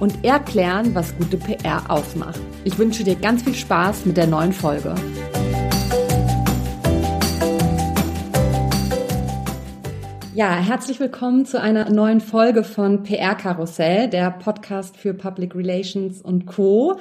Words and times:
und 0.00 0.24
erklären, 0.24 0.94
was 0.94 1.16
gute 1.16 1.36
PR 1.36 1.90
ausmacht. 1.90 2.40
Ich 2.64 2.78
wünsche 2.78 3.04
dir 3.04 3.16
ganz 3.16 3.42
viel 3.42 3.54
Spaß 3.54 4.06
mit 4.06 4.16
der 4.16 4.26
neuen 4.26 4.52
Folge. 4.52 4.94
Ja, 10.34 10.56
herzlich 10.56 10.98
willkommen 10.98 11.46
zu 11.46 11.60
einer 11.60 11.90
neuen 11.90 12.20
Folge 12.20 12.64
von 12.64 13.04
PR 13.04 13.36
Karussell, 13.36 14.08
der 14.08 14.32
Podcast 14.32 14.96
für 14.96 15.14
Public 15.14 15.54
Relations 15.54 16.20
und 16.22 16.46
Co. 16.46 16.98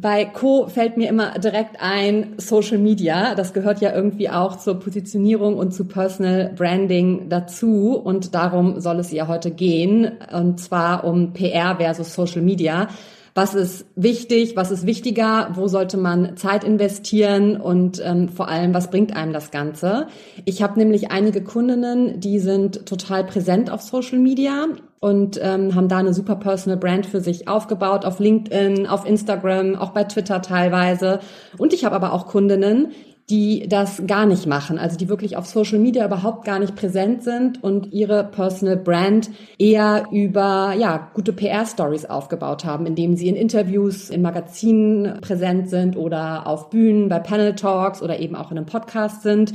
Bei 0.00 0.24
Co 0.26 0.68
fällt 0.68 0.96
mir 0.96 1.08
immer 1.08 1.38
direkt 1.38 1.80
ein 1.80 2.34
Social 2.36 2.78
Media. 2.78 3.34
Das 3.34 3.52
gehört 3.52 3.80
ja 3.80 3.92
irgendwie 3.92 4.30
auch 4.30 4.56
zur 4.56 4.78
Positionierung 4.78 5.56
und 5.56 5.72
zu 5.72 5.86
Personal 5.86 6.52
Branding 6.54 7.28
dazu. 7.28 7.96
Und 7.96 8.32
darum 8.34 8.80
soll 8.80 9.00
es 9.00 9.10
ja 9.10 9.26
heute 9.26 9.50
gehen. 9.50 10.12
Und 10.32 10.60
zwar 10.60 11.02
um 11.02 11.32
PR 11.32 11.76
versus 11.78 12.14
Social 12.14 12.42
Media. 12.42 12.88
Was 13.38 13.54
ist 13.54 13.86
wichtig? 13.94 14.56
Was 14.56 14.72
ist 14.72 14.84
wichtiger? 14.84 15.50
Wo 15.54 15.68
sollte 15.68 15.96
man 15.96 16.36
Zeit 16.36 16.64
investieren? 16.64 17.56
Und 17.56 18.02
ähm, 18.04 18.28
vor 18.28 18.48
allem, 18.48 18.74
was 18.74 18.90
bringt 18.90 19.14
einem 19.14 19.32
das 19.32 19.52
Ganze? 19.52 20.08
Ich 20.44 20.60
habe 20.60 20.76
nämlich 20.76 21.12
einige 21.12 21.44
Kundinnen, 21.44 22.18
die 22.18 22.40
sind 22.40 22.84
total 22.84 23.22
präsent 23.22 23.70
auf 23.70 23.80
Social 23.80 24.18
Media 24.18 24.66
und 24.98 25.38
ähm, 25.40 25.76
haben 25.76 25.86
da 25.86 25.98
eine 25.98 26.14
super 26.14 26.34
Personal 26.34 26.80
Brand 26.80 27.06
für 27.06 27.20
sich 27.20 27.46
aufgebaut, 27.46 28.04
auf 28.04 28.18
LinkedIn, 28.18 28.88
auf 28.88 29.06
Instagram, 29.06 29.76
auch 29.76 29.90
bei 29.90 30.02
Twitter 30.02 30.42
teilweise. 30.42 31.20
Und 31.58 31.72
ich 31.72 31.84
habe 31.84 31.94
aber 31.94 32.14
auch 32.14 32.26
Kundinnen, 32.26 32.88
die 33.30 33.68
das 33.68 34.02
gar 34.06 34.24
nicht 34.24 34.46
machen, 34.46 34.78
also 34.78 34.96
die 34.96 35.08
wirklich 35.08 35.36
auf 35.36 35.46
Social 35.46 35.78
Media 35.78 36.06
überhaupt 36.06 36.46
gar 36.46 36.58
nicht 36.58 36.76
präsent 36.76 37.22
sind 37.22 37.62
und 37.62 37.92
ihre 37.92 38.24
Personal 38.24 38.76
Brand 38.76 39.30
eher 39.58 40.06
über 40.10 40.74
ja 40.78 41.10
gute 41.12 41.34
PR 41.34 41.66
Stories 41.66 42.06
aufgebaut 42.06 42.64
haben, 42.64 42.86
indem 42.86 43.16
sie 43.16 43.28
in 43.28 43.36
Interviews, 43.36 44.08
in 44.08 44.22
Magazinen 44.22 45.20
präsent 45.20 45.68
sind 45.68 45.96
oder 45.96 46.46
auf 46.46 46.70
Bühnen 46.70 47.08
bei 47.10 47.18
Panel 47.18 47.54
Talks 47.54 48.02
oder 48.02 48.18
eben 48.18 48.34
auch 48.34 48.50
in 48.50 48.56
einem 48.56 48.66
Podcast 48.66 49.22
sind 49.22 49.52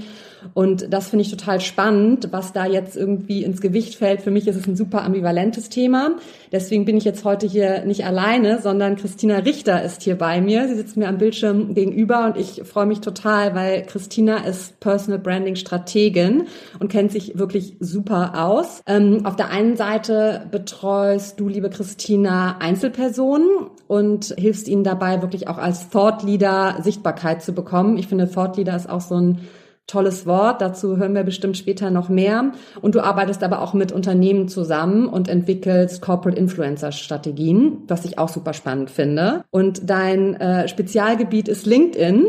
und 0.54 0.94
das 0.94 1.10
finde 1.10 1.24
ich 1.24 1.32
total 1.32 1.60
spannend, 1.60 2.30
was 2.32 2.54
da 2.54 2.66
jetzt 2.66 2.96
irgendwie 2.96 3.44
ins 3.44 3.62
Gewicht 3.62 3.96
fällt. 3.96 4.22
Für 4.22 4.32
mich 4.32 4.48
ist 4.48 4.56
es 4.56 4.68
ein 4.68 4.76
super 4.76 5.04
ambivalentes 5.04 5.70
Thema. 5.70 6.18
Deswegen 6.52 6.86
bin 6.86 6.98
ich 6.98 7.04
jetzt 7.04 7.24
heute 7.26 7.48
hier 7.48 7.86
nicht 7.86 8.06
alleine, 8.06 8.62
sondern 8.62 8.96
Christina 8.96 9.38
Richter 9.38 9.84
ist 9.84 10.04
hier 10.04 10.18
bei 10.18 10.42
mir. 10.42 10.68
Sie 10.68 10.76
sitzt 10.76 10.98
mir 10.98 11.08
am 11.08 11.18
Bildschirm 11.18 11.74
gegenüber 11.74 12.26
und 12.26 12.38
ich 12.38 12.62
freue 12.64 12.86
mich 12.86 13.00
total, 13.00 13.56
weil 13.56 13.84
Christina 13.84 14.38
ist 14.46 14.80
Personal 14.80 15.20
Branding 15.20 15.56
Strategin 15.56 16.48
und 16.80 16.92
kennt 16.92 17.12
sich 17.12 17.38
wirklich 17.38 17.76
super 17.80 18.44
aus. 18.46 18.82
Ähm, 18.86 19.26
auf 19.26 19.36
der 19.36 19.50
einen 19.50 19.76
Seite 19.76 20.48
betreust 20.52 21.40
du, 21.40 21.48
liebe 21.48 21.70
Christina, 21.70 22.58
Einzelpersonen 22.60 23.48
und 23.88 24.36
hilfst 24.38 24.68
ihnen 24.68 24.84
dabei, 24.84 25.22
wirklich 25.22 25.48
auch 25.48 25.58
als 25.58 25.90
Thought 25.90 26.24
Leader 26.24 26.78
Sichtbarkeit 26.82 27.42
zu 27.42 27.54
bekommen. 27.54 27.98
Ich 27.98 28.08
finde, 28.08 28.30
Thought 28.30 28.58
Leader 28.58 28.76
ist 28.76 28.90
auch 28.90 29.02
so 29.02 29.16
ein 29.16 29.40
tolles 29.88 30.26
Wort. 30.26 30.62
Dazu 30.62 30.98
hören 30.98 31.16
wir 31.16 31.24
bestimmt 31.24 31.58
später 31.58 31.92
noch 31.92 32.10
mehr. 32.10 32.52
Und 32.82 32.96
du 32.96 33.02
arbeitest 33.02 33.44
aber 33.44 33.62
auch 33.62 33.74
mit 33.74 33.92
Unternehmen 33.92 34.48
zusammen 34.48 35.08
und 35.08 35.28
entwickelst 35.28 36.02
Corporate 36.02 36.38
Influencer 36.38 36.92
Strategien, 36.92 37.80
was 37.88 38.06
ich 38.06 38.18
auch 38.18 38.30
super 38.30 38.54
spannend 38.54 38.90
finde. 38.90 39.44
Und 39.52 39.90
dein 39.90 40.36
äh, 40.36 40.68
Spezialgebiet 40.68 41.48
ist 41.48 41.66
LinkedIn 41.66 42.28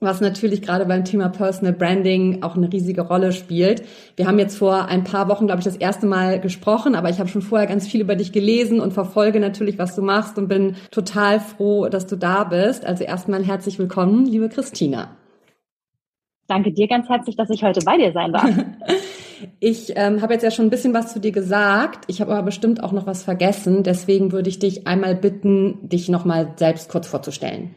was 0.00 0.20
natürlich 0.20 0.62
gerade 0.62 0.86
beim 0.86 1.04
Thema 1.04 1.28
Personal 1.28 1.72
Branding 1.72 2.42
auch 2.42 2.56
eine 2.56 2.72
riesige 2.72 3.02
Rolle 3.02 3.32
spielt. 3.32 3.82
Wir 4.14 4.28
haben 4.28 4.38
jetzt 4.38 4.56
vor 4.56 4.86
ein 4.86 5.02
paar 5.02 5.28
Wochen, 5.28 5.46
glaube 5.46 5.58
ich, 5.58 5.64
das 5.64 5.76
erste 5.76 6.06
Mal 6.06 6.40
gesprochen, 6.40 6.94
aber 6.94 7.10
ich 7.10 7.18
habe 7.18 7.28
schon 7.28 7.42
vorher 7.42 7.66
ganz 7.66 7.88
viel 7.88 8.00
über 8.00 8.14
dich 8.14 8.30
gelesen 8.30 8.80
und 8.80 8.92
verfolge 8.92 9.40
natürlich, 9.40 9.78
was 9.78 9.96
du 9.96 10.02
machst 10.02 10.38
und 10.38 10.48
bin 10.48 10.76
total 10.92 11.40
froh, 11.40 11.88
dass 11.88 12.06
du 12.06 12.16
da 12.16 12.44
bist. 12.44 12.84
Also 12.84 13.02
erstmal 13.02 13.44
herzlich 13.44 13.78
willkommen, 13.78 14.24
liebe 14.24 14.48
Christina. 14.48 15.17
Danke 16.48 16.72
dir 16.72 16.88
ganz 16.88 17.08
herzlich, 17.08 17.36
dass 17.36 17.50
ich 17.50 17.62
heute 17.62 17.84
bei 17.84 17.96
dir 17.96 18.12
sein 18.12 18.32
darf. 18.32 18.50
Ich 19.60 19.92
ähm, 19.94 20.20
habe 20.20 20.32
jetzt 20.32 20.42
ja 20.42 20.50
schon 20.50 20.66
ein 20.66 20.70
bisschen 20.70 20.94
was 20.94 21.12
zu 21.12 21.20
dir 21.20 21.30
gesagt. 21.30 22.04
Ich 22.08 22.20
habe 22.20 22.32
aber 22.32 22.42
bestimmt 22.42 22.82
auch 22.82 22.90
noch 22.90 23.06
was 23.06 23.22
vergessen. 23.22 23.84
Deswegen 23.84 24.32
würde 24.32 24.48
ich 24.48 24.58
dich 24.58 24.88
einmal 24.88 25.14
bitten, 25.14 25.88
dich 25.88 26.08
nochmal 26.08 26.54
selbst 26.56 26.90
kurz 26.90 27.06
vorzustellen. 27.06 27.76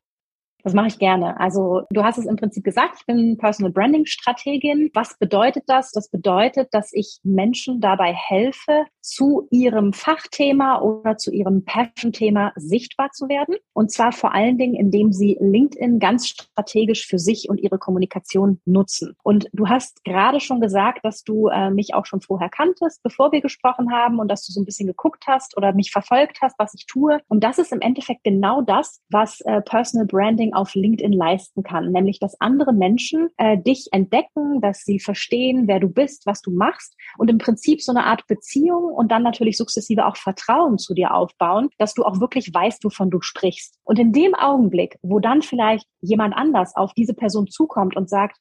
Das 0.64 0.74
mache 0.74 0.88
ich 0.88 1.00
gerne. 1.00 1.40
Also 1.40 1.84
du 1.90 2.04
hast 2.04 2.18
es 2.18 2.26
im 2.26 2.36
Prinzip 2.36 2.64
gesagt, 2.64 2.98
ich 3.00 3.06
bin 3.06 3.38
Personal 3.38 3.72
Branding 3.72 4.06
Strategin. 4.06 4.90
Was 4.94 5.18
bedeutet 5.18 5.64
das? 5.68 5.92
Das 5.92 6.10
bedeutet, 6.10 6.70
dass 6.72 6.92
ich 6.94 7.20
Menschen 7.24 7.82
dabei 7.82 8.14
helfe, 8.14 8.86
zu 9.02 9.48
ihrem 9.50 9.94
Fachthema 9.94 10.80
oder 10.80 11.18
zu 11.18 11.32
ihrem 11.32 11.66
Passion-Thema 11.66 12.54
sichtbar 12.56 13.12
zu 13.12 13.28
werden. 13.30 13.56
Und 13.74 13.92
zwar 13.92 14.12
vor 14.12 14.34
allen 14.34 14.58
Dingen, 14.58 14.76
indem 14.76 15.12
sie 15.12 15.38
LinkedIn 15.40 16.00
ganz 16.00 16.28
strategisch 16.28 17.08
für 17.08 17.20
sich 17.20 17.50
und 17.50 17.60
ihre 17.60 17.80
Kommunikation 17.80 18.62
nutzen. 18.66 19.16
Und 19.24 19.48
du 19.54 19.68
hast 19.68 20.04
gerade 20.04 20.40
schon 20.40 20.62
gesagt, 20.62 21.04
dass 21.04 21.24
du 21.24 21.48
äh, 21.48 21.72
mich 21.72 21.94
auch 21.94 22.06
schon 22.06 22.22
vorher 22.22 22.50
kanntest, 22.50 23.02
bevor 23.04 23.32
wir 23.32 23.42
gesprochen 23.42 23.92
haben 23.92 24.20
und 24.20 24.28
dass 24.28 24.46
du 24.46 24.52
so 24.52 24.62
ein 24.62 24.66
bisschen 24.66 24.88
geguckt 24.88 25.26
hast 25.28 25.58
oder 25.58 25.74
mich 25.74 25.92
verfolgt 25.92 26.40
hast, 26.42 26.58
was 26.60 26.74
ich 26.74 26.86
tue. 26.86 27.20
Und 27.28 27.44
das 27.44 27.58
ist 27.58 27.72
im 27.72 27.82
Endeffekt 27.82 28.24
genau 28.24 28.62
das, 28.62 29.02
was 29.10 29.42
äh, 29.42 29.62
Personal 29.62 30.06
Branding 30.06 30.51
Marketing 30.52 30.54
auf 30.54 30.76
LinkedIn 30.76 31.14
leisten 31.14 31.64
kann, 31.64 31.92
nämlich 31.92 32.20
dass 32.20 32.40
andere 32.40 32.74
Menschen 32.74 33.30
äh, 33.38 33.58
dich 33.58 33.88
entdecken, 33.92 34.62
dass 34.62 34.84
sie 34.84 35.00
verstehen, 35.00 35.68
wer 35.68 35.80
du 35.80 35.90
bist, 35.90 36.26
was 36.26 36.42
du 36.42 36.52
machst 36.52 36.96
und 37.18 37.30
im 37.30 37.38
Prinzip 37.38 37.82
so 37.82 37.92
eine 37.92 38.06
Art 38.06 38.28
Beziehung 38.28 38.94
und 38.94 39.12
dann 39.12 39.24
natürlich 39.24 39.58
sukzessive 39.58 40.06
auch 40.06 40.18
Vertrauen 40.18 40.78
zu 40.78 40.94
dir 40.94 41.14
aufbauen, 41.14 41.70
dass 41.78 41.94
du 41.94 42.04
auch 42.04 42.20
wirklich 42.20 42.54
weißt, 42.54 42.84
wovon 42.84 43.10
du 43.10 43.22
sprichst. 43.22 43.78
Und 43.84 44.00
in 44.00 44.14
dem 44.14 44.36
Augenblick, 44.36 44.98
wo 45.02 45.20
dann 45.20 45.42
vielleicht 45.42 45.88
jemand 46.02 46.36
anders 46.36 46.76
auf 46.76 46.94
diese 46.94 47.14
Person 47.14 47.48
zukommt 47.48 47.96
und 47.96 48.10
sagt, 48.10 48.38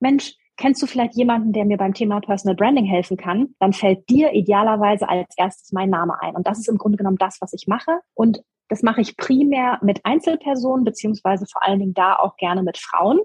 Mensch, 0.00 0.34
kennst 0.56 0.82
du 0.82 0.86
vielleicht 0.86 1.14
jemanden, 1.14 1.52
der 1.52 1.64
mir 1.64 1.78
beim 1.78 1.94
Thema 1.94 2.20
Personal 2.20 2.54
Branding 2.54 2.84
helfen 2.84 3.16
kann, 3.16 3.54
dann 3.60 3.72
fällt 3.72 4.08
dir 4.10 4.32
idealerweise 4.32 5.08
als 5.08 5.34
erstes 5.36 5.72
mein 5.72 5.88
Name 5.88 6.20
ein. 6.20 6.36
Und 6.36 6.46
das 6.46 6.58
ist 6.58 6.68
im 6.68 6.76
Grunde 6.76 6.98
genommen 6.98 7.16
das, 7.16 7.38
was 7.40 7.52
ich 7.54 7.66
mache. 7.66 8.00
Und 8.14 8.42
das 8.70 8.82
mache 8.82 9.02
ich 9.02 9.16
primär 9.16 9.78
mit 9.82 10.00
Einzelpersonen, 10.04 10.84
beziehungsweise 10.84 11.44
vor 11.44 11.66
allen 11.66 11.80
Dingen 11.80 11.94
da 11.94 12.14
auch 12.14 12.36
gerne 12.36 12.62
mit 12.62 12.78
Frauen. 12.78 13.18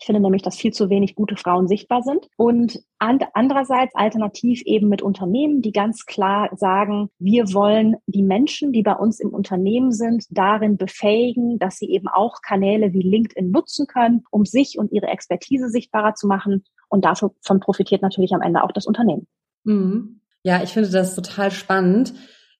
Ich 0.00 0.06
finde 0.06 0.20
nämlich, 0.20 0.42
dass 0.42 0.56
viel 0.56 0.72
zu 0.72 0.90
wenig 0.90 1.14
gute 1.14 1.36
Frauen 1.36 1.68
sichtbar 1.68 2.02
sind. 2.02 2.26
Und 2.36 2.80
andererseits 2.98 3.94
alternativ 3.94 4.60
eben 4.62 4.88
mit 4.88 5.00
Unternehmen, 5.00 5.62
die 5.62 5.70
ganz 5.70 6.06
klar 6.06 6.50
sagen, 6.56 7.08
wir 7.20 7.54
wollen 7.54 7.94
die 8.06 8.24
Menschen, 8.24 8.72
die 8.72 8.82
bei 8.82 8.96
uns 8.96 9.20
im 9.20 9.28
Unternehmen 9.30 9.92
sind, 9.92 10.24
darin 10.30 10.76
befähigen, 10.76 11.60
dass 11.60 11.76
sie 11.76 11.88
eben 11.88 12.08
auch 12.08 12.42
Kanäle 12.42 12.92
wie 12.92 13.02
LinkedIn 13.02 13.52
nutzen 13.52 13.86
können, 13.86 14.24
um 14.32 14.44
sich 14.44 14.76
und 14.76 14.90
ihre 14.90 15.06
Expertise 15.06 15.68
sichtbarer 15.68 16.16
zu 16.16 16.26
machen. 16.26 16.64
Und 16.88 17.04
davon 17.04 17.60
profitiert 17.60 18.02
natürlich 18.02 18.34
am 18.34 18.42
Ende 18.42 18.64
auch 18.64 18.72
das 18.72 18.86
Unternehmen. 18.86 19.28
Mhm. 19.62 20.20
Ja, 20.42 20.60
ich 20.64 20.70
finde 20.70 20.90
das 20.90 21.14
total 21.14 21.52
spannend. 21.52 22.12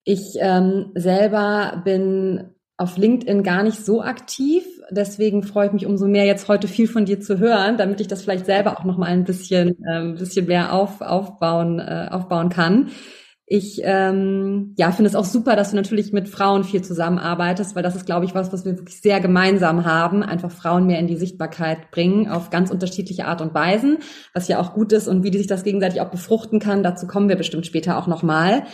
Ich 0.05 0.37
ähm, 0.41 0.91
selber 0.95 1.83
bin 1.85 2.53
auf 2.77 2.97
LinkedIn 2.97 3.43
gar 3.43 3.63
nicht 3.63 3.85
so 3.85 4.03
aktiv. 4.03 4.65
Deswegen 4.91 5.43
freue 5.43 5.69
ich 5.69 5.73
mich 5.73 5.87
umso 5.87 6.09
mehr, 6.09 6.25
jetzt 6.25 6.49
heute 6.49 6.67
viel 6.67 6.89
von 6.89 7.05
dir 7.05 7.21
zu 7.21 7.39
hören, 7.39 7.79
damit 7.79 8.01
ich 8.01 8.09
das 8.09 8.23
vielleicht 8.23 8.47
selber 8.47 8.79
auch 8.79 8.85
noch 8.85 8.99
mal 8.99 9.07
ein 9.07 9.25
bisschen, 9.25 9.77
ähm, 9.91 10.17
bisschen 10.17 10.47
mehr 10.47 10.73
auf, 10.73 11.01
aufbauen, 11.01 11.79
äh, 11.79 12.09
aufbauen 12.11 12.49
kann. 12.49 12.91
Ich 13.47 13.81
ähm, 13.85 14.75
ja, 14.79 14.93
finde 14.93 15.11
es 15.11 15.15
auch 15.15 15.27
super, 15.27 15.57
dass 15.57 15.71
du 15.71 15.77
natürlich 15.77 16.13
mit 16.13 16.29
Frauen 16.29 16.65
viel 16.65 16.83
zusammenarbeitest, 16.83 17.77
weil 17.77 17.83
das 17.83 17.95
ist, 17.95 18.07
glaube 18.07 18.25
ich, 18.25 18.35
was, 18.35 18.53
was 18.53 18.65
wir 18.65 18.79
wirklich 18.79 19.01
sehr 19.01 19.21
gemeinsam 19.21 19.85
haben. 19.85 20.23
Einfach 20.23 20.51
Frauen 20.51 20.87
mehr 20.87 20.99
in 20.99 21.07
die 21.07 21.17
Sichtbarkeit 21.17 21.91
bringen 21.91 22.29
auf 22.29 22.51
ganz 22.51 22.71
unterschiedliche 22.71 23.27
Art 23.27 23.43
und 23.43 23.53
Weisen, 23.53 23.99
was 24.33 24.49
ja 24.49 24.59
auch 24.59 24.73
gut 24.73 24.93
ist 24.93 25.07
und 25.07 25.23
wie 25.23 25.37
sich 25.37 25.49
das 25.49 25.65
gegenseitig 25.65 26.01
auch 26.01 26.11
befruchten 26.11 26.61
kann. 26.61 26.83
Dazu 26.83 27.07
kommen 27.07 27.29
wir 27.29 27.37
bestimmt 27.37 27.67
später 27.67 27.99
auch 27.99 28.07
noch 28.07 28.23
mal. 28.23 28.65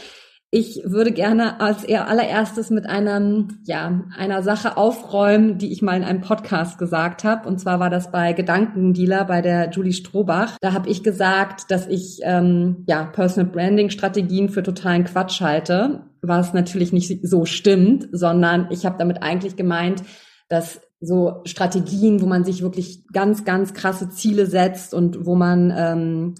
Ich 0.50 0.81
würde 0.83 1.12
gerne 1.12 1.61
als 1.61 1.85
eher 1.85 2.09
allererstes 2.09 2.71
mit 2.71 2.87
einer, 2.87 3.47
ja, 3.65 4.05
einer 4.17 4.43
Sache 4.43 4.79
aufräumen, 4.79 5.59
die 5.59 5.71
ich 5.71 5.83
mal 5.83 5.95
in 5.95 6.05
einem 6.05 6.23
Podcast 6.23 6.79
gesagt 6.79 7.23
habe. 7.23 7.47
Und 7.47 7.61
zwar 7.61 7.81
war 7.81 7.91
das 7.91 8.11
bei 8.11 8.33
Gedankendealer 8.33 9.27
bei 9.27 9.43
der 9.43 9.69
Julie 9.69 9.93
Strohbach. 9.93 10.56
Da 10.62 10.73
habe 10.73 10.89
ich 10.89 11.03
gesagt, 11.03 11.71
dass 11.71 11.87
ich 11.87 12.21
ähm, 12.23 12.85
ja 12.89 13.05
Personal 13.05 13.50
Branding 13.50 13.91
Strategien 13.91 14.49
für 14.49 14.62
totalen 14.62 15.05
Quatsch 15.05 15.43
halte, 15.43 16.06
was 16.23 16.55
natürlich 16.55 16.95
nicht 16.95 17.29
so 17.29 17.45
stimmt, 17.45 18.09
sondern 18.12 18.69
ich 18.71 18.87
habe 18.87 18.97
damit 18.99 19.23
eigentlich 19.23 19.55
gemeint, 19.55 20.03
dass 20.49 20.81
so 21.00 21.43
Strategien, 21.45 22.23
wo 22.23 22.27
man 22.27 22.45
sich 22.45 22.62
wirklich 22.62 23.06
ganz, 23.12 23.45
ganz 23.45 23.75
krasse 23.75 24.09
Ziele 24.09 24.47
setzt 24.47 24.95
und 24.95 25.27
wo 25.27 25.35
man 25.35 25.73
ähm, 25.77 26.35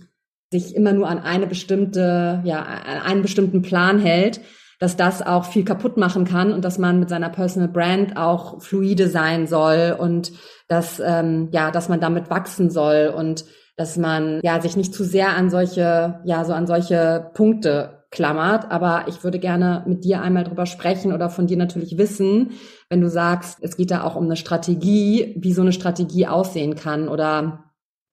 sich 0.51 0.75
immer 0.75 0.93
nur 0.93 1.09
an 1.09 1.19
eine 1.19 1.47
bestimmte, 1.47 2.41
ja, 2.45 2.63
an 2.63 3.03
einen 3.03 3.23
bestimmten 3.23 3.63
Plan 3.63 3.99
hält, 3.99 4.41
dass 4.79 4.97
das 4.97 5.23
auch 5.23 5.45
viel 5.45 5.65
kaputt 5.65 5.97
machen 5.97 6.25
kann 6.25 6.53
und 6.53 6.65
dass 6.65 6.79
man 6.79 7.01
mit 7.01 7.09
seiner 7.09 7.31
Personal 7.31 7.69
Brand 7.69 8.17
auch 8.17 8.63
fluide 8.63 9.09
sein 9.09 9.47
soll 9.47 9.97
und 9.99 10.33
dass, 10.69 11.01
ähm, 11.05 11.49
ja, 11.53 11.71
dass 11.71 11.89
man 11.89 12.01
damit 12.01 12.31
wachsen 12.31 12.71
soll 12.71 13.13
und 13.15 13.45
dass 13.77 13.97
man 13.97 14.41
ja 14.43 14.61
sich 14.61 14.77
nicht 14.77 14.95
zu 14.95 15.05
sehr 15.05 15.37
an 15.37 15.51
solche, 15.51 16.21
ja, 16.25 16.45
so 16.45 16.53
an 16.53 16.67
solche 16.67 17.31
Punkte 17.35 18.05
klammert. 18.11 18.71
Aber 18.71 19.05
ich 19.09 19.23
würde 19.23 19.39
gerne 19.39 19.85
mit 19.87 20.05
dir 20.05 20.23
einmal 20.23 20.45
drüber 20.45 20.67
sprechen 20.67 21.13
oder 21.13 21.29
von 21.29 21.47
dir 21.47 21.57
natürlich 21.57 21.99
wissen, 21.99 22.53
wenn 22.89 23.01
du 23.01 23.11
sagst, 23.11 23.59
es 23.63 23.77
geht 23.77 23.91
da 23.91 24.03
auch 24.03 24.17
um 24.17 24.25
eine 24.25 24.37
Strategie, 24.37 25.35
wie 25.39 25.53
so 25.53 25.63
eine 25.63 25.73
Strategie 25.73 26.27
aussehen 26.27 26.75
kann 26.75 27.09
oder 27.09 27.68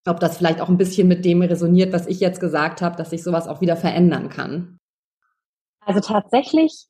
ob 0.07 0.19
das 0.19 0.37
vielleicht 0.37 0.61
auch 0.61 0.69
ein 0.69 0.77
bisschen 0.77 1.07
mit 1.07 1.25
dem 1.25 1.41
resoniert, 1.41 1.93
was 1.93 2.07
ich 2.07 2.19
jetzt 2.19 2.39
gesagt 2.39 2.81
habe, 2.81 2.95
dass 2.95 3.09
sich 3.09 3.23
sowas 3.23 3.47
auch 3.47 3.61
wieder 3.61 3.75
verändern 3.75 4.29
kann. 4.29 4.77
Also 5.81 5.99
tatsächlich 5.99 6.85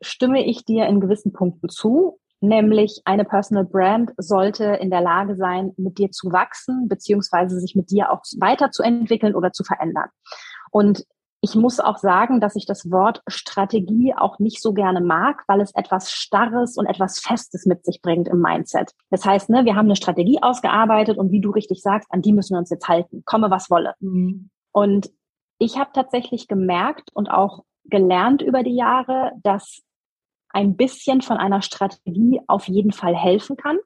stimme 0.00 0.44
ich 0.44 0.64
dir 0.64 0.86
in 0.86 1.00
gewissen 1.00 1.32
Punkten 1.32 1.68
zu, 1.68 2.18
nämlich 2.40 3.02
eine 3.04 3.24
Personal 3.24 3.64
Brand 3.64 4.12
sollte 4.16 4.64
in 4.64 4.90
der 4.90 5.00
Lage 5.00 5.36
sein, 5.36 5.72
mit 5.76 5.98
dir 5.98 6.10
zu 6.10 6.32
wachsen, 6.32 6.88
beziehungsweise 6.88 7.60
sich 7.60 7.74
mit 7.74 7.90
dir 7.90 8.10
auch 8.10 8.22
weiterzuentwickeln 8.38 9.34
oder 9.34 9.52
zu 9.52 9.62
verändern. 9.62 10.08
Und 10.70 11.04
ich 11.42 11.54
muss 11.54 11.80
auch 11.80 11.96
sagen, 11.96 12.40
dass 12.40 12.54
ich 12.54 12.66
das 12.66 12.90
Wort 12.90 13.22
Strategie 13.26 14.14
auch 14.14 14.38
nicht 14.38 14.60
so 14.60 14.74
gerne 14.74 15.00
mag, 15.00 15.44
weil 15.46 15.60
es 15.60 15.74
etwas 15.74 16.12
Starres 16.12 16.76
und 16.76 16.86
etwas 16.86 17.18
Festes 17.18 17.64
mit 17.64 17.84
sich 17.84 18.02
bringt 18.02 18.28
im 18.28 18.40
Mindset. 18.40 18.92
Das 19.08 19.24
heißt, 19.24 19.48
ne, 19.48 19.64
wir 19.64 19.74
haben 19.74 19.86
eine 19.86 19.96
Strategie 19.96 20.42
ausgearbeitet 20.42 21.16
und 21.16 21.32
wie 21.32 21.40
du 21.40 21.50
richtig 21.50 21.80
sagst, 21.80 22.10
an 22.12 22.20
die 22.20 22.34
müssen 22.34 22.54
wir 22.54 22.58
uns 22.58 22.70
jetzt 22.70 22.88
halten, 22.88 23.22
komme 23.24 23.50
was 23.50 23.70
wolle. 23.70 23.94
Mhm. 24.00 24.50
Und 24.72 25.10
ich 25.58 25.78
habe 25.78 25.90
tatsächlich 25.94 26.46
gemerkt 26.46 27.10
und 27.14 27.30
auch 27.30 27.64
gelernt 27.84 28.42
über 28.42 28.62
die 28.62 28.76
Jahre, 28.76 29.32
dass 29.42 29.82
ein 30.50 30.76
bisschen 30.76 31.22
von 31.22 31.38
einer 31.38 31.62
Strategie 31.62 32.40
auf 32.48 32.68
jeden 32.68 32.92
Fall 32.92 33.16
helfen 33.16 33.56
kann. 33.56 33.78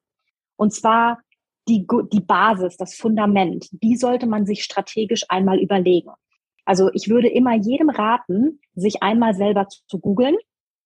Und 0.57 0.73
zwar 0.73 1.19
die, 1.67 1.87
die 2.11 2.21
Basis, 2.21 2.75
das 2.75 2.95
Fundament, 2.95 3.67
die 3.71 3.95
sollte 3.95 4.27
man 4.27 4.45
sich 4.45 4.63
strategisch 4.63 5.25
einmal 5.29 5.59
überlegen. 5.59 6.11
Also 6.65 6.89
ich 6.93 7.09
würde 7.09 7.27
immer 7.27 7.55
jedem 7.55 7.89
raten, 7.89 8.59
sich 8.75 9.03
einmal 9.03 9.35
selber 9.35 9.67
zu 9.67 9.99
googeln 9.99 10.35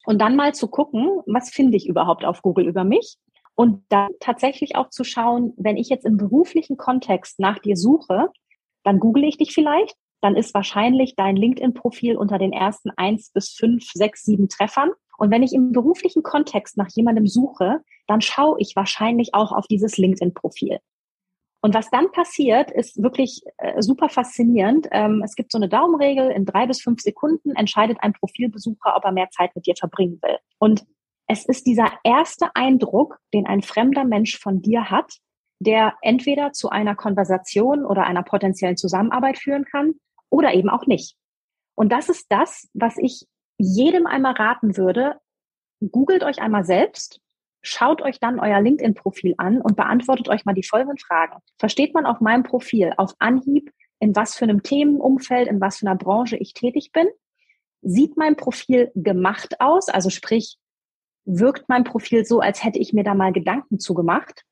und 0.06 0.20
dann 0.20 0.36
mal 0.36 0.54
zu 0.54 0.68
gucken, 0.68 1.22
was 1.26 1.50
finde 1.50 1.78
ich 1.78 1.88
überhaupt 1.88 2.26
auf 2.26 2.42
Google 2.42 2.68
über 2.68 2.84
mich 2.84 3.18
und 3.56 3.84
dann 3.90 4.12
tatsächlich 4.20 4.76
auch 4.76 4.90
zu 4.90 5.04
schauen, 5.04 5.54
wenn 5.58 5.76
ich 5.76 5.90
jetzt 5.90 6.06
im 6.06 6.16
beruflichen 6.16 6.78
Kontext 6.78 7.40
nach 7.40 7.60
dir 7.60 7.76
suche, 7.76 8.30
dann 8.84 9.00
google 9.00 9.26
ich 9.26 9.38
dich 9.38 9.54
vielleicht, 9.54 9.96
dann 10.22 10.36
ist 10.36 10.54
wahrscheinlich 10.54 11.16
dein 11.16 11.36
LinkedIn-Profil 11.36 12.16
unter 12.16 12.38
den 12.38 12.54
ersten 12.54 12.90
eins 12.92 13.32
bis 13.32 13.50
fünf, 13.50 13.92
sechs, 13.92 14.24
sieben 14.24 14.50
Treffern. 14.50 14.92
Und 15.18 15.32
wenn 15.32 15.44
ich 15.44 15.54
im 15.54 15.74
beruflichen 15.74 16.24
Kontext 16.24 16.78
nach 16.78 16.88
jemandem 16.92 17.28
suche, 17.28 17.82
dann 18.08 18.22
schaue 18.22 18.56
ich 18.60 18.76
wahrscheinlich 18.76 19.34
auch 19.34 19.52
auf 19.52 19.68
dieses 19.68 19.98
LinkedIn-Profil. 19.98 20.80
Und 21.62 21.74
was 21.74 21.90
dann 21.90 22.12
passiert, 22.12 22.72
ist 22.72 23.02
wirklich 23.02 23.42
äh, 23.58 23.82
super 23.82 24.08
faszinierend. 24.10 24.88
Ähm, 24.92 25.22
es 25.24 25.36
gibt 25.36 25.52
so 25.52 25.58
eine 25.58 25.68
Daumenregel, 25.68 26.32
in 26.32 26.46
drei 26.46 26.66
bis 26.68 26.82
fünf 26.82 27.02
Sekunden 27.02 27.56
entscheidet 27.56 27.98
ein 28.02 28.14
Profilbesucher, 28.14 28.96
ob 28.96 29.04
er 29.04 29.12
mehr 29.12 29.30
Zeit 29.30 29.54
mit 29.56 29.66
dir 29.66 29.76
verbringen 29.78 30.20
will. 30.22 30.38
Und 30.58 30.86
es 31.28 31.46
ist 31.46 31.68
dieser 31.68 31.92
erste 32.04 32.56
Eindruck, 32.56 33.20
den 33.34 33.46
ein 33.46 33.62
fremder 33.62 34.06
Mensch 34.06 34.40
von 34.40 34.62
dir 34.62 34.90
hat, 34.90 35.18
der 35.60 35.96
entweder 36.02 36.54
zu 36.54 36.70
einer 36.70 36.96
Konversation 36.96 37.86
oder 37.86 38.04
einer 38.04 38.24
potenziellen 38.24 38.78
Zusammenarbeit 38.78 39.38
führen 39.38 39.66
kann 39.66 39.96
oder 40.30 40.54
eben 40.54 40.70
auch 40.70 40.86
nicht. 40.88 41.18
Und 41.76 41.92
das 41.92 42.10
ist 42.10 42.28
das, 42.30 42.70
was 42.74 42.98
ich 42.98 43.26
jedem 43.58 44.08
einmal 44.08 44.34
raten 44.34 44.78
würde. 44.78 45.18
Googelt 45.92 46.24
euch 46.24 46.42
einmal 46.42 46.64
selbst 46.64 47.22
Schaut 47.62 48.02
euch 48.02 48.20
dann 48.20 48.40
euer 48.40 48.62
LinkedIn-Profil 48.62 49.36
an 49.38 49.60
und 49.62 49.76
beantwortet 49.76 50.30
euch 50.30 50.46
mal 50.46 50.54
die 50.54 50.64
folgenden 50.64 50.98
Fragen. 50.98 51.40
Versteht 51.58 51.94
man 51.94 52.06
auf 52.06 52.22
meinem 52.22 52.44
Profil 52.44 52.94
auf 52.98 53.14
Anhieb, 53.20 53.72
in 54.00 54.16
was 54.16 54.36
für 54.36 54.46
einem 54.46 54.64
Themenumfeld, 54.64 55.48
in 55.48 55.60
was 55.60 55.78
für 55.78 55.88
einer 55.88 55.98
Branche 55.98 56.38
ich 56.38 56.54
tätig 56.54 56.92
bin? 56.94 57.08
Sieht 57.82 58.18
mein 58.18 58.36
Profil 58.36 58.92
gemacht 58.96 59.60
aus? 59.60 59.90
Also 59.90 60.10
sprich, 60.10 60.58
wirkt 61.26 61.68
mein 61.68 61.84
Profil 61.84 62.26
so, 62.26 62.40
als 62.40 62.64
hätte 62.64 62.80
ich 62.80 62.94
mir 62.94 63.04
da 63.04 63.14
mal 63.14 63.34
Gedanken 63.34 63.80
zugemacht? 63.80 64.44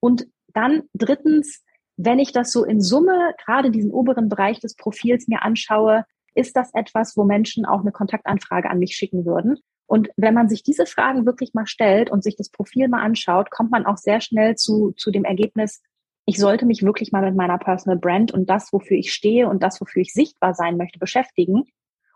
Und 0.00 0.26
dann 0.48 0.82
drittens, 0.94 1.64
wenn 1.96 2.18
ich 2.18 2.32
das 2.32 2.52
so 2.52 2.64
in 2.64 2.80
Summe, 2.80 3.34
gerade 3.44 3.70
diesen 3.70 3.92
oberen 3.92 4.28
Bereich 4.28 4.60
des 4.60 4.74
Profils 4.74 5.28
mir 5.28 5.42
anschaue, 5.42 6.04
ist 6.34 6.56
das 6.56 6.74
etwas, 6.74 7.16
wo 7.16 7.24
Menschen 7.24 7.64
auch 7.64 7.80
eine 7.80 7.92
Kontaktanfrage 7.92 8.68
an 8.68 8.78
mich 8.78 8.94
schicken 8.94 9.24
würden? 9.24 9.58
Und 9.86 10.08
wenn 10.16 10.34
man 10.34 10.48
sich 10.48 10.62
diese 10.62 10.86
Fragen 10.86 11.26
wirklich 11.26 11.54
mal 11.54 11.66
stellt 11.66 12.10
und 12.10 12.24
sich 12.24 12.36
das 12.36 12.50
Profil 12.50 12.88
mal 12.88 13.02
anschaut, 13.02 13.50
kommt 13.50 13.70
man 13.70 13.86
auch 13.86 13.96
sehr 13.96 14.20
schnell 14.20 14.56
zu, 14.56 14.92
zu 14.96 15.10
dem 15.10 15.24
Ergebnis, 15.24 15.82
ich 16.26 16.38
sollte 16.38 16.66
mich 16.66 16.82
wirklich 16.82 17.12
mal 17.12 17.22
mit 17.22 17.36
meiner 17.36 17.56
Personal 17.56 17.98
Brand 17.98 18.32
und 18.32 18.50
das, 18.50 18.72
wofür 18.72 18.96
ich 18.96 19.12
stehe 19.12 19.48
und 19.48 19.62
das, 19.62 19.80
wofür 19.80 20.02
ich 20.02 20.12
sichtbar 20.12 20.54
sein 20.54 20.76
möchte, 20.76 20.98
beschäftigen. 20.98 21.62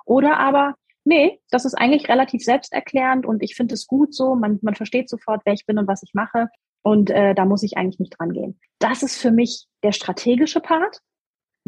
Oder 0.04 0.38
aber, 0.40 0.74
nee, 1.04 1.40
das 1.50 1.64
ist 1.64 1.74
eigentlich 1.74 2.08
relativ 2.08 2.42
selbsterklärend 2.42 3.24
und 3.24 3.40
ich 3.42 3.54
finde 3.54 3.74
es 3.74 3.86
gut 3.86 4.12
so, 4.12 4.34
man, 4.34 4.58
man 4.62 4.74
versteht 4.74 5.08
sofort, 5.08 5.42
wer 5.44 5.52
ich 5.52 5.64
bin 5.64 5.78
und 5.78 5.86
was 5.86 6.02
ich 6.02 6.12
mache. 6.12 6.48
Und 6.82 7.10
äh, 7.10 7.34
da 7.34 7.44
muss 7.44 7.62
ich 7.62 7.76
eigentlich 7.76 8.00
nicht 8.00 8.18
dran 8.18 8.32
gehen. 8.32 8.58
Das 8.78 9.02
ist 9.02 9.16
für 9.16 9.30
mich 9.30 9.66
der 9.82 9.92
strategische 9.92 10.60
Part 10.60 11.00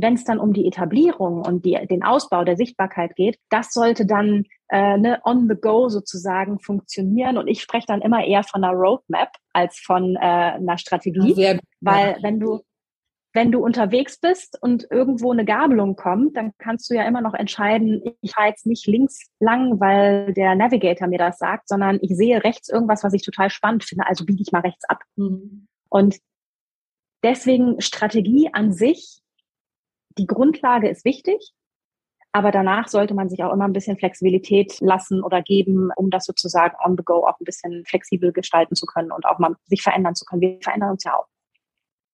wenn 0.03 0.15
es 0.15 0.25
dann 0.25 0.39
um 0.39 0.53
die 0.53 0.67
Etablierung 0.67 1.43
und 1.47 1.65
die, 1.65 1.79
den 1.89 2.03
Ausbau 2.03 2.45
der 2.45 2.57
Sichtbarkeit 2.57 3.15
geht, 3.15 3.39
das 3.51 3.73
sollte 3.73 4.05
dann 4.05 4.45
äh, 4.69 4.99
ne, 4.99 5.21
on 5.25 5.49
the 5.49 5.55
go 5.55 5.89
sozusagen 5.89 6.59
funktionieren. 6.59 7.39
Und 7.39 7.49
ich 7.49 7.63
spreche 7.63 7.87
dann 7.87 8.03
immer 8.03 8.25
eher 8.25 8.43
von 8.43 8.63
einer 8.63 8.75
Roadmap 8.75 9.31
als 9.53 9.79
von 9.79 10.17
äh, 10.17 10.19
einer 10.19 10.77
Strategie, 10.77 11.35
Sehr 11.35 11.61
weil 11.81 12.19
wenn 12.23 12.41
du 12.41 12.61
wenn 13.35 13.51
du 13.51 13.65
unterwegs 13.65 14.19
bist 14.21 14.59
und 14.61 14.87
irgendwo 14.91 15.33
eine 15.33 15.47
Gabelung 15.47 15.97
kommt, 15.97 16.37
dann 16.37 16.53
kannst 16.59 16.91
du 16.91 16.95
ja 16.95 17.07
immer 17.07 17.23
noch 17.23 17.33
entscheiden, 17.33 18.03
ich 18.21 18.33
fahre 18.33 18.49
jetzt 18.49 18.67
nicht 18.67 18.87
links 18.87 19.21
lang, 19.41 19.81
weil 19.81 20.35
der 20.35 20.55
Navigator 20.55 21.09
mir 21.09 21.19
das 21.19 21.39
sagt, 21.39 21.67
sondern 21.67 21.99
ich 22.03 22.15
sehe 22.15 22.45
rechts 22.45 22.69
irgendwas, 22.69 23.03
was 23.03 23.15
ich 23.15 23.23
total 23.23 23.49
spannend 23.49 23.85
finde, 23.85 24.07
also 24.07 24.27
biege 24.27 24.43
ich 24.43 24.53
mal 24.53 24.61
rechts 24.61 24.85
ab. 24.85 24.99
Mhm. 25.17 25.67
Und 25.89 26.19
deswegen 27.25 27.81
Strategie 27.81 28.51
an 28.53 28.75
sich 28.75 29.22
die 30.19 30.27
Grundlage 30.27 30.89
ist 30.89 31.05
wichtig, 31.05 31.53
aber 32.33 32.51
danach 32.51 32.89
sollte 32.89 33.15
man 33.15 33.29
sich 33.29 33.45
auch 33.45 33.53
immer 33.53 33.67
ein 33.67 33.75
bisschen 33.75 33.99
Flexibilität 33.99 34.81
lassen 34.81 35.23
oder 35.23 35.43
geben, 35.43 35.91
um 35.97 36.09
das 36.09 36.25
sozusagen 36.25 36.75
on 36.85 36.97
the 36.97 37.05
go 37.05 37.27
auch 37.27 37.39
ein 37.39 37.45
bisschen 37.45 37.85
flexibel 37.85 38.33
gestalten 38.33 38.75
zu 38.75 38.87
können 38.87 39.13
und 39.13 39.27
auch 39.27 39.39
mal 39.39 39.55
sich 39.67 39.83
verändern 39.83 40.15
zu 40.15 40.25
können. 40.25 40.41
Wir 40.41 40.59
verändern 40.63 40.93
uns 40.93 41.05
ja 41.05 41.15
auch. 41.15 41.27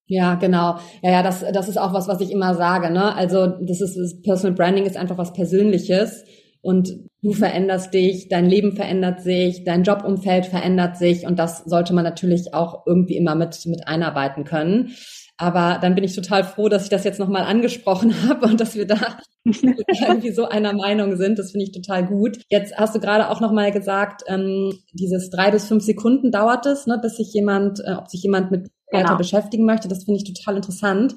Ja, 0.07 0.35
genau. 0.35 0.79
Ja, 1.03 1.11
ja, 1.13 1.23
das, 1.23 1.45
das 1.53 1.69
ist 1.69 1.77
auch 1.77 1.93
was, 1.93 2.09
was 2.09 2.21
ich 2.21 2.33
immer 2.33 2.55
sage. 2.55 2.91
Ne? 2.91 3.15
Also 3.15 3.47
das 3.47 3.81
ist 3.81 3.97
das 3.97 4.21
Personal 4.23 4.57
Branding 4.57 4.87
ist 4.87 4.97
einfach 4.97 5.19
was 5.19 5.35
Persönliches 5.35 6.25
und 6.63 6.91
du 7.23 7.33
veränderst 7.33 7.93
dich, 7.95 8.29
dein 8.29 8.47
Leben 8.47 8.75
verändert 8.75 9.21
sich, 9.21 9.65
dein 9.65 9.85
Jobumfeld 9.85 10.47
verändert 10.47 10.97
sich 10.97 11.27
und 11.27 11.39
das 11.39 11.59
sollte 11.65 11.95
man 11.95 12.05
natürlich 12.05 12.55
auch 12.55 12.87
irgendwie 12.87 13.17
immer 13.17 13.35
mit 13.35 13.67
mit 13.67 13.87
einarbeiten 13.87 14.45
können. 14.45 14.93
Aber 15.41 15.79
dann 15.81 15.95
bin 15.95 16.03
ich 16.03 16.17
total 16.17 16.43
froh, 16.43 16.69
dass 16.69 16.83
ich 16.83 16.89
das 16.89 17.05
jetzt 17.05 17.21
nochmal 17.21 17.45
angesprochen 17.45 18.13
habe 18.29 18.47
und 18.47 18.61
dass 18.61 18.75
wir 18.75 18.87
da 18.87 19.19
irgendwie 19.45 20.33
so 20.33 20.49
einer 20.49 20.73
Meinung 20.73 21.17
sind. 21.17 21.39
Das 21.39 21.53
finde 21.53 21.65
ich 21.65 21.73
total 21.73 22.07
gut. 22.07 22.41
Jetzt 22.51 22.77
hast 22.77 22.95
du 22.95 23.01
gerade 23.01 23.31
auch 23.31 23.41
nochmal 23.41 23.71
gesagt, 23.71 24.23
ähm, 24.27 24.73
dieses 24.93 25.31
drei 25.31 25.51
bis 25.51 25.67
fünf 25.67 25.85
Sekunden 25.85 26.33
dauert 26.33 26.67
es, 26.67 26.87
ne, 26.87 26.99
bis 27.01 27.17
sich 27.17 27.33
jemand, 27.33 27.81
äh, 27.81 27.93
ob 27.93 28.09
sich 28.09 28.23
jemand 28.23 28.51
mit 28.51 28.69
weiter 28.91 29.05
genau. 29.05 29.19
beschäftigen 29.19 29.65
möchte. 29.65 29.89
Das 29.89 30.05
finde 30.05 30.21
ich 30.21 30.35
total 30.35 30.57
interessant, 30.57 31.15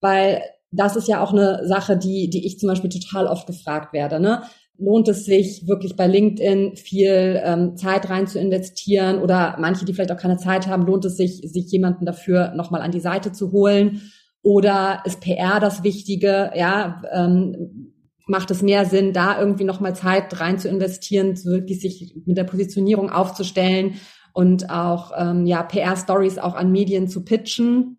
weil 0.00 0.42
das 0.70 0.96
ist 0.96 1.08
ja 1.08 1.22
auch 1.22 1.32
eine 1.32 1.66
Sache, 1.66 1.96
die, 1.96 2.30
die 2.30 2.46
ich 2.46 2.58
zum 2.58 2.68
Beispiel 2.68 2.90
total 2.90 3.26
oft 3.26 3.46
gefragt 3.46 3.92
werde. 3.92 4.20
Ne? 4.20 4.42
Lohnt 4.78 5.08
es 5.08 5.24
sich 5.24 5.66
wirklich 5.68 5.96
bei 5.96 6.06
LinkedIn 6.06 6.76
viel 6.76 7.40
ähm, 7.44 7.76
Zeit 7.76 8.10
rein 8.10 8.26
zu 8.26 8.38
investieren? 8.38 9.20
Oder 9.20 9.56
manche, 9.58 9.84
die 9.84 9.92
vielleicht 9.92 10.12
auch 10.12 10.18
keine 10.18 10.36
Zeit 10.36 10.66
haben, 10.66 10.86
lohnt 10.86 11.04
es 11.04 11.16
sich, 11.16 11.40
sich 11.44 11.70
jemanden 11.70 12.06
dafür 12.06 12.52
nochmal 12.54 12.82
an 12.82 12.90
die 12.90 13.00
Seite 13.00 13.32
zu 13.32 13.52
holen? 13.52 14.10
Oder 14.42 15.02
ist 15.04 15.20
PR 15.20 15.60
das 15.60 15.84
Wichtige, 15.84 16.52
ja, 16.54 17.02
ähm, 17.12 17.94
macht 18.26 18.50
es 18.50 18.62
mehr 18.62 18.84
Sinn, 18.84 19.12
da 19.12 19.38
irgendwie 19.38 19.64
nochmal 19.64 19.94
Zeit 19.94 20.40
rein 20.40 20.58
zu 20.58 20.68
investieren, 20.68 21.36
wirklich 21.44 21.80
sich 21.80 22.14
mit 22.26 22.36
der 22.36 22.44
Positionierung 22.44 23.10
aufzustellen 23.10 23.94
und 24.32 24.70
auch 24.70 25.12
ähm, 25.16 25.46
ja 25.46 25.62
PR-Stories 25.62 26.38
auch 26.38 26.54
an 26.54 26.72
Medien 26.72 27.08
zu 27.08 27.24
pitchen? 27.24 27.98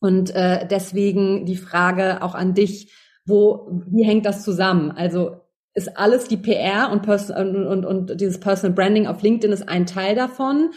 Und 0.00 0.34
äh, 0.34 0.66
deswegen 0.68 1.46
die 1.46 1.56
Frage 1.56 2.22
auch 2.22 2.34
an 2.34 2.54
dich, 2.54 2.92
wo 3.24 3.68
wie 3.88 4.04
hängt 4.04 4.26
das 4.26 4.44
zusammen? 4.44 4.90
Also 4.90 5.45
ist 5.76 5.98
alles 5.98 6.26
die 6.26 6.38
PR 6.38 6.90
und, 6.90 7.02
Person 7.02 7.36
und, 7.36 7.66
und, 7.66 7.84
und 7.84 8.20
dieses 8.20 8.40
Personal 8.40 8.74
Branding 8.74 9.06
auf 9.06 9.22
LinkedIn 9.22 9.52
ist 9.52 9.68
ein 9.68 9.84
Teil 9.84 10.14
davon? 10.14 10.70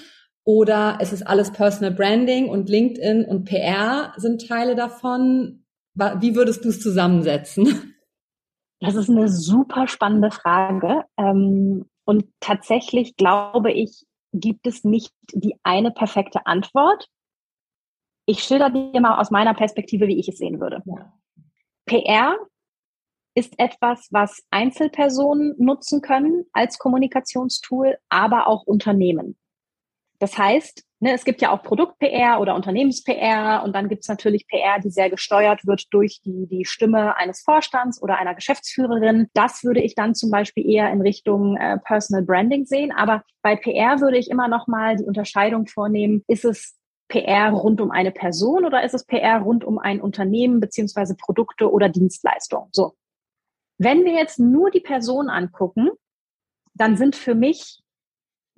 Oder 0.43 0.99
ist 0.99 1.13
es 1.13 1.21
alles 1.21 1.51
Personal 1.51 1.93
Branding 1.93 2.49
und 2.49 2.69
LinkedIn 2.69 3.23
und 3.23 3.45
PR 3.45 4.13
sind 4.17 4.45
Teile 4.45 4.75
davon? 4.75 5.63
Wie 5.93 6.35
würdest 6.35 6.65
du 6.65 6.69
es 6.69 6.81
zusammensetzen? 6.81 7.95
Das 8.81 8.95
ist 8.95 9.09
eine 9.09 9.27
super 9.27 9.87
spannende 9.87 10.31
Frage. 10.31 11.03
Ähm, 11.17 11.85
und 12.05 12.25
tatsächlich 12.39 13.15
glaube 13.17 13.71
ich, 13.71 14.05
gibt 14.33 14.67
es 14.67 14.83
nicht 14.83 15.13
die 15.33 15.55
eine 15.63 15.91
perfekte 15.91 16.45
Antwort. 16.45 17.07
Ich 18.25 18.43
schilder 18.43 18.69
dir 18.69 19.01
mal 19.01 19.19
aus 19.19 19.31
meiner 19.31 19.53
Perspektive, 19.53 20.07
wie 20.07 20.19
ich 20.19 20.29
es 20.29 20.37
sehen 20.37 20.59
würde. 20.59 20.81
Ja. 20.85 21.13
PR 21.85 22.37
ist 23.35 23.57
etwas, 23.57 24.07
was 24.11 24.43
Einzelpersonen 24.51 25.55
nutzen 25.57 26.01
können 26.01 26.45
als 26.53 26.77
Kommunikationstool, 26.77 27.97
aber 28.09 28.47
auch 28.47 28.63
Unternehmen. 28.63 29.37
Das 30.19 30.37
heißt, 30.37 30.83
ne, 30.99 31.13
es 31.13 31.23
gibt 31.23 31.41
ja 31.41 31.51
auch 31.51 31.63
Produkt-PR 31.63 32.41
oder 32.41 32.55
Unternehmens-PR 32.55 33.63
und 33.63 33.73
dann 33.73 33.87
gibt 33.87 34.01
es 34.01 34.09
natürlich 34.09 34.47
PR, 34.47 34.79
die 34.83 34.89
sehr 34.89 35.09
gesteuert 35.09 35.65
wird 35.65 35.85
durch 35.91 36.19
die, 36.21 36.45
die 36.47 36.65
Stimme 36.65 37.15
eines 37.15 37.41
Vorstands 37.41 38.01
oder 38.01 38.17
einer 38.17 38.35
Geschäftsführerin. 38.35 39.27
Das 39.33 39.63
würde 39.63 39.81
ich 39.81 39.95
dann 39.95 40.13
zum 40.13 40.29
Beispiel 40.29 40.69
eher 40.69 40.91
in 40.91 41.01
Richtung 41.01 41.55
äh, 41.55 41.77
Personal 41.77 42.23
Branding 42.23 42.65
sehen. 42.65 42.91
Aber 42.91 43.23
bei 43.41 43.55
PR 43.55 44.01
würde 44.01 44.17
ich 44.17 44.29
immer 44.29 44.49
noch 44.49 44.67
mal 44.67 44.97
die 44.97 45.05
Unterscheidung 45.05 45.67
vornehmen, 45.67 46.23
ist 46.27 46.43
es 46.43 46.75
PR 47.07 47.51
rund 47.51 47.81
um 47.81 47.89
eine 47.89 48.11
Person 48.11 48.65
oder 48.65 48.83
ist 48.83 48.93
es 48.93 49.05
PR 49.05 49.39
rund 49.39 49.63
um 49.63 49.79
ein 49.79 49.99
Unternehmen 50.01 50.59
beziehungsweise 50.59 51.15
Produkte 51.15 51.71
oder 51.71 51.89
Dienstleistungen? 51.89 52.69
So. 52.71 52.93
Wenn 53.79 54.05
wir 54.05 54.13
jetzt 54.13 54.39
nur 54.39 54.69
die 54.69 54.81
Person 54.81 55.29
angucken, 55.29 55.89
dann 56.75 56.95
sind 56.95 57.15
für 57.15 57.33
mich 57.33 57.81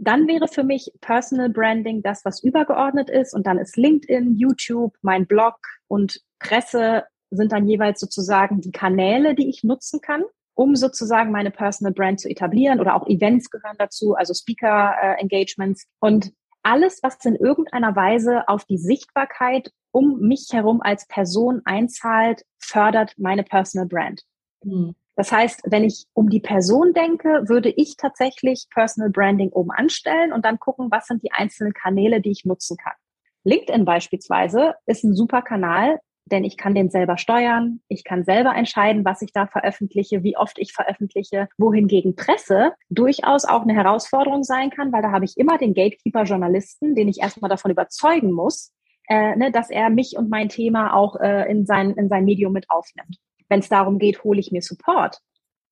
dann 0.01 0.27
wäre 0.27 0.47
für 0.47 0.63
mich 0.63 0.91
Personal 0.99 1.49
Branding 1.49 2.01
das, 2.01 2.25
was 2.25 2.43
übergeordnet 2.43 3.07
ist. 3.09 3.35
Und 3.35 3.45
dann 3.45 3.59
ist 3.59 3.77
LinkedIn, 3.77 4.35
YouTube, 4.35 4.95
mein 5.03 5.27
Blog 5.27 5.59
und 5.87 6.21
Presse 6.39 7.03
sind 7.29 7.51
dann 7.51 7.67
jeweils 7.67 7.99
sozusagen 7.99 8.61
die 8.61 8.71
Kanäle, 8.71 9.35
die 9.35 9.47
ich 9.47 9.63
nutzen 9.63 10.01
kann, 10.01 10.23
um 10.55 10.75
sozusagen 10.75 11.31
meine 11.31 11.51
Personal 11.51 11.93
Brand 11.93 12.19
zu 12.19 12.29
etablieren. 12.29 12.79
Oder 12.79 12.95
auch 12.95 13.07
Events 13.07 13.51
gehören 13.51 13.75
dazu, 13.77 14.15
also 14.15 14.33
Speaker 14.33 14.95
äh, 14.99 15.21
Engagements. 15.21 15.85
Und 15.99 16.33
alles, 16.63 17.01
was 17.03 17.23
in 17.23 17.35
irgendeiner 17.35 17.95
Weise 17.95 18.47
auf 18.47 18.65
die 18.65 18.79
Sichtbarkeit 18.79 19.71
um 19.91 20.19
mich 20.19 20.47
herum 20.51 20.81
als 20.81 21.05
Person 21.05 21.61
einzahlt, 21.65 22.43
fördert 22.57 23.13
meine 23.17 23.43
Personal 23.43 23.87
Brand. 23.87 24.23
Mhm. 24.63 24.95
Das 25.21 25.31
heißt, 25.31 25.61
wenn 25.67 25.83
ich 25.83 26.07
um 26.13 26.31
die 26.31 26.39
Person 26.39 26.93
denke, 26.93 27.47
würde 27.47 27.69
ich 27.69 27.95
tatsächlich 27.95 28.65
Personal 28.73 29.11
Branding 29.11 29.49
oben 29.49 29.69
anstellen 29.69 30.33
und 30.33 30.45
dann 30.45 30.57
gucken, 30.57 30.87
was 30.89 31.05
sind 31.05 31.21
die 31.21 31.31
einzelnen 31.31 31.73
Kanäle, 31.73 32.21
die 32.21 32.31
ich 32.31 32.43
nutzen 32.43 32.75
kann. 32.75 32.95
LinkedIn 33.43 33.85
beispielsweise 33.85 34.73
ist 34.87 35.03
ein 35.03 35.13
super 35.13 35.43
Kanal, 35.43 35.99
denn 36.25 36.43
ich 36.43 36.57
kann 36.57 36.73
den 36.73 36.89
selber 36.89 37.19
steuern. 37.19 37.81
Ich 37.87 38.03
kann 38.03 38.23
selber 38.23 38.55
entscheiden, 38.55 39.05
was 39.05 39.21
ich 39.21 39.31
da 39.31 39.45
veröffentliche, 39.45 40.23
wie 40.23 40.37
oft 40.37 40.57
ich 40.57 40.73
veröffentliche, 40.73 41.47
wohingegen 41.55 42.15
Presse 42.15 42.73
durchaus 42.89 43.45
auch 43.45 43.61
eine 43.61 43.75
Herausforderung 43.75 44.41
sein 44.41 44.71
kann, 44.71 44.91
weil 44.91 45.03
da 45.03 45.11
habe 45.11 45.25
ich 45.25 45.37
immer 45.37 45.59
den 45.59 45.75
Gatekeeper-Journalisten, 45.75 46.95
den 46.95 47.07
ich 47.07 47.21
erstmal 47.21 47.49
davon 47.49 47.69
überzeugen 47.69 48.31
muss, 48.31 48.73
äh, 49.07 49.35
ne, 49.35 49.51
dass 49.51 49.69
er 49.69 49.91
mich 49.91 50.17
und 50.17 50.31
mein 50.31 50.49
Thema 50.49 50.95
auch 50.95 51.15
äh, 51.19 51.47
in, 51.47 51.67
sein, 51.67 51.91
in 51.91 52.09
sein 52.09 52.25
Medium 52.25 52.53
mit 52.53 52.71
aufnimmt 52.71 53.19
wenn 53.51 53.59
es 53.59 53.67
darum 53.67 53.99
geht, 53.99 54.23
hole 54.23 54.39
ich 54.39 54.53
mir 54.53 54.61
Support. 54.61 55.19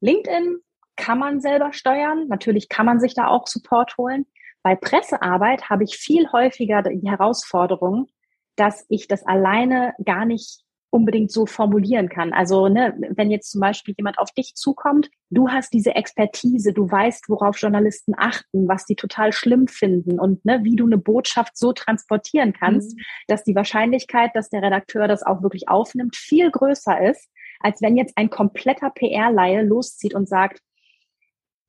LinkedIn 0.01 0.57
kann 0.98 1.17
man 1.17 1.39
selber 1.39 1.71
steuern. 1.71 2.27
Natürlich 2.27 2.67
kann 2.67 2.86
man 2.86 3.00
sich 3.00 3.13
da 3.13 3.27
auch 3.27 3.48
Support 3.48 3.95
holen. 3.98 4.25
Bei 4.63 4.75
Pressearbeit 4.75 5.69
habe 5.69 5.86
ich 5.86 5.95
viel 5.95 6.29
häufiger 6.33 6.83
die 6.83 7.09
Herausforderung, 7.09 8.07
dass 8.57 8.86
ich 8.89 9.07
das 9.07 9.25
alleine 9.25 9.93
gar 10.03 10.25
nicht 10.25 10.59
unbedingt 10.89 11.31
so 11.31 11.45
formulieren 11.45 12.09
kann. 12.09 12.33
Also, 12.33 12.67
ne, 12.67 12.93
wenn 13.15 13.31
jetzt 13.31 13.51
zum 13.51 13.62
Beispiel 13.62 13.93
jemand 13.98 14.17
auf 14.17 14.31
dich 14.31 14.55
zukommt, 14.55 15.09
du 15.29 15.50
hast 15.50 15.71
diese 15.71 15.95
Expertise, 15.95 16.74
du 16.74 16.89
weißt, 16.91 17.29
worauf 17.29 17.57
Journalisten 17.59 18.13
achten, 18.17 18.67
was 18.67 18.86
die 18.86 18.95
total 18.95 19.31
schlimm 19.31 19.67
finden 19.67 20.19
und 20.19 20.43
ne, 20.43 20.63
wie 20.63 20.75
du 20.75 20.86
eine 20.86 20.98
Botschaft 20.98 21.57
so 21.57 21.71
transportieren 21.71 22.51
kannst, 22.51 22.98
mhm. 22.98 23.01
dass 23.27 23.43
die 23.45 23.55
Wahrscheinlichkeit, 23.55 24.31
dass 24.33 24.50
der 24.50 24.63
Redakteur 24.63 25.07
das 25.07 25.24
auch 25.24 25.43
wirklich 25.43 25.69
aufnimmt, 25.69 26.17
viel 26.17 26.51
größer 26.51 27.09
ist, 27.09 27.29
als 27.59 27.81
wenn 27.81 27.97
jetzt 27.97 28.17
ein 28.17 28.29
kompletter 28.29 28.89
PR-Laie 28.89 29.63
loszieht 29.63 30.13
und 30.13 30.27
sagt, 30.27 30.61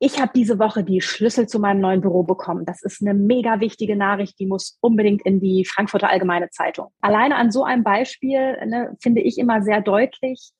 ich 0.03 0.19
habe 0.19 0.31
diese 0.33 0.57
Woche 0.57 0.83
die 0.83 0.99
Schlüssel 0.99 1.47
zu 1.47 1.59
meinem 1.59 1.79
neuen 1.79 2.01
Büro 2.01 2.23
bekommen. 2.23 2.65
Das 2.65 2.81
ist 2.81 3.01
eine 3.01 3.13
mega 3.13 3.59
wichtige 3.59 3.95
Nachricht, 3.95 4.39
die 4.39 4.47
muss 4.47 4.79
unbedingt 4.81 5.21
in 5.23 5.39
die 5.39 5.63
Frankfurter 5.63 6.09
Allgemeine 6.09 6.49
Zeitung. 6.49 6.87
Alleine 7.01 7.35
an 7.35 7.51
so 7.51 7.63
einem 7.63 7.83
Beispiel 7.83 8.57
ne, 8.65 8.97
finde 8.99 9.21
ich 9.21 9.37
immer 9.37 9.61
sehr 9.61 9.79
deutlich, 9.79 10.53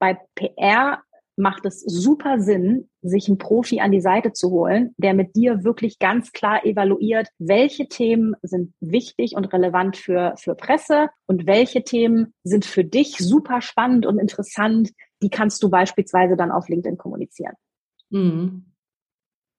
bei 0.00 0.18
PR 0.34 1.02
macht 1.36 1.66
es 1.66 1.80
super 1.80 2.38
Sinn, 2.40 2.88
sich 3.02 3.28
einen 3.28 3.38
Profi 3.38 3.80
an 3.80 3.90
die 3.90 4.00
Seite 4.00 4.32
zu 4.32 4.50
holen, 4.50 4.94
der 4.98 5.14
mit 5.14 5.34
dir 5.36 5.64
wirklich 5.64 5.98
ganz 5.98 6.32
klar 6.32 6.64
evaluiert, 6.64 7.28
welche 7.38 7.88
Themen 7.88 8.34
sind 8.42 8.72
wichtig 8.80 9.34
und 9.34 9.52
relevant 9.52 9.96
für, 9.96 10.34
für 10.38 10.54
Presse 10.54 11.08
und 11.26 11.46
welche 11.46 11.82
Themen 11.82 12.34
sind 12.44 12.64
für 12.64 12.84
dich 12.84 13.16
super 13.18 13.60
spannend 13.60 14.06
und 14.06 14.18
interessant. 14.18 14.90
Die 15.22 15.30
kannst 15.30 15.62
du 15.62 15.70
beispielsweise 15.70 16.36
dann 16.36 16.52
auf 16.52 16.68
LinkedIn 16.68 16.98
kommunizieren. 16.98 17.54
Mhm. 18.10 18.66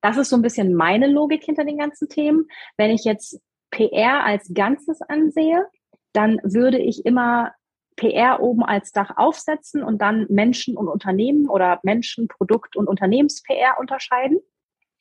Das 0.02 0.18
ist 0.18 0.30
so 0.30 0.36
ein 0.36 0.44
bisschen 0.44 0.76
meine 0.76 1.08
Logik 1.08 1.44
hinter 1.44 1.66
den 1.66 1.78
ganzen 1.78 2.08
Themen. 2.08 2.46
Wenn 2.78 2.92
ich 2.92 3.04
jetzt 3.04 3.42
PR 3.72 4.24
als 4.24 4.52
Ganzes 4.54 5.02
ansehe, 5.02 5.66
dann 6.14 6.40
würde 6.44 6.78
ich 6.78 7.06
immer 7.06 7.52
PR 7.96 8.42
oben 8.42 8.64
als 8.64 8.92
Dach 8.92 9.12
aufsetzen 9.16 9.84
und 9.84 10.02
dann 10.02 10.26
Menschen 10.30 10.78
und 10.78 10.88
Unternehmen 10.88 11.50
oder 11.50 11.80
Menschen, 11.84 12.28
Produkt 12.28 12.76
und 12.76 12.88
Unternehmens-PR 12.88 13.80
unterscheiden. 13.80 14.40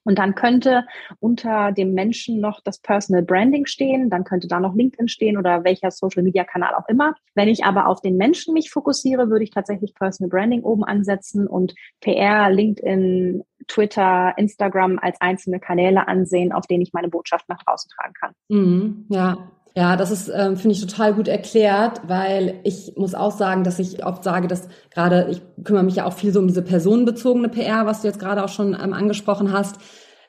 Und 0.05 0.19
dann 0.19 0.35
könnte 0.35 0.85
unter 1.19 1.73
dem 1.73 1.95
Menschen 1.95 2.41
noch 2.41 2.61
das 2.63 2.79
Personal 2.79 3.23
Branding 3.23 3.67
stehen, 3.67 4.11
dann 4.11 4.25
könnte 4.25 4.49
da 4.49 4.61
noch 4.61 4.75
LinkedIn 4.75 5.09
stehen 5.09 5.39
oder 5.39 5.65
welcher 5.65 5.91
Social 5.91 6.23
Media 6.23 6.45
Kanal 6.45 6.75
auch 6.75 6.89
immer. 6.89 7.15
Wenn 7.35 7.49
ich 7.49 7.65
aber 7.65 7.89
auf 7.89 8.01
den 8.01 8.17
Menschen 8.17 8.53
mich 8.53 8.71
fokussiere, 8.71 9.31
würde 9.31 9.45
ich 9.45 9.51
tatsächlich 9.51 9.95
Personal 9.95 10.29
Branding 10.29 10.63
oben 10.63 10.85
ansetzen 10.85 11.47
und 11.47 11.75
PR, 12.01 12.51
LinkedIn, 12.51 13.43
Twitter, 13.67 14.35
Instagram 14.37 14.99
als 15.01 15.19
einzelne 15.21 15.59
Kanäle 15.59 16.07
ansehen, 16.07 16.53
auf 16.53 16.67
denen 16.67 16.83
ich 16.83 16.93
meine 16.93 17.09
Botschaft 17.09 17.49
nach 17.49 17.63
draußen 17.65 17.91
tragen 17.91 18.13
kann. 18.13 18.33
Mhm, 18.49 19.07
ja, 19.09 19.51
ja, 19.77 19.97
das 19.97 20.13
ist, 20.13 20.29
ähm, 20.29 20.57
finde 20.57 20.77
ich, 20.77 20.81
total 20.81 21.15
gut 21.15 21.27
erklärt, 21.27 22.03
weil 22.07 22.61
ich 22.63 22.93
muss 22.97 23.15
auch 23.15 23.33
sagen, 23.33 23.65
dass 23.65 23.81
ich 23.81 24.07
oft 24.07 24.23
sage, 24.23 24.47
dass 24.47 24.69
gerade, 24.91 25.27
ich 25.31 25.43
kümmere 25.65 25.83
mich 25.83 25.97
ja 25.97 26.07
auch 26.07 26.13
viel 26.13 26.33
so 26.33 26.39
um 26.39 26.47
diese 26.47 26.63
personenbezogene 26.63 27.49
PR, 27.49 27.85
was 27.85 28.03
du 28.03 28.07
jetzt 28.07 28.21
gerade 28.21 28.45
auch 28.45 28.49
schon 28.49 28.77
ähm, 28.81 28.93
angesprochen 28.93 29.53
hast, 29.53 29.81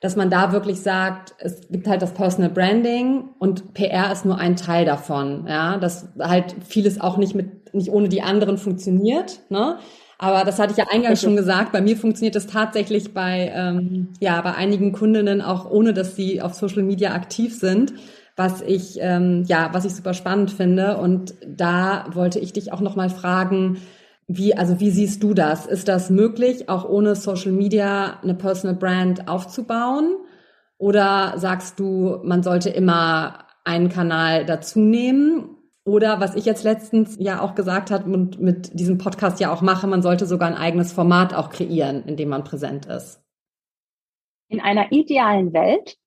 dass 0.01 0.15
man 0.15 0.31
da 0.31 0.51
wirklich 0.51 0.81
sagt, 0.81 1.35
es 1.37 1.67
gibt 1.69 1.87
halt 1.87 2.01
das 2.01 2.13
Personal 2.13 2.49
Branding 2.49 3.29
und 3.37 3.75
PR 3.75 4.11
ist 4.11 4.25
nur 4.25 4.39
ein 4.39 4.55
Teil 4.55 4.83
davon, 4.83 5.45
ja, 5.47 5.77
dass 5.77 6.09
halt 6.19 6.55
vieles 6.67 6.99
auch 6.99 7.17
nicht 7.17 7.35
mit, 7.35 7.73
nicht 7.75 7.91
ohne 7.91 8.09
die 8.09 8.23
anderen 8.23 8.57
funktioniert, 8.57 9.41
ne? 9.49 9.77
Aber 10.17 10.45
das 10.45 10.59
hatte 10.59 10.71
ich 10.71 10.77
ja 10.77 10.85
eingangs 10.89 11.19
schon 11.19 11.35
gesagt. 11.35 11.73
Bei 11.73 11.81
mir 11.81 11.97
funktioniert 11.97 12.35
das 12.35 12.47
tatsächlich 12.47 13.13
bei, 13.13 13.51
ähm, 13.53 14.13
ja, 14.21 14.39
bei 14.41 14.53
einigen 14.55 14.93
Kundinnen 14.93 15.41
auch 15.41 15.69
ohne, 15.69 15.93
dass 15.93 16.15
sie 16.15 16.41
auf 16.41 16.53
Social 16.53 16.83
Media 16.83 17.11
aktiv 17.11 17.53
sind 17.53 17.93
was 18.35 18.61
ich 18.61 18.97
ähm, 18.99 19.43
ja, 19.47 19.69
was 19.71 19.85
ich 19.85 19.95
super 19.95 20.13
spannend 20.13 20.51
finde. 20.51 20.97
Und 20.97 21.35
da 21.45 22.05
wollte 22.13 22.39
ich 22.39 22.53
dich 22.53 22.73
auch 22.73 22.81
noch 22.81 22.95
mal 22.95 23.09
fragen, 23.09 23.77
wie 24.27 24.55
also 24.55 24.79
wie 24.79 24.89
siehst 24.91 25.23
du 25.23 25.33
das? 25.33 25.65
Ist 25.65 25.87
das 25.87 26.09
möglich, 26.09 26.67
auch 26.69 26.87
ohne 26.87 27.15
Social 27.15 27.51
Media 27.51 28.19
eine 28.21 28.35
Personal 28.35 28.75
Brand 28.75 29.27
aufzubauen? 29.27 30.17
Oder 30.77 31.33
sagst 31.37 31.79
du, 31.79 32.19
man 32.23 32.43
sollte 32.43 32.69
immer 32.69 33.45
einen 33.63 33.89
Kanal 33.89 34.45
dazu 34.45 34.79
nehmen? 34.79 35.55
Oder 35.85 36.19
was 36.19 36.35
ich 36.35 36.45
jetzt 36.45 36.63
letztens 36.63 37.15
ja 37.19 37.41
auch 37.41 37.53
gesagt 37.53 37.91
habe 37.91 38.11
und 38.11 38.41
mit 38.41 38.77
diesem 38.77 38.97
Podcast 38.97 39.39
ja 39.39 39.53
auch 39.53 39.61
mache, 39.61 39.85
man 39.85 40.01
sollte 40.01 40.25
sogar 40.25 40.47
ein 40.47 40.57
eigenes 40.57 40.91
Format 40.91 41.33
auch 41.33 41.51
kreieren, 41.51 42.03
in 42.05 42.17
dem 42.17 42.29
man 42.29 42.43
präsent 42.43 42.87
ist. 42.87 43.21
In 44.49 44.59
einer 44.59 44.91
idealen 44.91 45.53
Welt 45.53 45.97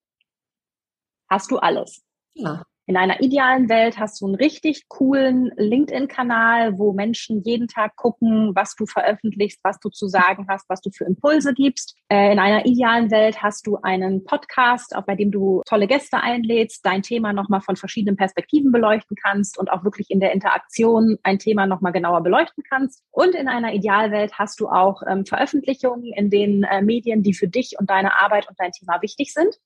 hast 1.30 1.50
du 1.52 1.58
alles. 1.58 2.02
Ja. 2.38 2.62
In 2.88 2.97
einer 2.97 3.21
idealen 3.21 3.68
Welt 3.68 3.99
hast 3.99 4.23
du 4.23 4.25
einen 4.25 4.35
richtig 4.35 4.88
coolen 4.88 5.52
LinkedIn-Kanal, 5.59 6.78
wo 6.78 6.95
Menschen 6.95 7.42
jeden 7.42 7.68
Tag 7.68 7.97
gucken, 7.97 8.52
was 8.54 8.76
du 8.76 8.87
veröffentlichst, 8.87 9.61
was 9.62 9.78
du 9.78 9.90
zu 9.90 10.09
sagen 10.09 10.47
hast, 10.49 10.71
was 10.71 10.80
du 10.80 10.90
für 10.90 11.04
Impulse 11.04 11.52
gibst. 11.52 11.99
Äh, 12.09 12.33
in 12.33 12.38
einer 12.38 12.64
idealen 12.64 13.11
Welt 13.11 13.42
hast 13.42 13.66
du 13.66 13.76
einen 13.83 14.25
Podcast, 14.25 14.95
bei 15.07 15.14
dem 15.16 15.30
du 15.30 15.61
tolle 15.66 15.87
Gäste 15.87 16.21
einlädst, 16.21 16.80
dein 16.87 17.02
Thema 17.02 17.35
nochmal 17.35 17.61
von 17.61 17.76
verschiedenen 17.76 18.16
Perspektiven 18.16 18.73
beleuchten 18.73 19.18
kannst 19.23 19.59
und 19.59 19.71
auch 19.71 19.85
wirklich 19.85 20.11
in 20.11 20.21
der 20.21 20.33
Interaktion 20.33 21.18
ein 21.25 21.38
Thema 21.38 21.66
nochmal 21.66 21.92
genauer 21.92 22.23
beleuchten 22.23 22.64
kannst. 22.71 23.02
Und 23.11 23.35
in 23.35 23.49
einer 23.49 23.75
Idealwelt 23.75 24.38
hast 24.38 24.61
du 24.61 24.68
auch 24.68 25.02
ähm, 25.07 25.26
Veröffentlichungen 25.26 26.11
in 26.14 26.30
den 26.30 26.62
äh, 26.62 26.80
Medien, 26.80 27.23
die 27.23 27.35
für 27.35 27.49
dich 27.49 27.75
und 27.78 27.90
deine 27.90 28.18
Arbeit 28.18 28.49
und 28.49 28.59
dein 28.59 28.73
Thema 28.73 29.02
wichtig 29.02 29.35
sind. 29.35 29.59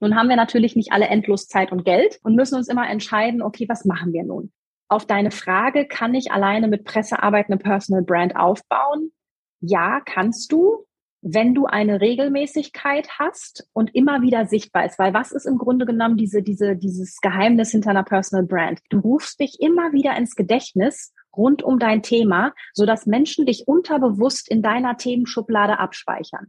Nun 0.00 0.16
haben 0.16 0.28
wir 0.28 0.36
natürlich 0.36 0.76
nicht 0.76 0.92
alle 0.92 1.08
endlos 1.08 1.46
Zeit 1.46 1.72
und 1.72 1.84
Geld 1.84 2.18
und 2.22 2.34
müssen 2.34 2.56
uns 2.56 2.68
immer 2.68 2.88
entscheiden, 2.88 3.42
okay, 3.42 3.66
was 3.68 3.84
machen 3.84 4.12
wir 4.12 4.24
nun? 4.24 4.50
Auf 4.88 5.06
deine 5.06 5.30
Frage, 5.30 5.86
kann 5.86 6.14
ich 6.14 6.32
alleine 6.32 6.66
mit 6.66 6.84
Pressearbeit 6.84 7.46
eine 7.46 7.58
Personal 7.58 8.02
Brand 8.02 8.34
aufbauen? 8.34 9.12
Ja, 9.60 10.00
kannst 10.00 10.50
du, 10.52 10.86
wenn 11.22 11.54
du 11.54 11.66
eine 11.66 12.00
Regelmäßigkeit 12.00 13.08
hast 13.18 13.68
und 13.72 13.94
immer 13.94 14.22
wieder 14.22 14.46
sichtbar 14.46 14.86
ist. 14.86 14.98
Weil 14.98 15.12
was 15.12 15.32
ist 15.32 15.46
im 15.46 15.58
Grunde 15.58 15.84
genommen 15.84 16.16
diese, 16.16 16.42
diese, 16.42 16.76
dieses 16.76 17.20
Geheimnis 17.20 17.70
hinter 17.70 17.90
einer 17.90 18.04
Personal 18.04 18.46
Brand? 18.46 18.80
Du 18.88 19.00
rufst 19.00 19.38
dich 19.38 19.60
immer 19.60 19.92
wieder 19.92 20.16
ins 20.16 20.34
Gedächtnis 20.34 21.12
rund 21.36 21.62
um 21.62 21.78
dein 21.78 22.02
Thema, 22.02 22.54
so 22.72 22.86
dass 22.86 23.06
Menschen 23.06 23.46
dich 23.46 23.68
unterbewusst 23.68 24.50
in 24.50 24.62
deiner 24.62 24.96
Themenschublade 24.96 25.78
abspeichern. 25.78 26.46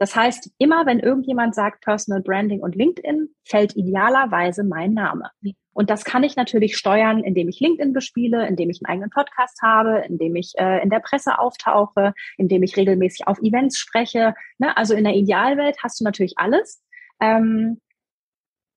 Das 0.00 0.16
heißt, 0.16 0.50
immer 0.56 0.86
wenn 0.86 0.98
irgendjemand 0.98 1.54
sagt 1.54 1.84
Personal 1.84 2.22
Branding 2.22 2.60
und 2.60 2.74
LinkedIn, 2.74 3.28
fällt 3.44 3.76
idealerweise 3.76 4.64
mein 4.64 4.94
Name. 4.94 5.30
Und 5.74 5.90
das 5.90 6.04
kann 6.04 6.24
ich 6.24 6.36
natürlich 6.36 6.78
steuern, 6.78 7.22
indem 7.22 7.50
ich 7.50 7.60
LinkedIn 7.60 7.92
bespiele, 7.92 8.46
indem 8.48 8.70
ich 8.70 8.80
einen 8.82 8.90
eigenen 8.90 9.10
Podcast 9.10 9.60
habe, 9.60 9.98
indem 10.08 10.36
ich 10.36 10.54
äh, 10.56 10.82
in 10.82 10.88
der 10.88 11.00
Presse 11.00 11.38
auftauche, 11.38 12.14
indem 12.38 12.62
ich 12.62 12.78
regelmäßig 12.78 13.26
auf 13.26 13.40
Events 13.42 13.78
spreche. 13.78 14.34
Ne? 14.56 14.74
Also 14.74 14.94
in 14.94 15.04
der 15.04 15.14
Idealwelt 15.14 15.76
hast 15.82 16.00
du 16.00 16.04
natürlich 16.04 16.38
alles. 16.38 16.82
Ähm, 17.20 17.78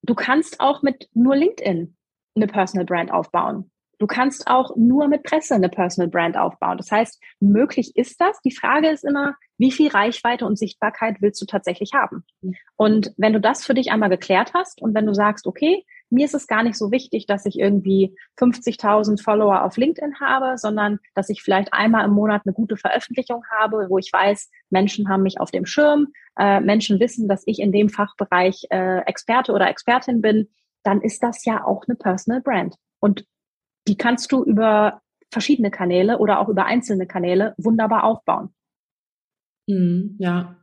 du 0.01 0.15
kannst 0.15 0.59
auch 0.59 0.81
mit 0.81 1.07
nur 1.13 1.37
LinkedIn 1.37 1.95
eine 2.35 2.47
Personal 2.47 2.85
Brand 2.85 3.13
aufbauen. 3.13 3.71
Du 3.99 4.07
kannst 4.07 4.47
auch 4.47 4.75
nur 4.75 5.07
mit 5.07 5.23
Presse 5.23 5.55
eine 5.55 5.69
Personal 5.69 6.09
Brand 6.09 6.37
aufbauen. 6.37 6.77
Das 6.77 6.91
heißt, 6.91 7.21
möglich 7.39 7.95
ist 7.95 8.19
das. 8.19 8.39
Die 8.41 8.55
Frage 8.55 8.89
ist 8.89 9.03
immer, 9.03 9.35
wie 9.57 9.71
viel 9.71 9.89
Reichweite 9.89 10.45
und 10.45 10.57
Sichtbarkeit 10.57 11.17
willst 11.21 11.41
du 11.41 11.45
tatsächlich 11.45 11.91
haben? 11.93 12.25
Und 12.75 13.13
wenn 13.17 13.33
du 13.33 13.39
das 13.39 13.65
für 13.65 13.73
dich 13.73 13.91
einmal 13.91 14.09
geklärt 14.09 14.53
hast 14.53 14.81
und 14.81 14.93
wenn 14.93 15.05
du 15.05 15.13
sagst, 15.13 15.47
okay, 15.47 15.85
mir 16.09 16.25
ist 16.25 16.35
es 16.35 16.47
gar 16.47 16.63
nicht 16.63 16.77
so 16.77 16.91
wichtig, 16.91 17.25
dass 17.25 17.45
ich 17.45 17.57
irgendwie 17.57 18.15
50.000 18.37 19.21
Follower 19.21 19.63
auf 19.63 19.77
LinkedIn 19.77 20.19
habe, 20.19 20.57
sondern 20.57 20.99
dass 21.15 21.29
ich 21.29 21.41
vielleicht 21.41 21.73
einmal 21.73 22.05
im 22.05 22.11
Monat 22.11 22.43
eine 22.45 22.53
gute 22.53 22.77
Veröffentlichung 22.77 23.43
habe, 23.59 23.87
wo 23.89 23.97
ich 23.97 24.11
weiß, 24.13 24.49
Menschen 24.69 25.09
haben 25.09 25.23
mich 25.23 25.39
auf 25.39 25.49
dem 25.49 25.65
Schirm, 25.65 26.09
äh, 26.37 26.59
Menschen 26.59 26.99
wissen, 26.99 27.27
dass 27.27 27.43
ich 27.45 27.59
in 27.59 27.71
dem 27.71 27.89
Fachbereich 27.89 28.67
äh, 28.69 28.99
Experte 29.05 29.53
oder 29.53 29.69
Expertin 29.69 30.21
bin, 30.21 30.49
dann 30.83 31.01
ist 31.01 31.23
das 31.23 31.45
ja 31.45 31.65
auch 31.65 31.83
eine 31.87 31.95
Personal 31.95 32.41
Brand. 32.41 32.75
Und 32.99 33.25
die 33.87 33.97
kannst 33.97 34.31
du 34.31 34.43
über 34.43 35.01
verschiedene 35.31 35.71
Kanäle 35.71 36.19
oder 36.19 36.39
auch 36.39 36.49
über 36.49 36.65
einzelne 36.65 37.07
Kanäle 37.07 37.55
wunderbar 37.57 38.03
aufbauen. 38.03 38.53
Mhm, 39.67 40.15
ja. 40.19 40.62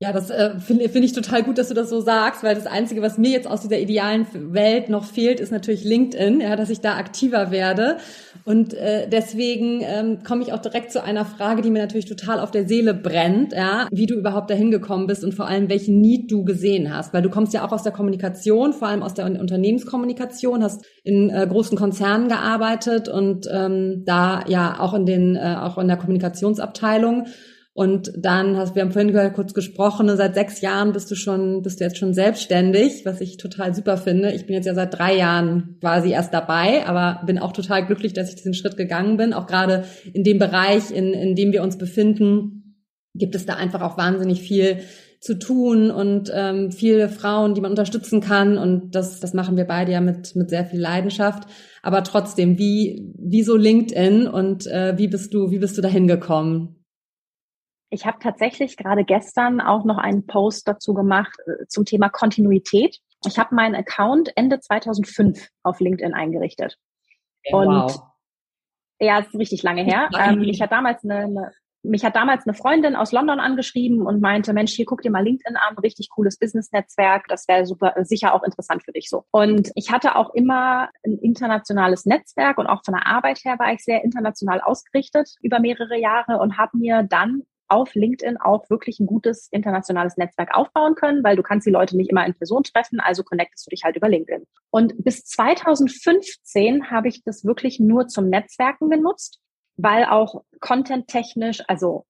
Ja, 0.00 0.12
das 0.12 0.28
äh, 0.28 0.58
finde 0.58 0.88
find 0.88 1.04
ich 1.04 1.12
total 1.12 1.44
gut, 1.44 1.56
dass 1.56 1.68
du 1.68 1.74
das 1.74 1.88
so 1.88 2.00
sagst, 2.00 2.42
weil 2.42 2.56
das 2.56 2.66
Einzige, 2.66 3.00
was 3.00 3.16
mir 3.16 3.30
jetzt 3.30 3.46
aus 3.46 3.60
dieser 3.60 3.78
idealen 3.78 4.26
Welt 4.52 4.88
noch 4.88 5.04
fehlt, 5.04 5.38
ist 5.38 5.52
natürlich 5.52 5.84
LinkedIn, 5.84 6.40
ja, 6.40 6.56
dass 6.56 6.68
ich 6.68 6.80
da 6.80 6.96
aktiver 6.96 7.52
werde. 7.52 7.98
Und 8.44 8.74
äh, 8.74 9.08
deswegen 9.08 9.82
ähm, 9.82 10.18
komme 10.24 10.42
ich 10.42 10.52
auch 10.52 10.60
direkt 10.60 10.90
zu 10.90 11.02
einer 11.02 11.24
Frage, 11.24 11.62
die 11.62 11.70
mir 11.70 11.80
natürlich 11.80 12.06
total 12.06 12.40
auf 12.40 12.50
der 12.50 12.66
Seele 12.66 12.92
brennt, 12.92 13.52
ja, 13.52 13.86
wie 13.92 14.06
du 14.06 14.16
überhaupt 14.16 14.50
dahin 14.50 14.72
gekommen 14.72 15.06
bist 15.06 15.22
und 15.22 15.32
vor 15.32 15.46
allem 15.46 15.68
welchen 15.68 16.00
Need 16.00 16.28
du 16.30 16.44
gesehen 16.44 16.92
hast, 16.92 17.14
weil 17.14 17.22
du 17.22 17.30
kommst 17.30 17.54
ja 17.54 17.64
auch 17.64 17.70
aus 17.70 17.84
der 17.84 17.92
Kommunikation, 17.92 18.72
vor 18.72 18.88
allem 18.88 19.02
aus 19.04 19.14
der 19.14 19.26
Unternehmenskommunikation, 19.26 20.64
hast 20.64 20.84
in 21.04 21.30
äh, 21.30 21.46
großen 21.48 21.78
Konzernen 21.78 22.28
gearbeitet 22.28 23.08
und 23.08 23.46
ähm, 23.48 24.02
da 24.04 24.42
ja 24.48 24.80
auch 24.80 24.92
in 24.92 25.06
den 25.06 25.36
äh, 25.36 25.56
auch 25.60 25.78
in 25.78 25.86
der 25.86 25.96
Kommunikationsabteilung 25.98 27.26
und 27.76 28.12
dann 28.16 28.56
hast 28.56 28.76
wir 28.76 28.82
haben 28.82 28.92
vorhin 28.92 29.32
kurz 29.32 29.52
gesprochen, 29.52 30.06
ne, 30.06 30.16
seit 30.16 30.34
sechs 30.34 30.60
Jahren 30.60 30.92
bist 30.92 31.10
du 31.10 31.16
schon, 31.16 31.60
bist 31.62 31.80
du 31.80 31.84
jetzt 31.84 31.98
schon 31.98 32.14
selbstständig, 32.14 33.04
was 33.04 33.20
ich 33.20 33.36
total 33.36 33.74
super 33.74 33.96
finde. 33.96 34.32
Ich 34.32 34.46
bin 34.46 34.54
jetzt 34.54 34.66
ja 34.66 34.74
seit 34.74 34.96
drei 34.96 35.16
Jahren 35.16 35.76
quasi 35.80 36.12
erst 36.12 36.32
dabei, 36.32 36.86
aber 36.86 37.22
bin 37.26 37.40
auch 37.40 37.50
total 37.50 37.84
glücklich, 37.84 38.12
dass 38.12 38.28
ich 38.28 38.36
diesen 38.36 38.54
Schritt 38.54 38.76
gegangen 38.76 39.16
bin. 39.16 39.32
Auch 39.32 39.48
gerade 39.48 39.86
in 40.12 40.22
dem 40.22 40.38
Bereich, 40.38 40.92
in, 40.92 41.12
in 41.14 41.34
dem 41.34 41.50
wir 41.50 41.64
uns 41.64 41.76
befinden, 41.76 42.78
gibt 43.12 43.34
es 43.34 43.44
da 43.44 43.54
einfach 43.54 43.82
auch 43.82 43.98
wahnsinnig 43.98 44.40
viel 44.40 44.78
zu 45.20 45.36
tun 45.36 45.90
und 45.90 46.30
ähm, 46.32 46.70
viele 46.70 47.08
Frauen, 47.08 47.54
die 47.54 47.60
man 47.60 47.72
unterstützen 47.72 48.20
kann. 48.20 48.56
Und 48.56 48.94
das, 48.94 49.18
das 49.18 49.34
machen 49.34 49.56
wir 49.56 49.64
beide 49.64 49.90
ja 49.90 50.00
mit, 50.00 50.36
mit 50.36 50.48
sehr 50.48 50.64
viel 50.64 50.80
Leidenschaft. 50.80 51.48
Aber 51.82 52.04
trotzdem, 52.04 52.56
wie, 52.56 53.12
wie 53.18 53.42
so 53.42 53.56
LinkedIn 53.56 54.28
und 54.28 54.68
äh, 54.68 54.96
wie 54.96 55.08
bist 55.08 55.34
du, 55.34 55.50
wie 55.50 55.58
bist 55.58 55.76
du 55.76 55.82
dahin 55.82 56.06
gekommen? 56.06 56.76
Ich 57.94 58.06
habe 58.06 58.18
tatsächlich 58.18 58.76
gerade 58.76 59.04
gestern 59.04 59.60
auch 59.60 59.84
noch 59.84 59.98
einen 59.98 60.26
Post 60.26 60.66
dazu 60.66 60.94
gemacht 60.94 61.32
äh, 61.46 61.66
zum 61.68 61.84
Thema 61.84 62.08
Kontinuität. 62.08 62.98
Ich 63.24 63.38
habe 63.38 63.54
meinen 63.54 63.76
Account 63.76 64.32
Ende 64.36 64.58
2005 64.58 65.48
auf 65.62 65.78
LinkedIn 65.78 66.12
eingerichtet. 66.12 66.76
Okay, 67.46 67.54
und 67.54 67.68
wow. 67.68 68.02
ja, 68.98 69.20
ist 69.20 69.32
richtig 69.34 69.62
lange 69.62 69.84
her. 69.84 70.08
Ähm, 70.18 70.42
ich 70.42 70.60
hatte 70.60 70.74
damals 70.74 71.04
eine, 71.04 71.18
eine 71.18 71.52
mich 71.84 72.04
hat 72.04 72.16
damals 72.16 72.46
eine 72.46 72.54
Freundin 72.54 72.96
aus 72.96 73.12
London 73.12 73.38
angeschrieben 73.38 74.06
und 74.06 74.20
meinte, 74.20 74.54
Mensch, 74.54 74.72
hier 74.72 74.86
guck 74.86 75.02
dir 75.02 75.10
mal 75.10 75.22
LinkedIn 75.22 75.56
an, 75.56 75.76
richtig 75.78 76.08
cooles 76.08 76.38
Business-Netzwerk, 76.38 77.28
das 77.28 77.46
wäre 77.46 77.66
super, 77.66 77.94
sicher 78.04 78.34
auch 78.34 78.42
interessant 78.42 78.82
für 78.82 78.92
dich 78.92 79.10
so. 79.10 79.24
Und 79.30 79.70
ich 79.74 79.92
hatte 79.92 80.16
auch 80.16 80.32
immer 80.34 80.88
ein 81.04 81.18
internationales 81.18 82.06
Netzwerk 82.06 82.56
und 82.56 82.66
auch 82.66 82.80
von 82.84 82.94
der 82.94 83.06
Arbeit 83.06 83.44
her 83.44 83.58
war 83.58 83.70
ich 83.72 83.84
sehr 83.84 84.02
international 84.02 84.62
ausgerichtet 84.62 85.36
über 85.42 85.60
mehrere 85.60 85.98
Jahre 85.98 86.38
und 86.38 86.56
habe 86.56 86.78
mir 86.78 87.02
dann 87.02 87.42
auf 87.68 87.94
LinkedIn 87.94 88.36
auch 88.38 88.68
wirklich 88.70 89.00
ein 89.00 89.06
gutes 89.06 89.48
internationales 89.50 90.16
Netzwerk 90.16 90.54
aufbauen 90.54 90.94
können, 90.94 91.24
weil 91.24 91.36
du 91.36 91.42
kannst 91.42 91.66
die 91.66 91.70
Leute 91.70 91.96
nicht 91.96 92.10
immer 92.10 92.26
in 92.26 92.34
Person 92.34 92.62
treffen, 92.62 93.00
also 93.00 93.22
connectest 93.22 93.66
du 93.66 93.70
dich 93.70 93.84
halt 93.84 93.96
über 93.96 94.08
LinkedIn. 94.08 94.44
Und 94.70 95.02
bis 95.02 95.24
2015 95.24 96.90
habe 96.90 97.08
ich 97.08 97.24
das 97.24 97.44
wirklich 97.44 97.80
nur 97.80 98.08
zum 98.08 98.28
Netzwerken 98.28 98.90
genutzt, 98.90 99.40
weil 99.76 100.04
auch 100.04 100.42
content-technisch, 100.60 101.62
also 101.68 102.06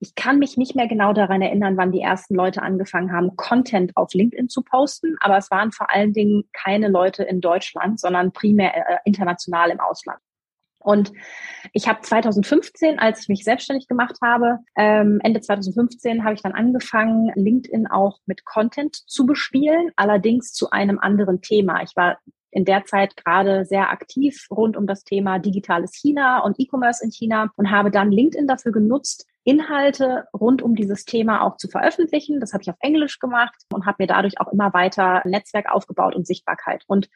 ich 0.00 0.14
kann 0.14 0.38
mich 0.38 0.56
nicht 0.56 0.76
mehr 0.76 0.88
genau 0.88 1.12
daran 1.12 1.40
erinnern, 1.40 1.76
wann 1.76 1.92
die 1.92 2.00
ersten 2.00 2.34
Leute 2.34 2.62
angefangen 2.62 3.12
haben, 3.12 3.36
Content 3.36 3.96
auf 3.96 4.12
LinkedIn 4.12 4.48
zu 4.48 4.62
posten, 4.62 5.16
aber 5.20 5.38
es 5.38 5.50
waren 5.50 5.72
vor 5.72 5.90
allen 5.90 6.12
Dingen 6.12 6.44
keine 6.52 6.88
Leute 6.88 7.22
in 7.22 7.40
Deutschland, 7.40 7.98
sondern 7.98 8.32
primär 8.32 8.76
äh, 8.76 8.98
international 9.04 9.70
im 9.70 9.80
Ausland. 9.80 10.18
Und 10.86 11.12
ich 11.72 11.88
habe 11.88 12.00
2015, 12.00 13.00
als 13.00 13.22
ich 13.22 13.28
mich 13.28 13.42
selbstständig 13.42 13.88
gemacht 13.88 14.18
habe, 14.22 14.60
ähm, 14.76 15.18
Ende 15.24 15.40
2015 15.40 16.22
habe 16.22 16.34
ich 16.34 16.42
dann 16.42 16.52
angefangen, 16.52 17.32
LinkedIn 17.34 17.88
auch 17.88 18.20
mit 18.26 18.44
Content 18.44 18.94
zu 18.94 19.26
bespielen, 19.26 19.90
allerdings 19.96 20.52
zu 20.52 20.70
einem 20.70 21.00
anderen 21.00 21.42
Thema. 21.42 21.82
Ich 21.82 21.96
war 21.96 22.18
in 22.52 22.64
der 22.64 22.84
Zeit 22.84 23.16
gerade 23.16 23.64
sehr 23.64 23.90
aktiv 23.90 24.46
rund 24.48 24.76
um 24.76 24.86
das 24.86 25.02
Thema 25.02 25.40
digitales 25.40 25.92
China 25.92 26.38
und 26.44 26.60
E-Commerce 26.60 27.04
in 27.04 27.10
China 27.10 27.50
und 27.56 27.72
habe 27.72 27.90
dann 27.90 28.12
LinkedIn 28.12 28.46
dafür 28.46 28.70
genutzt, 28.70 29.26
Inhalte 29.42 30.28
rund 30.32 30.62
um 30.62 30.76
dieses 30.76 31.04
Thema 31.04 31.42
auch 31.42 31.56
zu 31.56 31.66
veröffentlichen. 31.66 32.38
Das 32.38 32.52
habe 32.52 32.62
ich 32.62 32.70
auf 32.70 32.76
Englisch 32.78 33.18
gemacht 33.18 33.56
und 33.74 33.86
habe 33.86 33.96
mir 33.98 34.06
dadurch 34.06 34.40
auch 34.40 34.52
immer 34.52 34.72
weiter 34.72 35.22
Netzwerk 35.24 35.68
aufgebaut 35.68 36.14
und 36.14 36.28
Sichtbarkeit. 36.28 36.84
Und 36.86 37.08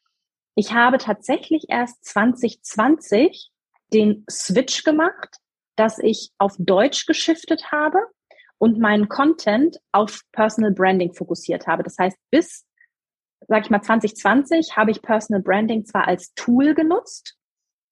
ich 0.57 0.75
habe 0.75 0.99
tatsächlich 0.99 1.67
erst 1.69 2.05
2020 2.05 3.53
den 3.93 4.25
Switch 4.31 4.85
gemacht, 4.85 5.37
dass 5.77 5.99
ich 5.99 6.31
auf 6.39 6.55
Deutsch 6.59 7.07
geschiftet 7.07 7.73
habe 7.73 7.99
und 8.59 8.79
meinen 8.79 9.09
Content 9.09 9.79
auf 9.93 10.23
Personal 10.33 10.73
Branding 10.73 11.15
fokussiert 11.15 11.67
habe. 11.67 11.83
Das 11.83 11.97
heißt, 11.99 12.17
bis, 12.31 12.67
sag 13.49 13.65
ich 13.65 13.71
mal, 13.71 13.83
2020 13.83 14.77
habe 14.77 14.91
ich 14.91 15.03
Personal 15.03 15.43
Branding 15.43 15.87
zwar 15.87 16.07
als 16.07 16.35
Tool 16.35 16.75
genutzt 16.75 17.37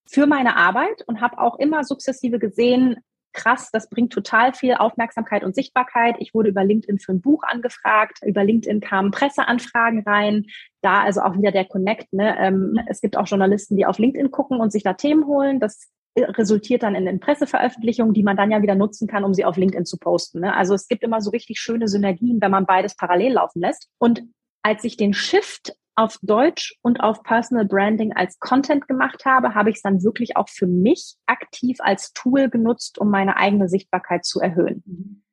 für 0.06 0.26
meine 0.26 0.56
Arbeit 0.56 1.02
und 1.06 1.20
habe 1.20 1.38
auch 1.38 1.58
immer 1.58 1.84
sukzessive 1.84 2.38
gesehen, 2.38 2.96
krass, 3.38 3.70
das 3.72 3.88
bringt 3.88 4.12
total 4.12 4.52
viel 4.52 4.74
Aufmerksamkeit 4.74 5.44
und 5.44 5.54
Sichtbarkeit. 5.54 6.16
Ich 6.18 6.34
wurde 6.34 6.50
über 6.50 6.64
LinkedIn 6.64 6.98
für 6.98 7.12
ein 7.12 7.20
Buch 7.20 7.42
angefragt, 7.44 8.18
über 8.26 8.44
LinkedIn 8.44 8.80
kamen 8.80 9.10
Presseanfragen 9.10 10.02
rein, 10.02 10.46
da 10.82 11.02
also 11.02 11.22
auch 11.22 11.36
wieder 11.36 11.52
der 11.52 11.64
Connect. 11.64 12.12
Ne? 12.12 12.36
Ähm, 12.38 12.78
es 12.88 13.00
gibt 13.00 13.16
auch 13.16 13.26
Journalisten, 13.26 13.76
die 13.76 13.86
auf 13.86 13.98
LinkedIn 13.98 14.30
gucken 14.30 14.60
und 14.60 14.72
sich 14.72 14.82
da 14.82 14.94
Themen 14.94 15.26
holen. 15.26 15.60
Das 15.60 15.88
resultiert 16.16 16.82
dann 16.82 16.94
in 16.94 17.06
den 17.06 17.20
Presseveröffentlichungen, 17.20 18.12
die 18.12 18.22
man 18.22 18.36
dann 18.36 18.50
ja 18.50 18.60
wieder 18.60 18.74
nutzen 18.74 19.06
kann, 19.06 19.24
um 19.24 19.34
sie 19.34 19.44
auf 19.44 19.56
LinkedIn 19.56 19.86
zu 19.86 19.98
posten. 19.98 20.40
Ne? 20.40 20.54
Also 20.54 20.74
es 20.74 20.88
gibt 20.88 21.02
immer 21.02 21.20
so 21.20 21.30
richtig 21.30 21.60
schöne 21.60 21.88
Synergien, 21.88 22.40
wenn 22.40 22.50
man 22.50 22.66
beides 22.66 22.96
parallel 22.96 23.34
laufen 23.34 23.60
lässt. 23.60 23.88
Und 23.98 24.24
als 24.62 24.84
ich 24.84 24.96
den 24.96 25.14
Shift 25.14 25.74
auf 25.98 26.18
Deutsch 26.22 26.78
und 26.82 27.00
auf 27.00 27.24
Personal 27.24 27.66
Branding 27.66 28.12
als 28.14 28.38
Content 28.38 28.86
gemacht 28.86 29.24
habe, 29.24 29.54
habe 29.54 29.70
ich 29.70 29.76
es 29.76 29.82
dann 29.82 30.04
wirklich 30.04 30.36
auch 30.36 30.48
für 30.48 30.68
mich 30.68 31.16
aktiv 31.26 31.78
als 31.80 32.12
Tool 32.12 32.48
genutzt, 32.48 32.98
um 32.98 33.10
meine 33.10 33.36
eigene 33.36 33.68
Sichtbarkeit 33.68 34.24
zu 34.24 34.40
erhöhen. 34.40 35.24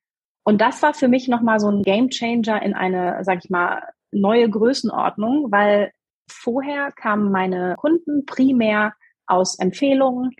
Und 0.43 0.61
das 0.61 0.81
war 0.81 0.95
für 0.95 1.07
mich 1.07 1.27
nochmal 1.27 1.59
so 1.59 1.69
ein 1.69 1.83
Game 1.83 2.09
Changer 2.09 2.61
in 2.63 2.73
eine, 2.73 3.23
sag 3.23 3.43
ich 3.43 3.49
mal, 3.51 3.83
neue 4.11 4.49
Größenordnung, 4.49 5.51
weil 5.51 5.91
vorher 6.29 6.91
kamen 6.91 7.31
meine 7.31 7.75
Kunden 7.77 8.25
primär 8.25 8.93
aus 9.27 9.59
Empfehlungen, 9.59 10.31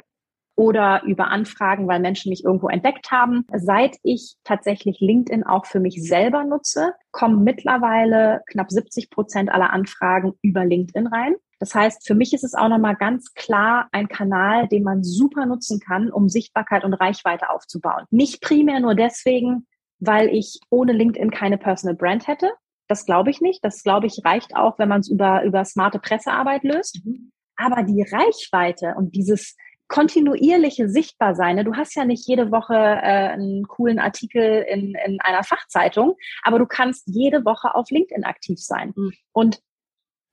oder 0.55 1.03
über 1.03 1.27
Anfragen, 1.27 1.87
weil 1.87 1.99
Menschen 1.99 2.29
mich 2.29 2.43
irgendwo 2.43 2.67
entdeckt 2.67 3.11
haben. 3.11 3.45
Seit 3.53 3.97
ich 4.03 4.35
tatsächlich 4.43 4.99
LinkedIn 4.99 5.43
auch 5.43 5.65
für 5.65 5.79
mich 5.79 6.01
selber 6.01 6.43
nutze, 6.43 6.93
kommen 7.11 7.43
mittlerweile 7.43 8.41
knapp 8.47 8.71
70 8.71 9.09
Prozent 9.09 9.51
aller 9.51 9.71
Anfragen 9.71 10.33
über 10.41 10.65
LinkedIn 10.65 11.07
rein. 11.07 11.35
Das 11.59 11.73
heißt, 11.73 12.05
für 12.05 12.15
mich 12.15 12.33
ist 12.33 12.43
es 12.43 12.53
auch 12.53 12.67
nochmal 12.67 12.95
ganz 12.95 13.33
klar 13.33 13.87
ein 13.91 14.07
Kanal, 14.07 14.67
den 14.67 14.83
man 14.83 15.03
super 15.03 15.45
nutzen 15.45 15.79
kann, 15.79 16.11
um 16.11 16.29
Sichtbarkeit 16.29 16.83
und 16.83 16.93
Reichweite 16.93 17.49
aufzubauen. 17.49 18.05
Nicht 18.09 18.41
primär 18.41 18.79
nur 18.79 18.95
deswegen, 18.95 19.65
weil 19.99 20.27
ich 20.27 20.59
ohne 20.69 20.91
LinkedIn 20.91 21.31
keine 21.31 21.57
Personal 21.57 21.95
Brand 21.95 22.27
hätte. 22.27 22.51
Das 22.87 23.05
glaube 23.05 23.29
ich 23.29 23.41
nicht. 23.41 23.63
Das 23.63 23.83
glaube 23.83 24.07
ich 24.07 24.21
reicht 24.23 24.55
auch, 24.55 24.77
wenn 24.79 24.89
man 24.89 24.99
es 24.99 25.09
über, 25.09 25.43
über 25.43 25.63
smarte 25.65 25.99
Pressearbeit 25.99 26.63
löst. 26.63 27.01
Mhm. 27.03 27.31
Aber 27.55 27.83
die 27.83 28.01
Reichweite 28.01 28.95
und 28.97 29.15
dieses 29.15 29.55
kontinuierliche 29.87 30.89
Sichtbarsein. 30.89 31.57
Ne? 31.57 31.63
Du 31.63 31.75
hast 31.75 31.95
ja 31.95 32.05
nicht 32.05 32.27
jede 32.27 32.51
Woche 32.51 32.73
äh, 32.73 33.29
einen 33.29 33.67
coolen 33.67 33.99
Artikel 33.99 34.65
in, 34.67 34.95
in 35.05 35.19
einer 35.21 35.43
Fachzeitung, 35.43 36.15
aber 36.43 36.59
du 36.59 36.65
kannst 36.65 37.03
jede 37.07 37.45
Woche 37.45 37.75
auf 37.75 37.89
LinkedIn 37.89 38.23
aktiv 38.23 38.59
sein. 38.59 38.93
Mhm. 38.95 39.13
Und 39.31 39.59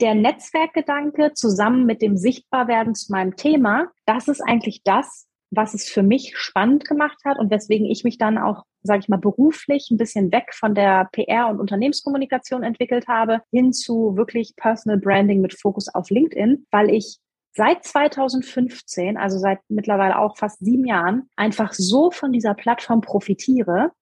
der 0.00 0.14
Netzwerkgedanke 0.14 1.32
zusammen 1.34 1.86
mit 1.86 2.02
dem 2.02 2.16
Sichtbarwerden 2.16 2.94
zu 2.94 3.12
meinem 3.12 3.36
Thema, 3.36 3.92
das 4.06 4.26
ist 4.26 4.40
eigentlich 4.40 4.82
das, 4.84 5.28
was 5.50 5.74
es 5.74 5.88
für 5.88 6.02
mich 6.02 6.32
spannend 6.36 6.86
gemacht 6.86 7.18
hat 7.24 7.38
und 7.38 7.50
weswegen 7.50 7.86
ich 7.86 8.04
mich 8.04 8.16
dann 8.16 8.38
auch, 8.38 8.64
sage 8.82 9.00
ich 9.00 9.08
mal, 9.08 9.18
beruflich 9.18 9.90
ein 9.90 9.98
bisschen 9.98 10.32
weg 10.32 10.54
von 10.54 10.74
der 10.74 11.08
PR 11.12 11.48
und 11.48 11.60
Unternehmenskommunikation 11.60 12.62
entwickelt 12.62 13.06
habe, 13.06 13.42
hin 13.52 13.72
zu 13.72 14.16
wirklich 14.16 14.54
Personal 14.56 14.98
Branding 14.98 15.40
mit 15.40 15.58
Fokus 15.60 15.94
auf 15.94 16.08
LinkedIn, 16.08 16.66
weil 16.70 16.90
ich 16.90 17.18
seit 17.54 17.84
2015, 17.84 19.16
also 19.16 19.38
seit 19.38 19.60
mittlerweile 19.68 20.18
auch 20.18 20.36
fast 20.36 20.58
sieben 20.64 20.86
Jahren, 20.86 21.28
einfach 21.36 21.72
so 21.72 22.10
von 22.10 22.32
dieser 22.32 22.54
Plattform 22.54 23.00
profitiere, 23.00 23.92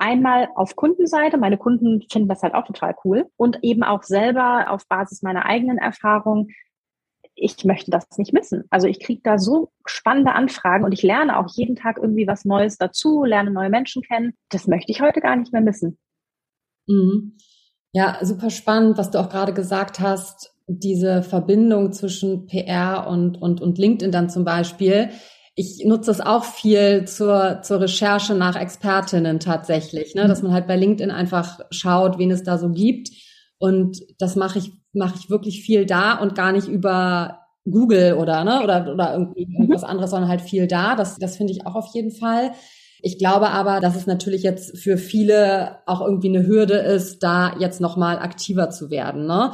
Einmal 0.00 0.48
auf 0.54 0.76
Kundenseite, 0.76 1.38
meine 1.38 1.58
Kunden 1.58 2.02
finden 2.10 2.28
das 2.28 2.42
halt 2.44 2.54
auch 2.54 2.64
total 2.64 2.94
cool 3.04 3.26
und 3.36 3.58
eben 3.62 3.82
auch 3.82 4.04
selber 4.04 4.70
auf 4.70 4.86
Basis 4.86 5.22
meiner 5.22 5.44
eigenen 5.44 5.76
Erfahrung. 5.76 6.50
Ich 7.34 7.64
möchte 7.64 7.90
das 7.90 8.06
nicht 8.16 8.32
missen. 8.32 8.62
Also 8.70 8.86
ich 8.86 9.00
kriege 9.00 9.20
da 9.24 9.38
so 9.38 9.72
spannende 9.86 10.32
Anfragen 10.32 10.84
und 10.84 10.92
ich 10.92 11.02
lerne 11.02 11.36
auch 11.36 11.48
jeden 11.48 11.74
Tag 11.74 11.98
irgendwie 11.98 12.28
was 12.28 12.44
Neues 12.44 12.78
dazu, 12.78 13.24
lerne 13.24 13.50
neue 13.50 13.70
Menschen 13.70 14.02
kennen. 14.02 14.34
Das 14.50 14.68
möchte 14.68 14.92
ich 14.92 15.00
heute 15.00 15.20
gar 15.20 15.34
nicht 15.34 15.52
mehr 15.52 15.62
missen. 15.62 15.98
Mhm. 16.86 17.36
Ja, 17.90 18.18
super 18.22 18.50
spannend, 18.50 18.98
was 18.98 19.10
du 19.10 19.18
auch 19.18 19.28
gerade 19.28 19.52
gesagt 19.52 19.98
hast, 19.98 20.54
diese 20.68 21.22
Verbindung 21.22 21.92
zwischen 21.92 22.46
PR 22.46 23.08
und, 23.08 23.40
und, 23.40 23.60
und 23.60 23.78
LinkedIn 23.78 24.12
dann 24.12 24.30
zum 24.30 24.44
Beispiel 24.44 25.10
ich 25.60 25.84
nutze 25.84 26.12
es 26.12 26.20
auch 26.20 26.44
viel 26.44 27.04
zur, 27.06 27.62
zur 27.62 27.80
Recherche 27.80 28.36
nach 28.36 28.54
Expertinnen 28.54 29.40
tatsächlich, 29.40 30.14
ne? 30.14 30.28
dass 30.28 30.40
man 30.40 30.52
halt 30.52 30.68
bei 30.68 30.76
LinkedIn 30.76 31.10
einfach 31.10 31.58
schaut, 31.72 32.16
wen 32.16 32.30
es 32.30 32.44
da 32.44 32.58
so 32.58 32.70
gibt. 32.70 33.10
Und 33.58 33.98
das 34.20 34.36
mache 34.36 34.60
ich, 34.60 34.70
mache 34.92 35.16
ich 35.18 35.30
wirklich 35.30 35.62
viel 35.62 35.84
da 35.84 36.14
und 36.14 36.36
gar 36.36 36.52
nicht 36.52 36.68
über 36.68 37.40
Google 37.64 38.14
oder, 38.14 38.44
ne, 38.44 38.62
oder, 38.62 38.92
oder 38.92 39.14
irgendwie 39.14 39.46
mhm. 39.46 39.62
irgendwas 39.62 39.82
anderes, 39.82 40.10
sondern 40.10 40.30
halt 40.30 40.42
viel 40.42 40.68
da. 40.68 40.94
Das, 40.94 41.16
das 41.18 41.36
finde 41.36 41.52
ich 41.52 41.66
auch 41.66 41.74
auf 41.74 41.92
jeden 41.92 42.12
Fall. 42.12 42.52
Ich 43.02 43.18
glaube 43.18 43.50
aber, 43.50 43.80
dass 43.80 43.96
es 43.96 44.06
natürlich 44.06 44.44
jetzt 44.44 44.78
für 44.78 44.96
viele 44.96 45.78
auch 45.86 46.00
irgendwie 46.00 46.28
eine 46.28 46.46
Hürde 46.46 46.74
ist, 46.74 47.24
da 47.24 47.56
jetzt 47.58 47.80
nochmal 47.80 48.20
aktiver 48.20 48.70
zu 48.70 48.90
werden. 48.90 49.26
Ne? 49.26 49.52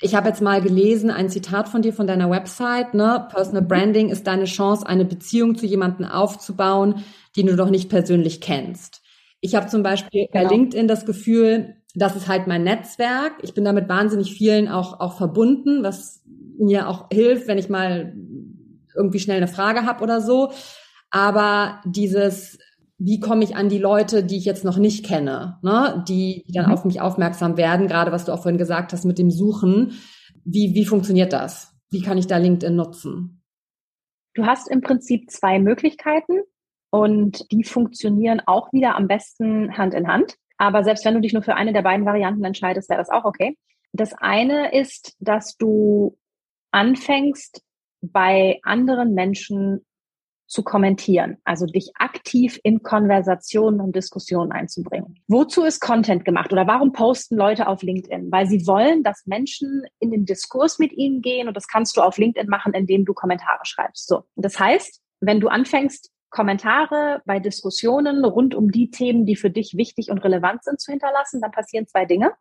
Ich 0.00 0.14
habe 0.14 0.28
jetzt 0.28 0.42
mal 0.42 0.60
gelesen, 0.60 1.10
ein 1.10 1.30
Zitat 1.30 1.68
von 1.68 1.80
dir 1.80 1.92
von 1.92 2.06
deiner 2.06 2.30
Website, 2.30 2.92
ne? 2.92 3.26
Personal 3.30 3.62
Branding 3.62 4.10
ist 4.10 4.26
deine 4.26 4.44
Chance, 4.44 4.86
eine 4.86 5.06
Beziehung 5.06 5.56
zu 5.56 5.64
jemandem 5.64 6.06
aufzubauen, 6.06 7.04
den 7.36 7.46
du 7.46 7.56
doch 7.56 7.70
nicht 7.70 7.88
persönlich 7.88 8.40
kennst. 8.42 9.02
Ich 9.40 9.54
habe 9.54 9.68
zum 9.68 9.82
Beispiel 9.82 10.26
genau. 10.30 10.44
bei 10.44 10.54
LinkedIn 10.54 10.88
das 10.88 11.06
Gefühl, 11.06 11.76
das 11.94 12.14
ist 12.14 12.28
halt 12.28 12.46
mein 12.46 12.62
Netzwerk. 12.62 13.32
Ich 13.42 13.54
bin 13.54 13.64
damit 13.64 13.88
wahnsinnig 13.88 14.34
vielen 14.34 14.68
auch, 14.68 15.00
auch 15.00 15.16
verbunden, 15.16 15.82
was 15.82 16.22
mir 16.58 16.88
auch 16.88 17.06
hilft, 17.10 17.48
wenn 17.48 17.58
ich 17.58 17.70
mal 17.70 18.14
irgendwie 18.94 19.18
schnell 19.18 19.38
eine 19.38 19.48
Frage 19.48 19.86
habe 19.86 20.02
oder 20.02 20.20
so. 20.20 20.52
Aber 21.10 21.80
dieses 21.86 22.58
wie 22.98 23.20
komme 23.20 23.44
ich 23.44 23.56
an 23.56 23.68
die 23.68 23.78
Leute, 23.78 24.24
die 24.24 24.38
ich 24.38 24.44
jetzt 24.44 24.64
noch 24.64 24.78
nicht 24.78 25.04
kenne, 25.04 25.58
ne? 25.62 26.04
die, 26.08 26.44
die 26.46 26.52
dann 26.52 26.66
mhm. 26.66 26.72
auf 26.72 26.84
mich 26.84 27.00
aufmerksam 27.00 27.56
werden, 27.56 27.88
gerade 27.88 28.12
was 28.12 28.24
du 28.24 28.32
auch 28.32 28.42
vorhin 28.42 28.58
gesagt 28.58 28.92
hast 28.92 29.04
mit 29.04 29.18
dem 29.18 29.30
Suchen. 29.30 29.92
Wie, 30.44 30.74
wie 30.74 30.86
funktioniert 30.86 31.32
das? 31.32 31.74
Wie 31.90 32.02
kann 32.02 32.18
ich 32.18 32.26
da 32.26 32.38
LinkedIn 32.38 32.74
nutzen? 32.74 33.42
Du 34.34 34.46
hast 34.46 34.68
im 34.70 34.80
Prinzip 34.80 35.30
zwei 35.30 35.58
Möglichkeiten 35.58 36.40
und 36.90 37.50
die 37.52 37.64
funktionieren 37.64 38.40
auch 38.46 38.72
wieder 38.72 38.96
am 38.96 39.08
besten 39.08 39.76
Hand 39.76 39.94
in 39.94 40.08
Hand. 40.08 40.36
Aber 40.58 40.84
selbst 40.84 41.04
wenn 41.04 41.14
du 41.14 41.20
dich 41.20 41.32
nur 41.32 41.42
für 41.42 41.54
eine 41.54 41.72
der 41.72 41.82
beiden 41.82 42.06
Varianten 42.06 42.44
entscheidest, 42.44 42.88
wäre 42.88 43.00
das 43.00 43.10
auch 43.10 43.24
okay. 43.24 43.58
Das 43.92 44.14
eine 44.14 44.72
ist, 44.78 45.16
dass 45.20 45.56
du 45.56 46.16
anfängst, 46.70 47.62
bei 48.02 48.60
anderen 48.62 49.14
Menschen 49.14 49.85
zu 50.46 50.62
kommentieren, 50.62 51.38
also 51.44 51.66
dich 51.66 51.90
aktiv 51.96 52.58
in 52.62 52.82
Konversationen 52.82 53.80
und 53.80 53.96
Diskussionen 53.96 54.52
einzubringen. 54.52 55.16
Wozu 55.28 55.64
ist 55.64 55.80
Content 55.80 56.24
gemacht 56.24 56.52
oder 56.52 56.66
warum 56.66 56.92
posten 56.92 57.36
Leute 57.36 57.66
auf 57.66 57.82
LinkedIn? 57.82 58.30
Weil 58.30 58.46
sie 58.46 58.66
wollen, 58.66 59.02
dass 59.02 59.26
Menschen 59.26 59.84
in 59.98 60.10
den 60.10 60.24
Diskurs 60.24 60.78
mit 60.78 60.92
ihnen 60.92 61.20
gehen 61.20 61.48
und 61.48 61.56
das 61.56 61.66
kannst 61.66 61.96
du 61.96 62.02
auf 62.02 62.16
LinkedIn 62.18 62.48
machen, 62.48 62.74
indem 62.74 63.04
du 63.04 63.12
Kommentare 63.12 63.64
schreibst. 63.64 64.06
So. 64.06 64.24
Das 64.36 64.58
heißt, 64.58 65.00
wenn 65.20 65.40
du 65.40 65.48
anfängst, 65.48 66.12
Kommentare 66.30 67.22
bei 67.24 67.38
Diskussionen 67.38 68.24
rund 68.24 68.54
um 68.54 68.70
die 68.70 68.90
Themen, 68.90 69.26
die 69.26 69.36
für 69.36 69.50
dich 69.50 69.76
wichtig 69.76 70.10
und 70.10 70.18
relevant 70.18 70.64
sind, 70.64 70.80
zu 70.80 70.90
hinterlassen, 70.90 71.40
dann 71.40 71.50
passieren 71.50 71.86
zwei 71.86 72.04
Dinge. 72.04 72.32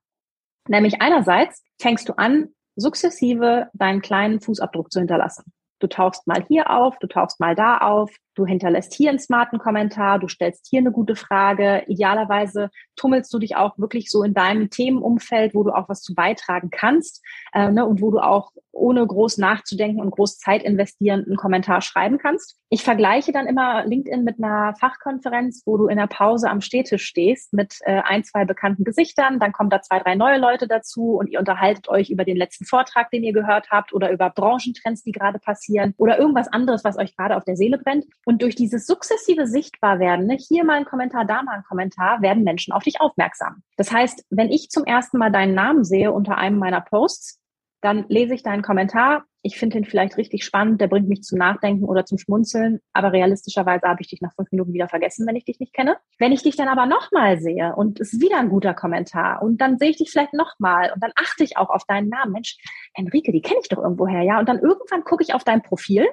Nämlich 0.67 1.01
einerseits 1.01 1.63
fängst 1.79 2.09
du 2.09 2.13
an, 2.13 2.49
sukzessive 2.75 3.69
deinen 3.73 4.01
kleinen 4.01 4.41
Fußabdruck 4.41 4.91
zu 4.91 4.99
hinterlassen. 4.99 5.45
Du 5.79 5.87
tauchst 5.87 6.27
mal 6.27 6.43
hier 6.47 6.69
auf, 6.69 6.97
du 6.99 7.07
tauchst 7.07 7.39
mal 7.39 7.55
da 7.55 7.79
auf, 7.79 8.15
du 8.35 8.45
hinterlässt 8.45 8.93
hier 8.93 9.09
einen 9.09 9.19
smarten 9.19 9.59
Kommentar, 9.59 10.19
du 10.19 10.27
stellst 10.27 10.67
hier 10.69 10.79
eine 10.79 10.91
gute 10.91 11.15
Frage. 11.15 11.83
Idealerweise 11.87 12.69
tummelst 12.95 13.33
du 13.33 13.39
dich 13.39 13.55
auch 13.55 13.77
wirklich 13.77 14.09
so 14.09 14.23
in 14.23 14.33
deinem 14.33 14.69
Themenumfeld, 14.69 15.55
wo 15.55 15.63
du 15.63 15.71
auch 15.71 15.89
was 15.89 16.01
zu 16.01 16.13
beitragen 16.13 16.69
kannst 16.69 17.23
äh, 17.53 17.71
ne, 17.71 17.85
und 17.85 18.01
wo 18.01 18.11
du 18.11 18.19
auch 18.19 18.51
ohne 18.75 19.05
groß 19.07 19.37
nachzudenken 19.37 20.01
und 20.01 20.11
groß 20.11 20.37
Zeit 20.37 20.61
investieren 20.63 21.23
einen 21.25 21.37
Kommentar 21.37 21.81
schreiben 21.81 22.17
kannst. 22.17 22.57
Ich 22.69 22.83
vergleiche 22.83 23.31
dann 23.31 23.47
immer 23.47 23.85
LinkedIn 23.85 24.23
mit 24.23 24.37
einer 24.37 24.75
Fachkonferenz, 24.75 25.63
wo 25.65 25.77
du 25.77 25.87
in 25.87 25.97
der 25.97 26.07
Pause 26.07 26.49
am 26.49 26.61
Stehtisch 26.61 27.05
stehst 27.05 27.53
mit 27.53 27.77
äh, 27.81 28.01
ein, 28.03 28.23
zwei 28.23 28.43
bekannten 28.43 28.83
Gesichtern, 28.83 29.39
dann 29.39 29.53
kommen 29.53 29.69
da 29.69 29.81
zwei, 29.81 29.99
drei 29.99 30.15
neue 30.15 30.37
Leute 30.37 30.67
dazu 30.67 31.15
und 31.15 31.27
ihr 31.27 31.39
unterhaltet 31.39 31.87
euch 31.87 32.09
über 32.09 32.25
den 32.25 32.35
letzten 32.35 32.65
Vortrag, 32.65 33.09
den 33.11 33.23
ihr 33.23 33.33
gehört 33.33 33.69
habt 33.71 33.93
oder 33.93 34.11
über 34.11 34.29
Branchentrends, 34.29 35.03
die 35.03 35.13
gerade 35.13 35.39
passieren 35.39 35.93
oder 35.97 36.19
irgendwas 36.19 36.49
anderes, 36.49 36.83
was 36.83 36.97
euch 36.97 37.15
gerade 37.15 37.37
auf 37.37 37.45
der 37.45 37.55
Seele 37.55 37.77
brennt. 37.77 38.05
Und 38.25 38.41
durch 38.41 38.55
dieses 38.55 38.87
sukzessive 38.87 39.47
Sichtbarwerden, 39.47 40.25
ne, 40.25 40.35
hier 40.35 40.65
mal 40.65 40.77
ein 40.77 40.85
Kommentar, 40.85 41.25
da 41.25 41.43
mal 41.43 41.57
ein 41.57 41.63
Kommentar, 41.63 42.21
werden 42.21 42.43
Menschen 42.43 42.73
auf 42.73 42.83
dich 42.83 42.99
aufmerksam. 42.99 43.61
Das 43.77 43.91
heißt, 43.91 44.25
wenn 44.31 44.51
ich 44.51 44.69
zum 44.69 44.83
ersten 44.83 45.19
Mal 45.19 45.31
deinen 45.31 45.53
Namen 45.53 45.83
sehe 45.83 46.11
unter 46.11 46.37
einem 46.37 46.57
meiner 46.57 46.81
Posts, 46.81 47.39
dann 47.81 48.05
lese 48.09 48.33
ich 48.33 48.41
deinen 48.41 48.63
Kommentar. 48.63 49.25
Ich 49.43 49.59
finde 49.59 49.77
ihn 49.77 49.85
vielleicht 49.85 50.17
richtig 50.17 50.43
spannend, 50.43 50.81
der 50.81 50.87
bringt 50.87 51.07
mich 51.07 51.21
zum 51.21 51.37
Nachdenken 51.37 51.85
oder 51.85 52.03
zum 52.03 52.17
Schmunzeln, 52.17 52.79
aber 52.93 53.13
realistischerweise 53.13 53.87
habe 53.87 54.01
ich 54.01 54.07
dich 54.07 54.21
nach 54.21 54.33
fünf 54.33 54.51
Minuten 54.51 54.73
wieder 54.73 54.89
vergessen, 54.89 55.27
wenn 55.27 55.35
ich 55.35 55.45
dich 55.45 55.59
nicht 55.59 55.71
kenne. 55.71 55.97
Wenn 56.17 56.31
ich 56.31 56.41
dich 56.41 56.55
dann 56.55 56.67
aber 56.67 56.87
nochmal 56.87 57.39
sehe 57.39 57.75
und 57.75 57.99
es 57.99 58.13
ist 58.13 58.21
wieder 58.21 58.39
ein 58.39 58.49
guter 58.49 58.73
Kommentar 58.73 59.43
und 59.43 59.61
dann 59.61 59.77
sehe 59.77 59.91
ich 59.91 59.97
dich 59.97 60.09
vielleicht 60.09 60.33
nochmal 60.33 60.91
und 60.95 61.03
dann 61.03 61.11
achte 61.15 61.43
ich 61.43 61.57
auch 61.57 61.69
auf 61.69 61.83
deinen 61.83 62.09
Namen. 62.09 62.31
Mensch, 62.31 62.57
Enrique, 62.95 63.31
die 63.31 63.43
kenne 63.43 63.59
ich 63.61 63.69
doch 63.69 63.77
irgendwoher, 63.77 64.23
ja. 64.23 64.39
Und 64.39 64.49
dann 64.49 64.57
irgendwann 64.57 65.03
gucke 65.03 65.21
ich 65.21 65.35
auf 65.35 65.43
dein 65.43 65.61
Profil 65.61 66.07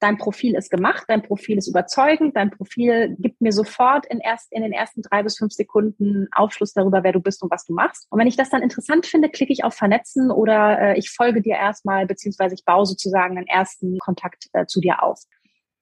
dein 0.00 0.16
Profil 0.18 0.54
ist 0.54 0.70
gemacht, 0.70 1.04
dein 1.08 1.22
Profil 1.22 1.58
ist 1.58 1.68
überzeugend, 1.68 2.36
dein 2.36 2.50
Profil 2.50 3.16
gibt 3.18 3.40
mir 3.40 3.52
sofort 3.52 4.06
in, 4.06 4.20
erst, 4.20 4.52
in 4.52 4.62
den 4.62 4.72
ersten 4.72 5.02
drei 5.02 5.22
bis 5.22 5.38
fünf 5.38 5.52
Sekunden 5.52 6.28
Aufschluss 6.32 6.72
darüber, 6.72 7.02
wer 7.02 7.12
du 7.12 7.20
bist 7.20 7.42
und 7.42 7.50
was 7.50 7.64
du 7.64 7.74
machst. 7.74 8.06
Und 8.10 8.18
wenn 8.18 8.26
ich 8.26 8.36
das 8.36 8.50
dann 8.50 8.62
interessant 8.62 9.06
finde, 9.06 9.28
klicke 9.28 9.52
ich 9.52 9.64
auf 9.64 9.74
Vernetzen 9.74 10.30
oder 10.30 10.78
äh, 10.80 10.98
ich 10.98 11.10
folge 11.10 11.42
dir 11.42 11.56
erstmal, 11.56 12.06
beziehungsweise 12.06 12.54
ich 12.54 12.64
baue 12.64 12.86
sozusagen 12.86 13.36
einen 13.36 13.46
ersten 13.46 13.98
Kontakt 13.98 14.46
äh, 14.52 14.66
zu 14.66 14.80
dir 14.80 15.02
auf. 15.02 15.20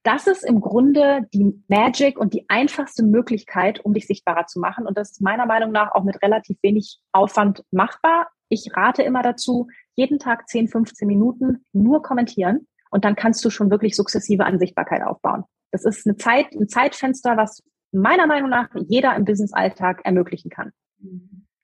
Das 0.02 0.28
ist 0.28 0.44
im 0.44 0.60
Grunde 0.60 1.22
die 1.34 1.52
Magic 1.66 2.18
und 2.18 2.32
die 2.32 2.48
einfachste 2.48 3.02
Möglichkeit, 3.02 3.84
um 3.84 3.92
dich 3.92 4.06
sichtbarer 4.06 4.46
zu 4.46 4.60
machen. 4.60 4.86
Und 4.86 4.96
das 4.96 5.10
ist 5.10 5.20
meiner 5.20 5.46
Meinung 5.46 5.72
nach 5.72 5.92
auch 5.92 6.04
mit 6.04 6.22
relativ 6.22 6.58
wenig 6.62 7.00
Aufwand 7.12 7.64
machbar. 7.72 8.28
Ich 8.48 8.70
rate 8.76 9.02
immer 9.02 9.22
dazu, 9.22 9.66
jeden 9.96 10.20
Tag 10.20 10.48
10, 10.48 10.68
15 10.68 11.08
Minuten 11.08 11.64
nur 11.72 12.02
kommentieren 12.02 12.68
und 12.90 13.04
dann 13.04 13.16
kannst 13.16 13.44
du 13.44 13.50
schon 13.50 13.70
wirklich 13.70 13.96
sukzessive 13.96 14.44
an 14.44 14.58
Sichtbarkeit 14.58 15.02
aufbauen. 15.02 15.44
Das 15.72 15.84
ist 15.84 16.06
eine 16.06 16.16
Zeit, 16.16 16.52
ein 16.52 16.68
Zeitfenster, 16.68 17.36
was 17.36 17.62
meiner 17.92 18.26
Meinung 18.26 18.50
nach 18.50 18.68
jeder 18.88 19.14
im 19.16 19.24
Business-Alltag 19.24 20.02
ermöglichen 20.04 20.50
kann. 20.50 20.72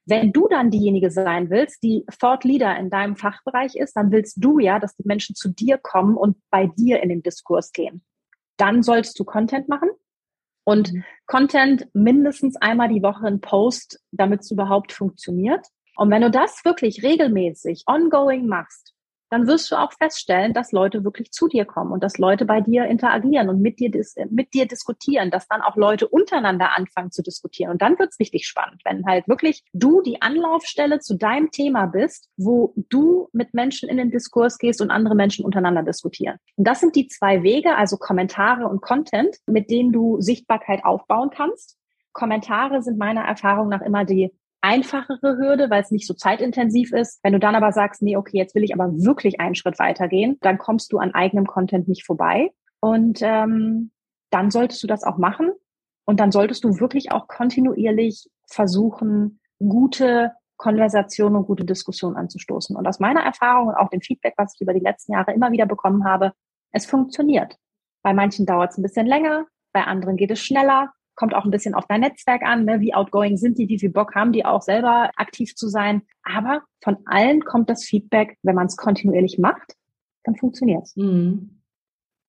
Wenn 0.05 0.33
du 0.33 0.49
dann 0.49 0.71
diejenige 0.71 1.11
sein 1.11 1.51
willst, 1.51 1.83
die 1.83 2.05
Thought 2.19 2.45
Leader 2.45 2.77
in 2.77 2.91
deinem 2.91 3.17
Fachbereich 3.17 3.77
ist, 3.77 3.95
dann 3.95 4.11
willst 4.11 4.37
du 4.43 4.59
ja, 4.59 4.79
dass 4.79 4.97
die 4.97 5.07
Menschen 5.07 5.37
zu 5.37 5.49
dir 5.49 5.79
kommen 5.79 6.17
und 6.17 6.37
bei 6.51 6.67
dir 6.67 7.03
in 7.03 7.09
den 7.09 7.23
Diskurs 7.23 7.73
gehen. 7.73 8.03
dann 8.57 8.83
solltest 8.83 9.19
du 9.19 9.25
Content 9.25 9.69
machen. 9.69 9.91
Und 10.65 10.93
mhm. 10.93 11.05
Content 11.27 11.89
mindestens 11.95 12.57
einmal 12.57 12.89
die 12.89 13.03
Woche 13.03 13.27
ein 13.27 13.41
Post, 13.41 14.01
damit 14.13 14.43
es 14.43 14.51
überhaupt 14.51 14.93
funktioniert. 14.93 15.67
Und 15.97 16.11
wenn 16.11 16.23
du 16.23 16.31
das 16.31 16.65
wirklich 16.65 17.03
regelmäßig, 17.03 17.85
ongoing 17.87 18.47
machst, 18.47 18.95
dann 19.33 19.47
wirst 19.47 19.73
du 19.73 19.77
auch 19.77 19.95
feststellen, 19.95 20.53
dass 20.53 20.73
Leute 20.73 21.05
wirklich 21.05 21.33
zu 21.33 21.49
dir 21.49 21.65
kommen 21.65 21.91
und 21.91 22.03
dass 22.03 22.19
Leute 22.19 22.45
bei 22.45 22.61
dir 22.61 22.85
interagieren 22.85 23.49
und 23.49 23.63
mit 23.63 23.81
dir, 23.81 23.91
mit 24.29 24.53
dir 24.53 24.67
diskutieren, 24.67 25.31
dass 25.31 25.49
dann 25.49 25.63
auch 25.63 25.75
Leute 25.75 26.07
untereinander 26.07 26.77
anfangen 26.77 27.11
zu 27.11 27.23
diskutieren. 27.23 27.71
Und 27.71 27.81
dann 27.81 27.99
wird's 27.99 28.21
richtig 28.21 28.47
spannend, 28.47 28.83
wenn 28.85 29.07
halt 29.07 29.27
wirklich 29.29 29.65
du 29.73 30.03
die 30.03 30.21
Anlaufstelle 30.21 31.01
zu 31.01 31.17
deinem 31.17 31.51
Thema 31.51 31.87
bist, 31.87 32.29
wo 32.37 32.75
du 32.91 33.31
mit 33.33 33.55
Menschen 33.55 33.89
in 33.89 33.97
den 33.97 34.11
Diskurs 34.11 34.59
gehst 34.59 34.83
und 34.83 34.91
andere 34.91 35.15
Menschen 35.15 35.47
untereinander 35.47 35.83
diskutieren. 35.83 36.37
Und 36.57 36.69
das 36.69 36.81
sind 36.81 36.95
die 36.95 37.07
zwei 37.07 37.43
Wege, 37.43 37.75
also 37.75 37.97
Kommentare 37.97 38.69
und 38.69 38.83
Content, 38.83 39.39
mit 39.47 39.71
denen 39.71 39.93
du 39.93 40.21
Sichtbarkeit 40.21 40.85
aufbauen 40.85 41.31
kannst. 41.35 41.79
Kommentare 42.13 42.83
sind 42.83 42.99
meiner 42.99 43.23
Erfahrung 43.23 43.71
nach 43.71 43.81
immer 43.81 44.05
die 44.05 44.31
einfachere 44.63 45.37
Hürde, 45.37 45.69
weil 45.69 45.83
es 45.83 45.91
nicht 45.91 46.07
so 46.07 46.15
zeitintensiv 46.15 46.93
ist. 46.93 47.21
Wenn 47.23 47.33
du 47.33 47.41
dann 47.41 47.55
aber 47.55 47.73
sagst, 47.73 48.01
nee, 48.01 48.17
okay, 48.17 48.39
jetzt 48.39 48.55
will 48.55 48.65
ich 48.65 48.75
aber 48.75 48.93
wirklich 48.93 49.41
einen 49.41 49.55
Schritt 49.55 49.79
weitergehen, 49.79 50.39
dann 50.41 50.59
kommst 50.59 50.93
du 50.93 50.99
an 50.99 51.15
eigenem 51.15 51.47
Content 51.47 51.89
nicht 51.89 52.07
vorbei. 52.07 52.53
Und 52.81 53.21
ähm, 53.23 53.91
dann 54.31 54.51
solltest 54.51 54.83
du 54.83 54.87
das 54.87 55.05
auch 55.05 55.19
machen. 55.19 55.51
Und 56.05 56.21
dann 56.21 56.33
solltest 56.33 56.65
du 56.65 56.81
wirklich 56.81 57.13
auch 57.13 57.29
kontinuierlich 57.29 58.29
versuchen, 58.49 59.41
gute 59.59 60.33
Konversationen 60.57 61.37
und 61.37 61.47
gute 61.47 61.65
Diskussionen 61.65 62.17
anzustoßen. 62.17 62.77
Und 62.77 62.87
aus 62.87 63.01
meiner 63.01 63.21
Erfahrung 63.21 63.69
und 63.69 63.75
auch 63.75 63.89
dem 63.89 64.01
Feedback, 64.01 64.35
was 64.37 64.55
ich 64.55 64.61
über 64.61 64.75
die 64.75 64.81
letzten 64.81 65.13
Jahre 65.13 65.33
immer 65.33 65.51
wieder 65.53 65.67
bekommen 65.67 66.05
habe, 66.05 66.33
es 66.71 66.87
funktioniert. 66.87 67.57
Bei 68.03 68.15
manchen 68.15 68.47
dauert 68.47 68.71
es 68.71 68.79
ein 68.79 68.83
bisschen 68.83 69.07
länger, 69.07 69.47
bei 69.73 69.85
anderen 69.85 70.17
geht 70.17 70.31
es 70.31 70.41
schneller 70.41 70.93
kommt 71.15 71.35
auch 71.35 71.45
ein 71.45 71.51
bisschen 71.51 71.75
auf 71.75 71.87
dein 71.89 72.01
Netzwerk 72.01 72.43
an, 72.43 72.65
ne? 72.65 72.81
wie 72.81 72.95
outgoing 72.95 73.37
sind 73.37 73.59
die, 73.59 73.69
wie 73.69 73.79
viel 73.79 73.91
Bock 73.91 74.15
haben 74.15 74.33
die 74.33 74.45
auch 74.45 74.63
selber 74.63 75.11
aktiv 75.17 75.55
zu 75.55 75.69
sein. 75.69 76.03
Aber 76.23 76.63
von 76.83 76.99
allen 77.05 77.45
kommt 77.45 77.69
das 77.69 77.85
Feedback, 77.85 78.39
wenn 78.43 78.55
man 78.55 78.67
es 78.67 78.77
kontinuierlich 78.77 79.39
macht, 79.39 79.75
dann 80.25 80.37
funktioniert's. 80.37 80.97
Mhm. 80.97 81.63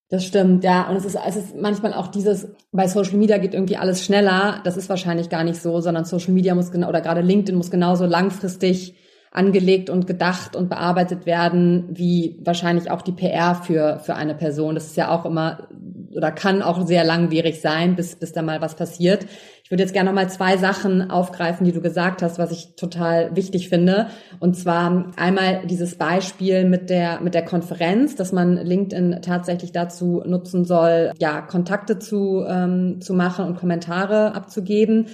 Das 0.09 0.25
stimmt, 0.25 0.63
ja. 0.63 0.87
Und 0.89 0.95
es 0.95 1.05
ist, 1.05 1.15
es 1.15 1.35
ist 1.35 1.55
manchmal 1.55 1.93
auch 1.93 2.07
dieses, 2.07 2.47
bei 2.71 2.87
Social 2.87 3.17
Media 3.17 3.39
geht 3.39 3.55
irgendwie 3.55 3.77
alles 3.77 4.05
schneller. 4.05 4.61
Das 4.63 4.77
ist 4.77 4.89
wahrscheinlich 4.89 5.29
gar 5.29 5.43
nicht 5.43 5.59
so, 5.59 5.81
sondern 5.81 6.05
Social 6.05 6.33
Media 6.33 6.53
muss 6.53 6.71
genau, 6.71 6.89
oder 6.89 7.01
gerade 7.01 7.21
LinkedIn 7.21 7.55
muss 7.55 7.71
genauso 7.71 8.05
langfristig 8.05 8.95
angelegt 9.33 9.89
und 9.89 10.05
gedacht 10.05 10.55
und 10.55 10.69
bearbeitet 10.69 11.25
werden, 11.25 11.85
wie 11.89 12.39
wahrscheinlich 12.43 12.91
auch 12.91 13.01
die 13.01 13.11
PR 13.11 13.55
für, 13.55 13.99
für 13.99 14.15
eine 14.15 14.35
Person. 14.35 14.75
Das 14.75 14.85
ist 14.85 14.95
ja 14.95 15.09
auch 15.09 15.25
immer 15.25 15.67
oder 16.15 16.31
kann 16.31 16.61
auch 16.61 16.85
sehr 16.85 17.03
langwierig 17.03 17.59
sein, 17.59 17.95
bis, 17.95 18.15
bis 18.15 18.31
da 18.31 18.43
mal 18.43 18.61
was 18.61 18.75
passiert. 18.75 19.25
Ich 19.63 19.71
würde 19.71 19.81
jetzt 19.81 19.93
gerne 19.93 20.09
noch 20.09 20.15
mal 20.15 20.29
zwei 20.29 20.57
Sachen 20.57 21.09
aufgreifen, 21.09 21.65
die 21.65 21.71
du 21.71 21.81
gesagt 21.81 22.21
hast, 22.21 22.37
was 22.37 22.51
ich 22.51 22.75
total 22.75 23.35
wichtig 23.35 23.69
finde. 23.69 24.07
Und 24.39 24.55
zwar 24.55 25.11
einmal 25.15 25.65
dieses 25.65 25.95
Beispiel 25.95 26.65
mit 26.65 26.91
der, 26.91 27.21
mit 27.21 27.33
der 27.33 27.45
Konferenz, 27.45 28.15
dass 28.15 28.31
man 28.31 28.57
LinkedIn 28.57 29.21
tatsächlich 29.23 29.71
dazu 29.71 30.21
nutzen 30.25 30.65
soll, 30.65 31.11
ja, 31.17 31.41
Kontakte 31.41 31.97
zu, 31.97 32.45
ähm, 32.47 33.01
zu 33.01 33.13
machen 33.13 33.45
und 33.45 33.57
Kommentare 33.57 34.35
abzugeben. 34.35 35.07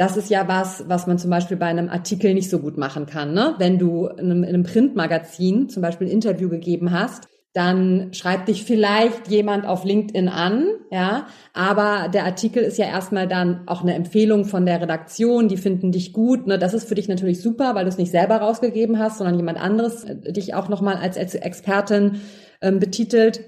Das 0.00 0.16
ist 0.16 0.30
ja 0.30 0.48
was, 0.48 0.84
was 0.88 1.06
man 1.06 1.18
zum 1.18 1.28
Beispiel 1.28 1.58
bei 1.58 1.66
einem 1.66 1.90
Artikel 1.90 2.32
nicht 2.32 2.48
so 2.48 2.58
gut 2.60 2.78
machen 2.78 3.04
kann. 3.04 3.34
Ne? 3.34 3.54
Wenn 3.58 3.78
du 3.78 4.06
in 4.06 4.30
einem, 4.30 4.44
in 4.44 4.48
einem 4.48 4.62
Printmagazin 4.62 5.68
zum 5.68 5.82
Beispiel 5.82 6.06
ein 6.06 6.12
Interview 6.12 6.48
gegeben 6.48 6.90
hast 6.90 7.28
dann 7.52 8.14
schreibt 8.14 8.48
dich 8.48 8.64
vielleicht 8.64 9.26
jemand 9.28 9.66
auf 9.66 9.84
LinkedIn 9.84 10.28
an, 10.28 10.68
ja, 10.92 11.26
aber 11.52 12.08
der 12.08 12.24
Artikel 12.24 12.62
ist 12.62 12.78
ja 12.78 12.86
erstmal 12.86 13.26
dann 13.26 13.66
auch 13.66 13.82
eine 13.82 13.94
Empfehlung 13.94 14.44
von 14.44 14.66
der 14.66 14.80
Redaktion, 14.80 15.48
die 15.48 15.56
finden 15.56 15.90
dich 15.90 16.12
gut, 16.12 16.46
ne, 16.46 16.58
das 16.58 16.74
ist 16.74 16.88
für 16.88 16.94
dich 16.94 17.08
natürlich 17.08 17.42
super, 17.42 17.74
weil 17.74 17.84
du 17.84 17.88
es 17.88 17.98
nicht 17.98 18.12
selber 18.12 18.36
rausgegeben 18.36 19.00
hast, 19.00 19.18
sondern 19.18 19.36
jemand 19.36 19.60
anderes 19.60 20.04
äh, 20.04 20.32
dich 20.32 20.54
auch 20.54 20.68
nochmal 20.68 20.96
als, 20.96 21.16
Expertin 21.16 22.20
ähm, 22.62 22.78
betitelt. 22.78 23.44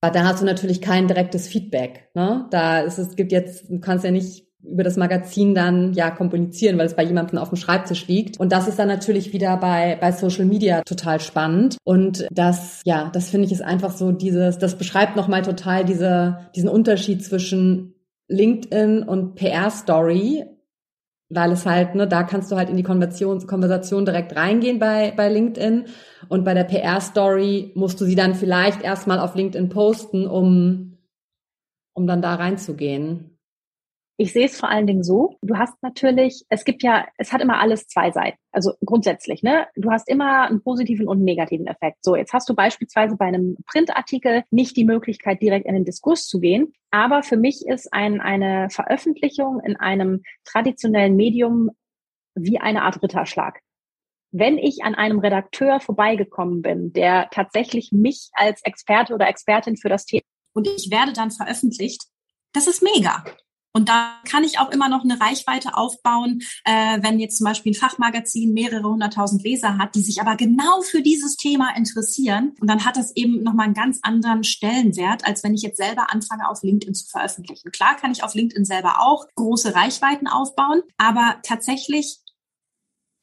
Aber 0.00 0.12
da 0.12 0.24
hast 0.24 0.42
du 0.42 0.44
natürlich 0.44 0.80
kein 0.80 1.06
direktes 1.06 1.46
Feedback, 1.46 2.10
ne, 2.14 2.48
da 2.50 2.80
ist 2.80 2.98
es, 2.98 3.14
gibt 3.14 3.30
jetzt, 3.30 3.70
du 3.70 3.78
kannst 3.78 4.04
ja 4.04 4.10
nicht 4.10 4.43
über 4.66 4.82
das 4.82 4.96
Magazin 4.96 5.54
dann 5.54 5.92
ja 5.92 6.10
kommunizieren, 6.10 6.78
weil 6.78 6.86
es 6.86 6.94
bei 6.94 7.04
jemandem 7.04 7.38
auf 7.38 7.50
dem 7.50 7.56
Schreibtisch 7.56 8.06
liegt. 8.06 8.40
Und 8.40 8.52
das 8.52 8.68
ist 8.68 8.78
dann 8.78 8.88
natürlich 8.88 9.32
wieder 9.32 9.56
bei, 9.56 9.96
bei 10.00 10.12
Social 10.12 10.46
Media 10.46 10.82
total 10.82 11.20
spannend. 11.20 11.76
Und 11.84 12.26
das, 12.30 12.80
ja, 12.84 13.10
das 13.12 13.30
finde 13.30 13.46
ich 13.46 13.52
ist 13.52 13.62
einfach 13.62 13.92
so 13.92 14.12
dieses, 14.12 14.58
das 14.58 14.76
beschreibt 14.76 15.16
nochmal 15.16 15.42
total 15.42 15.84
diese, 15.84 16.38
diesen 16.54 16.68
Unterschied 16.68 17.24
zwischen 17.24 17.94
LinkedIn 18.28 19.02
und 19.02 19.34
PR-Story, 19.34 20.46
weil 21.28 21.52
es 21.52 21.66
halt, 21.66 21.94
ne, 21.94 22.06
da 22.06 22.22
kannst 22.22 22.50
du 22.50 22.56
halt 22.56 22.70
in 22.70 22.76
die 22.76 22.82
Konversation, 22.82 23.46
Konversation 23.46 24.04
direkt 24.04 24.34
reingehen 24.36 24.78
bei, 24.78 25.12
bei 25.16 25.28
LinkedIn 25.28 25.86
und 26.28 26.44
bei 26.44 26.54
der 26.54 26.64
PR-Story 26.64 27.72
musst 27.74 28.00
du 28.00 28.04
sie 28.04 28.14
dann 28.14 28.34
vielleicht 28.34 28.82
erstmal 28.82 29.18
auf 29.18 29.34
LinkedIn 29.34 29.68
posten, 29.68 30.26
um, 30.26 30.98
um 31.92 32.06
dann 32.06 32.22
da 32.22 32.34
reinzugehen. 32.34 33.33
Ich 34.16 34.32
sehe 34.32 34.46
es 34.46 34.58
vor 34.58 34.68
allen 34.68 34.86
Dingen 34.86 35.02
so, 35.02 35.38
du 35.42 35.56
hast 35.58 35.82
natürlich, 35.82 36.44
es 36.48 36.64
gibt 36.64 36.84
ja, 36.84 37.06
es 37.18 37.32
hat 37.32 37.40
immer 37.40 37.58
alles 37.58 37.88
zwei 37.88 38.12
Seiten. 38.12 38.38
Also 38.52 38.74
grundsätzlich, 38.84 39.42
ne? 39.42 39.66
Du 39.74 39.90
hast 39.90 40.08
immer 40.08 40.42
einen 40.42 40.62
positiven 40.62 41.08
und 41.08 41.16
einen 41.16 41.24
negativen 41.24 41.66
Effekt. 41.66 41.98
So, 42.04 42.14
jetzt 42.14 42.32
hast 42.32 42.48
du 42.48 42.54
beispielsweise 42.54 43.16
bei 43.16 43.24
einem 43.24 43.56
Printartikel 43.66 44.44
nicht 44.50 44.76
die 44.76 44.84
Möglichkeit, 44.84 45.42
direkt 45.42 45.66
in 45.66 45.74
den 45.74 45.84
Diskurs 45.84 46.28
zu 46.28 46.38
gehen. 46.38 46.72
Aber 46.92 47.24
für 47.24 47.36
mich 47.36 47.66
ist 47.66 47.92
ein, 47.92 48.20
eine 48.20 48.70
Veröffentlichung 48.70 49.58
in 49.60 49.74
einem 49.76 50.22
traditionellen 50.44 51.16
Medium 51.16 51.70
wie 52.36 52.60
eine 52.60 52.82
Art 52.82 53.02
Ritterschlag. 53.02 53.60
Wenn 54.30 54.58
ich 54.58 54.84
an 54.84 54.94
einem 54.94 55.18
Redakteur 55.18 55.80
vorbeigekommen 55.80 56.62
bin, 56.62 56.92
der 56.92 57.30
tatsächlich 57.30 57.90
mich 57.90 58.30
als 58.34 58.62
Experte 58.62 59.14
oder 59.14 59.28
Expertin 59.28 59.76
für 59.76 59.88
das 59.88 60.06
Thema 60.06 60.22
und 60.52 60.68
ich 60.68 60.90
werde 60.92 61.12
dann 61.12 61.32
veröffentlicht, 61.32 62.04
das 62.52 62.68
ist 62.68 62.82
mega. 62.82 63.24
Und 63.76 63.88
da 63.88 64.20
kann 64.24 64.44
ich 64.44 64.60
auch 64.60 64.70
immer 64.70 64.88
noch 64.88 65.02
eine 65.02 65.20
Reichweite 65.20 65.76
aufbauen, 65.76 66.42
äh, 66.64 67.02
wenn 67.02 67.18
jetzt 67.18 67.38
zum 67.38 67.44
Beispiel 67.44 67.72
ein 67.72 67.74
Fachmagazin 67.74 68.52
mehrere 68.52 68.88
hunderttausend 68.88 69.42
Leser 69.42 69.78
hat, 69.78 69.96
die 69.96 70.00
sich 70.00 70.20
aber 70.20 70.36
genau 70.36 70.80
für 70.82 71.02
dieses 71.02 71.36
Thema 71.36 71.76
interessieren. 71.76 72.54
Und 72.60 72.70
dann 72.70 72.84
hat 72.84 72.96
das 72.96 73.16
eben 73.16 73.42
nochmal 73.42 73.66
einen 73.66 73.74
ganz 73.74 73.98
anderen 74.02 74.44
Stellenwert, 74.44 75.26
als 75.26 75.42
wenn 75.42 75.54
ich 75.54 75.62
jetzt 75.62 75.76
selber 75.76 76.12
anfange, 76.12 76.48
auf 76.48 76.62
LinkedIn 76.62 76.94
zu 76.94 77.08
veröffentlichen. 77.08 77.72
Klar 77.72 77.96
kann 77.96 78.12
ich 78.12 78.22
auf 78.22 78.34
LinkedIn 78.34 78.64
selber 78.64 79.00
auch 79.00 79.26
große 79.34 79.74
Reichweiten 79.74 80.28
aufbauen, 80.28 80.82
aber 80.96 81.40
tatsächlich 81.42 82.20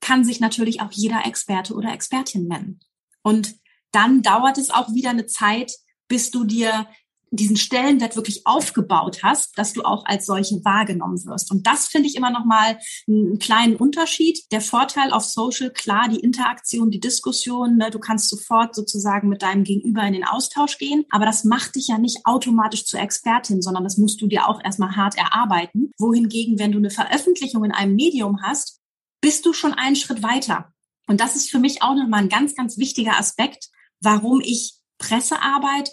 kann 0.01 0.25
sich 0.25 0.41
natürlich 0.41 0.81
auch 0.81 0.91
jeder 0.91 1.25
Experte 1.25 1.75
oder 1.75 1.93
Expertin 1.93 2.47
nennen. 2.47 2.81
Und 3.23 3.55
dann 3.91 4.21
dauert 4.21 4.57
es 4.57 4.69
auch 4.69 4.93
wieder 4.93 5.11
eine 5.11 5.27
Zeit, 5.27 5.71
bis 6.09 6.29
du 6.29 6.43
dir 6.43 6.87
diesen 7.31 7.55
Stellenwert 7.55 8.17
wirklich 8.17 8.45
aufgebaut 8.45 9.23
hast, 9.23 9.57
dass 9.57 9.71
du 9.71 9.83
auch 9.83 10.05
als 10.05 10.25
solche 10.25 10.63
wahrgenommen 10.65 11.25
wirst. 11.25 11.49
Und 11.49 11.65
das 11.65 11.87
finde 11.87 12.09
ich 12.09 12.15
immer 12.15 12.29
noch 12.29 12.43
mal 12.43 12.77
einen 13.07 13.39
kleinen 13.39 13.77
Unterschied. 13.77 14.51
Der 14.51 14.59
Vorteil 14.59 15.11
auf 15.11 15.23
Social, 15.23 15.71
klar, 15.71 16.09
die 16.09 16.19
Interaktion, 16.19 16.91
die 16.91 16.99
Diskussion, 16.99 17.77
ne, 17.77 17.89
du 17.89 17.99
kannst 17.99 18.29
sofort 18.29 18.75
sozusagen 18.75 19.29
mit 19.29 19.41
deinem 19.41 19.63
Gegenüber 19.63 20.03
in 20.03 20.13
den 20.13 20.25
Austausch 20.25 20.77
gehen, 20.77 21.05
aber 21.09 21.25
das 21.25 21.45
macht 21.45 21.75
dich 21.75 21.87
ja 21.87 21.97
nicht 21.97 22.25
automatisch 22.25 22.85
zur 22.85 22.99
Expertin, 22.99 23.61
sondern 23.61 23.85
das 23.85 23.97
musst 23.97 24.21
du 24.21 24.27
dir 24.27 24.47
auch 24.47 24.61
erstmal 24.63 24.97
hart 24.97 25.17
erarbeiten. 25.17 25.91
Wohingegen, 25.97 26.59
wenn 26.59 26.73
du 26.73 26.79
eine 26.79 26.89
Veröffentlichung 26.89 27.63
in 27.63 27.71
einem 27.71 27.95
Medium 27.95 28.41
hast, 28.43 28.79
bist 29.21 29.45
du 29.45 29.53
schon 29.53 29.73
einen 29.73 29.95
Schritt 29.95 30.21
weiter. 30.21 30.73
Und 31.07 31.21
das 31.21 31.35
ist 31.35 31.49
für 31.49 31.59
mich 31.59 31.81
auch 31.81 31.95
nochmal 31.95 32.23
ein 32.23 32.29
ganz, 32.29 32.55
ganz 32.55 32.77
wichtiger 32.77 33.17
Aspekt, 33.17 33.69
warum 34.01 34.41
ich 34.41 34.75
Pressearbeit 34.97 35.91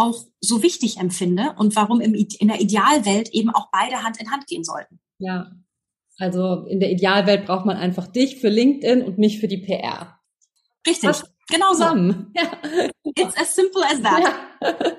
auch 0.00 0.24
so 0.40 0.62
wichtig 0.62 0.98
empfinde 0.98 1.54
und 1.58 1.76
warum 1.76 2.00
im, 2.00 2.14
in 2.14 2.48
der 2.48 2.60
Idealwelt 2.60 3.28
eben 3.30 3.50
auch 3.50 3.68
beide 3.70 4.02
Hand 4.02 4.20
in 4.20 4.30
Hand 4.30 4.46
gehen 4.46 4.64
sollten. 4.64 4.98
Ja, 5.18 5.52
also 6.18 6.66
in 6.66 6.80
der 6.80 6.90
Idealwelt 6.90 7.46
braucht 7.46 7.66
man 7.66 7.76
einfach 7.76 8.06
dich 8.06 8.40
für 8.40 8.48
LinkedIn 8.48 9.02
und 9.02 9.18
mich 9.18 9.40
für 9.40 9.48
die 9.48 9.58
PR. 9.58 10.18
Richtig, 10.86 11.08
Passt 11.08 11.30
genau 11.48 11.72
so. 11.72 11.84
Ja. 11.84 12.52
It's 13.16 13.36
as 13.36 13.54
simple 13.54 13.82
as 13.84 14.02
that. 14.02 14.22
Ja. 14.22 14.96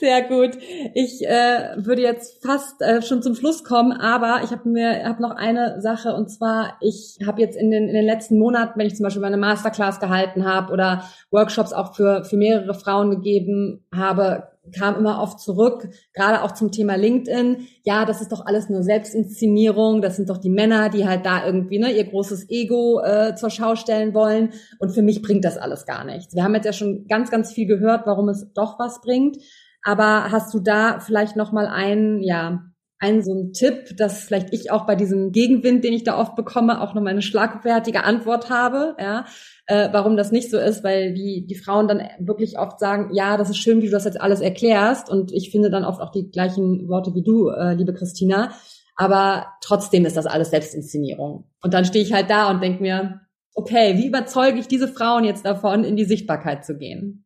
Sehr 0.00 0.22
gut. 0.22 0.56
Ich 0.94 1.26
äh, 1.26 1.76
würde 1.76 2.02
jetzt 2.02 2.42
fast 2.42 2.80
äh, 2.82 3.02
schon 3.02 3.22
zum 3.22 3.34
Schluss 3.34 3.64
kommen, 3.64 3.92
aber 3.92 4.40
ich 4.44 4.50
habe 4.50 4.68
mir 4.68 5.04
hab 5.04 5.20
noch 5.20 5.32
eine 5.32 5.80
Sache 5.80 6.14
und 6.14 6.28
zwar 6.30 6.76
ich 6.80 7.18
habe 7.26 7.40
jetzt 7.40 7.56
in 7.56 7.70
den 7.70 7.88
in 7.88 7.94
den 7.94 8.06
letzten 8.06 8.38
Monaten, 8.38 8.78
wenn 8.78 8.86
ich 8.86 8.96
zum 8.96 9.04
Beispiel 9.04 9.22
meine 9.22 9.36
Masterclass 9.36 10.00
gehalten 10.00 10.44
habe 10.44 10.72
oder 10.72 11.04
Workshops 11.30 11.72
auch 11.72 11.94
für 11.94 12.24
für 12.24 12.36
mehrere 12.36 12.74
Frauen 12.74 13.10
gegeben 13.10 13.84
habe, 13.94 14.49
kam 14.76 14.96
immer 14.96 15.20
oft 15.22 15.40
zurück, 15.40 15.88
gerade 16.12 16.42
auch 16.42 16.52
zum 16.52 16.70
Thema 16.70 16.96
LinkedIn. 16.96 17.66
Ja, 17.82 18.04
das 18.04 18.20
ist 18.20 18.30
doch 18.30 18.44
alles 18.44 18.68
nur 18.68 18.82
Selbstinszenierung. 18.82 20.02
Das 20.02 20.16
sind 20.16 20.28
doch 20.28 20.38
die 20.38 20.50
Männer, 20.50 20.90
die 20.90 21.06
halt 21.06 21.24
da 21.24 21.44
irgendwie 21.44 21.78
ne, 21.78 21.90
ihr 21.90 22.04
großes 22.04 22.50
Ego 22.50 23.00
äh, 23.00 23.34
zur 23.34 23.50
Schau 23.50 23.74
stellen 23.74 24.14
wollen. 24.14 24.52
Und 24.78 24.90
für 24.90 25.02
mich 25.02 25.22
bringt 25.22 25.44
das 25.44 25.56
alles 25.56 25.86
gar 25.86 26.04
nichts. 26.04 26.34
Wir 26.34 26.44
haben 26.44 26.54
jetzt 26.54 26.66
ja 26.66 26.72
schon 26.72 27.06
ganz, 27.08 27.30
ganz 27.30 27.52
viel 27.52 27.66
gehört, 27.66 28.06
warum 28.06 28.28
es 28.28 28.52
doch 28.52 28.78
was 28.78 29.00
bringt. 29.00 29.38
Aber 29.82 30.30
hast 30.30 30.52
du 30.52 30.60
da 30.60 31.00
vielleicht 31.00 31.36
noch 31.36 31.52
mal 31.52 31.66
einen, 31.66 32.20
ja, 32.20 32.64
einen 33.00 33.22
so 33.22 33.32
einen 33.32 33.52
Tipp, 33.52 33.96
dass 33.96 34.24
vielleicht 34.24 34.52
ich 34.52 34.70
auch 34.70 34.86
bei 34.86 34.94
diesem 34.94 35.32
Gegenwind, 35.32 35.82
den 35.84 35.94
ich 35.94 36.04
da 36.04 36.18
oft 36.18 36.36
bekomme, 36.36 36.82
auch 36.82 36.94
noch 36.94 37.02
mal 37.02 37.10
eine 37.10 37.22
schlagfertige 37.22 38.04
Antwort 38.04 38.50
habe, 38.50 38.94
ja, 39.00 39.24
äh, 39.66 39.88
warum 39.90 40.18
das 40.18 40.32
nicht 40.32 40.50
so 40.50 40.58
ist, 40.58 40.84
weil 40.84 41.14
die, 41.14 41.46
die 41.46 41.54
Frauen 41.54 41.88
dann 41.88 42.02
wirklich 42.18 42.58
oft 42.58 42.78
sagen, 42.78 43.10
ja, 43.14 43.38
das 43.38 43.48
ist 43.48 43.56
schön, 43.56 43.80
wie 43.80 43.86
du 43.86 43.92
das 43.92 44.04
jetzt 44.04 44.20
alles 44.20 44.40
erklärst 44.40 45.08
und 45.08 45.32
ich 45.32 45.50
finde 45.50 45.70
dann 45.70 45.84
oft 45.84 46.00
auch 46.00 46.12
die 46.12 46.30
gleichen 46.30 46.88
Worte 46.88 47.14
wie 47.14 47.22
du, 47.22 47.48
äh, 47.48 47.72
liebe 47.72 47.94
Christina, 47.94 48.52
aber 48.96 49.46
trotzdem 49.62 50.04
ist 50.04 50.18
das 50.18 50.26
alles 50.26 50.50
Selbstinszenierung. 50.50 51.50
Und 51.62 51.72
dann 51.72 51.86
stehe 51.86 52.04
ich 52.04 52.12
halt 52.12 52.28
da 52.28 52.50
und 52.50 52.62
denke 52.62 52.82
mir, 52.82 53.22
okay, 53.54 53.96
wie 53.96 54.06
überzeuge 54.06 54.58
ich 54.58 54.68
diese 54.68 54.88
Frauen 54.88 55.24
jetzt 55.24 55.46
davon, 55.46 55.84
in 55.84 55.96
die 55.96 56.04
Sichtbarkeit 56.04 56.66
zu 56.66 56.76
gehen? 56.76 57.24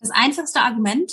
Das 0.00 0.10
einfachste 0.14 0.60
Argument, 0.60 1.12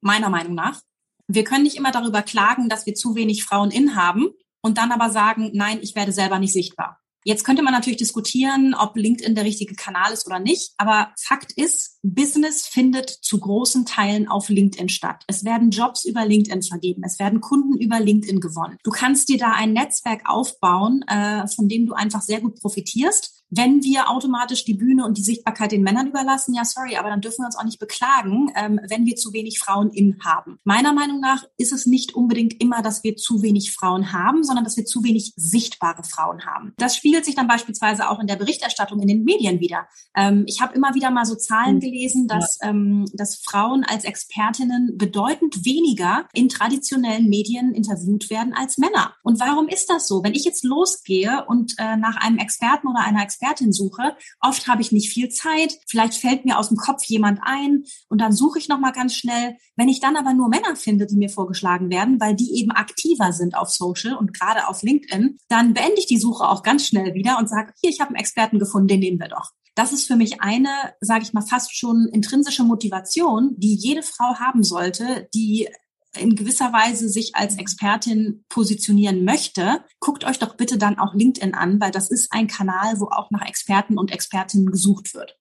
meiner 0.00 0.30
Meinung 0.30 0.54
nach, 0.54 0.80
wir 1.28 1.44
können 1.44 1.64
nicht 1.64 1.76
immer 1.76 1.92
darüber 1.92 2.22
klagen, 2.22 2.68
dass 2.68 2.86
wir 2.86 2.94
zu 2.94 3.14
wenig 3.14 3.44
Frauen 3.44 3.70
in 3.70 3.96
haben 3.96 4.30
und 4.62 4.78
dann 4.78 4.92
aber 4.92 5.10
sagen, 5.10 5.50
nein, 5.54 5.78
ich 5.82 5.94
werde 5.94 6.12
selber 6.12 6.38
nicht 6.38 6.52
sichtbar. 6.52 6.98
Jetzt 7.24 7.44
könnte 7.44 7.62
man 7.62 7.72
natürlich 7.72 7.98
diskutieren, 7.98 8.74
ob 8.74 8.96
LinkedIn 8.96 9.36
der 9.36 9.44
richtige 9.44 9.76
Kanal 9.76 10.12
ist 10.12 10.26
oder 10.26 10.40
nicht. 10.40 10.72
Aber 10.76 11.12
Fakt 11.16 11.52
ist, 11.52 12.00
Business 12.02 12.66
findet 12.66 13.10
zu 13.10 13.38
großen 13.38 13.86
Teilen 13.86 14.26
auf 14.26 14.48
LinkedIn 14.48 14.88
statt. 14.88 15.22
Es 15.28 15.44
werden 15.44 15.70
Jobs 15.70 16.04
über 16.04 16.26
LinkedIn 16.26 16.62
vergeben. 16.62 17.02
Es 17.04 17.20
werden 17.20 17.40
Kunden 17.40 17.78
über 17.78 18.00
LinkedIn 18.00 18.40
gewonnen. 18.40 18.76
Du 18.82 18.90
kannst 18.90 19.28
dir 19.28 19.38
da 19.38 19.52
ein 19.52 19.72
Netzwerk 19.72 20.22
aufbauen, 20.24 21.02
äh, 21.06 21.46
von 21.46 21.68
dem 21.68 21.86
du 21.86 21.94
einfach 21.94 22.22
sehr 22.22 22.40
gut 22.40 22.60
profitierst 22.60 23.41
wenn 23.54 23.82
wir 23.82 24.08
automatisch 24.08 24.64
die 24.64 24.72
Bühne 24.72 25.04
und 25.04 25.18
die 25.18 25.22
Sichtbarkeit 25.22 25.72
den 25.72 25.82
Männern 25.82 26.06
überlassen, 26.06 26.54
ja, 26.54 26.64
sorry, 26.64 26.96
aber 26.96 27.10
dann 27.10 27.20
dürfen 27.20 27.42
wir 27.42 27.46
uns 27.46 27.56
auch 27.56 27.64
nicht 27.64 27.78
beklagen, 27.78 28.50
ähm, 28.56 28.80
wenn 28.88 29.04
wir 29.04 29.14
zu 29.16 29.34
wenig 29.34 29.58
Frauen 29.58 29.90
in 29.90 30.18
haben. 30.24 30.58
Meiner 30.64 30.94
Meinung 30.94 31.20
nach 31.20 31.44
ist 31.58 31.72
es 31.72 31.84
nicht 31.84 32.14
unbedingt 32.14 32.62
immer, 32.62 32.80
dass 32.80 33.04
wir 33.04 33.14
zu 33.16 33.42
wenig 33.42 33.72
Frauen 33.72 34.12
haben, 34.12 34.42
sondern 34.42 34.64
dass 34.64 34.78
wir 34.78 34.86
zu 34.86 35.04
wenig 35.04 35.34
sichtbare 35.36 36.02
Frauen 36.02 36.46
haben. 36.46 36.72
Das 36.78 36.96
spiegelt 36.96 37.26
sich 37.26 37.34
dann 37.34 37.46
beispielsweise 37.46 38.08
auch 38.08 38.20
in 38.20 38.26
der 38.26 38.36
Berichterstattung 38.36 39.00
in 39.00 39.08
den 39.08 39.24
Medien 39.24 39.60
wieder. 39.60 39.86
Ähm, 40.16 40.44
ich 40.46 40.62
habe 40.62 40.74
immer 40.74 40.94
wieder 40.94 41.10
mal 41.10 41.26
so 41.26 41.34
Zahlen 41.34 41.74
hm. 41.74 41.80
gelesen, 41.80 42.28
dass, 42.28 42.58
ähm, 42.62 43.04
dass 43.12 43.42
Frauen 43.44 43.84
als 43.84 44.04
Expertinnen 44.04 44.96
bedeutend 44.96 45.66
weniger 45.66 46.26
in 46.32 46.48
traditionellen 46.48 47.28
Medien 47.28 47.74
interviewt 47.74 48.30
werden 48.30 48.54
als 48.54 48.78
Männer. 48.78 49.14
Und 49.22 49.40
warum 49.40 49.68
ist 49.68 49.90
das 49.90 50.08
so? 50.08 50.24
Wenn 50.24 50.32
ich 50.32 50.44
jetzt 50.44 50.64
losgehe 50.64 51.44
und 51.46 51.74
äh, 51.76 51.98
nach 51.98 52.16
einem 52.16 52.38
Experten 52.38 52.88
oder 52.88 53.00
einer 53.00 53.22
Expertin 53.22 53.41
Expertin 53.42 53.72
suche, 53.72 54.16
oft 54.40 54.68
habe 54.68 54.82
ich 54.82 54.92
nicht 54.92 55.12
viel 55.12 55.28
Zeit, 55.28 55.76
vielleicht 55.88 56.14
fällt 56.14 56.44
mir 56.44 56.58
aus 56.58 56.68
dem 56.68 56.76
Kopf 56.76 57.04
jemand 57.06 57.40
ein 57.42 57.84
und 58.08 58.20
dann 58.20 58.32
suche 58.32 58.58
ich 58.58 58.68
noch 58.68 58.78
mal 58.78 58.92
ganz 58.92 59.16
schnell. 59.16 59.56
Wenn 59.76 59.88
ich 59.88 60.00
dann 60.00 60.16
aber 60.16 60.32
nur 60.32 60.48
Männer 60.48 60.76
finde, 60.76 61.06
die 61.06 61.16
mir 61.16 61.28
vorgeschlagen 61.28 61.90
werden, 61.90 62.20
weil 62.20 62.36
die 62.36 62.56
eben 62.56 62.70
aktiver 62.70 63.32
sind 63.32 63.56
auf 63.56 63.70
Social 63.70 64.14
und 64.14 64.32
gerade 64.32 64.68
auf 64.68 64.82
LinkedIn, 64.82 65.38
dann 65.48 65.74
beende 65.74 65.98
ich 65.98 66.06
die 66.06 66.18
Suche 66.18 66.48
auch 66.48 66.62
ganz 66.62 66.86
schnell 66.86 67.14
wieder 67.14 67.38
und 67.38 67.48
sage, 67.48 67.72
hier, 67.80 67.90
ich 67.90 68.00
habe 68.00 68.10
einen 68.10 68.20
Experten 68.20 68.58
gefunden, 68.58 68.88
den 68.88 69.00
nehmen 69.00 69.18
wir 69.18 69.28
doch. 69.28 69.50
Das 69.74 69.92
ist 69.92 70.06
für 70.06 70.16
mich 70.16 70.40
eine, 70.42 70.68
sage 71.00 71.22
ich 71.22 71.32
mal, 71.32 71.40
fast 71.40 71.74
schon 71.74 72.08
intrinsische 72.12 72.62
Motivation, 72.62 73.54
die 73.56 73.74
jede 73.74 74.02
Frau 74.02 74.34
haben 74.38 74.62
sollte, 74.62 75.28
die 75.34 75.68
in 76.16 76.36
gewisser 76.36 76.72
Weise 76.72 77.08
sich 77.08 77.34
als 77.34 77.56
Expertin 77.56 78.44
positionieren 78.48 79.24
möchte, 79.24 79.84
guckt 80.00 80.24
euch 80.24 80.38
doch 80.38 80.56
bitte 80.56 80.78
dann 80.78 80.98
auch 80.98 81.14
LinkedIn 81.14 81.54
an, 81.54 81.80
weil 81.80 81.90
das 81.90 82.10
ist 82.10 82.32
ein 82.32 82.46
Kanal, 82.46 83.00
wo 83.00 83.06
auch 83.06 83.30
nach 83.30 83.46
Experten 83.46 83.98
und 83.98 84.10
Expertinnen 84.10 84.70
gesucht 84.70 85.14
wird. 85.14 85.38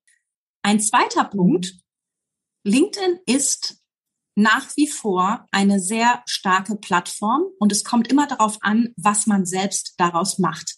Ein 0.63 0.79
zweiter 0.79 1.25
Punkt. 1.25 1.77
LinkedIn 2.63 3.19
ist 3.25 3.81
nach 4.35 4.75
wie 4.77 4.87
vor 4.87 5.45
eine 5.51 5.79
sehr 5.79 6.23
starke 6.25 6.75
Plattform 6.75 7.43
und 7.59 7.71
es 7.71 7.83
kommt 7.83 8.07
immer 8.07 8.27
darauf 8.27 8.57
an, 8.61 8.93
was 8.95 9.27
man 9.27 9.45
selbst 9.45 9.95
daraus 9.97 10.39
macht. 10.39 10.75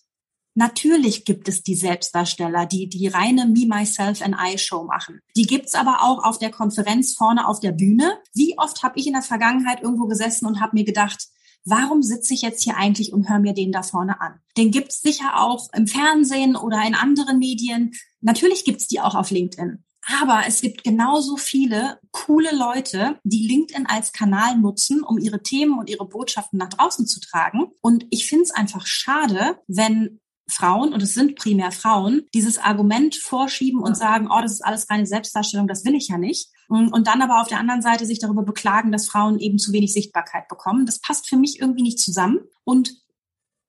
Natürlich 0.56 1.26
gibt 1.26 1.48
es 1.48 1.64
die 1.64 1.76
Selbstdarsteller, 1.76 2.66
die 2.66 2.88
die 2.88 3.08
reine 3.08 3.48
Me, 3.48 3.66
Myself 3.66 4.22
and 4.22 4.36
I 4.40 4.58
Show 4.58 4.84
machen. 4.84 5.20
Die 5.36 5.48
gibt's 5.48 5.74
aber 5.74 6.04
auch 6.04 6.24
auf 6.24 6.38
der 6.38 6.52
Konferenz 6.52 7.14
vorne 7.14 7.48
auf 7.48 7.60
der 7.60 7.72
Bühne. 7.72 8.20
Wie 8.34 8.58
oft 8.58 8.84
habe 8.84 9.00
ich 9.00 9.08
in 9.08 9.14
der 9.14 9.24
Vergangenheit 9.24 9.82
irgendwo 9.82 10.06
gesessen 10.06 10.46
und 10.46 10.62
habe 10.62 10.76
mir 10.76 10.84
gedacht, 10.84 11.28
warum 11.66 12.04
sitze 12.04 12.34
ich 12.34 12.42
jetzt 12.42 12.64
hier 12.64 12.78
eigentlich 12.78 13.14
und 13.14 13.30
höre 13.30 13.40
mir 13.40 13.54
den 13.54 13.72
da 13.72 13.82
vorne 13.82 14.22
an? 14.22 14.40
Den 14.58 14.70
gibt's 14.70 15.02
sicher 15.02 15.40
auch 15.42 15.70
im 15.74 15.88
Fernsehen 15.88 16.56
oder 16.56 16.86
in 16.86 16.94
anderen 16.96 17.40
Medien. 17.40 17.94
Natürlich 18.22 18.64
gibt's 18.64 18.88
die 18.88 19.00
auch 19.00 19.16
auf 19.16 19.32
LinkedIn. 19.32 19.84
Aber 20.20 20.42
es 20.46 20.60
gibt 20.62 20.84
genauso 20.84 21.38
viele 21.38 22.00
coole 22.12 22.54
Leute, 22.54 23.20
die 23.24 23.48
LinkedIn 23.48 23.86
als 23.86 24.12
Kanal 24.12 24.58
nutzen, 24.58 25.02
um 25.02 25.18
ihre 25.18 25.42
Themen 25.42 25.80
und 25.80 25.90
ihre 25.90 26.06
Botschaften 26.06 26.60
nach 26.60 26.70
draußen 26.70 27.08
zu 27.08 27.22
tragen. 27.22 27.68
Und 27.80 28.06
ich 28.10 28.28
finde 28.28 28.44
es 28.44 28.52
einfach 28.52 28.86
schade, 28.86 29.60
wenn 29.68 30.20
Frauen, 30.48 30.94
und 30.94 31.02
es 31.02 31.14
sind 31.14 31.36
primär 31.36 31.72
Frauen, 31.72 32.24
dieses 32.34 32.58
Argument 32.58 33.16
vorschieben 33.16 33.82
und 33.82 33.96
sagen, 33.96 34.28
oh, 34.30 34.42
das 34.42 34.54
ist 34.54 34.66
alles 34.66 34.90
reine 34.90 35.06
Selbstdarstellung, 35.06 35.68
das 35.68 35.86
will 35.86 35.96
ich 35.96 36.10
ja 36.10 36.18
nicht. 36.18 36.50
Und 36.68 37.08
dann 37.08 37.22
aber 37.22 37.42
auf 37.42 37.48
der 37.48 37.60
anderen 37.60 37.82
Seite 37.82 38.06
sich 38.06 38.20
darüber 38.20 38.44
beklagen, 38.44 38.92
dass 38.92 39.08
Frauen 39.08 39.40
eben 39.40 39.60
zu 39.60 39.72
wenig 39.74 39.94
Sichtbarkeit 39.94 40.48
bekommen. 40.48 40.86
Das 40.86 41.00
passt 41.00 41.30
für 41.30 41.38
mich 41.38 41.60
irgendwie 41.60 41.84
nicht 41.84 42.00
zusammen. 42.00 42.40
Und 42.64 42.96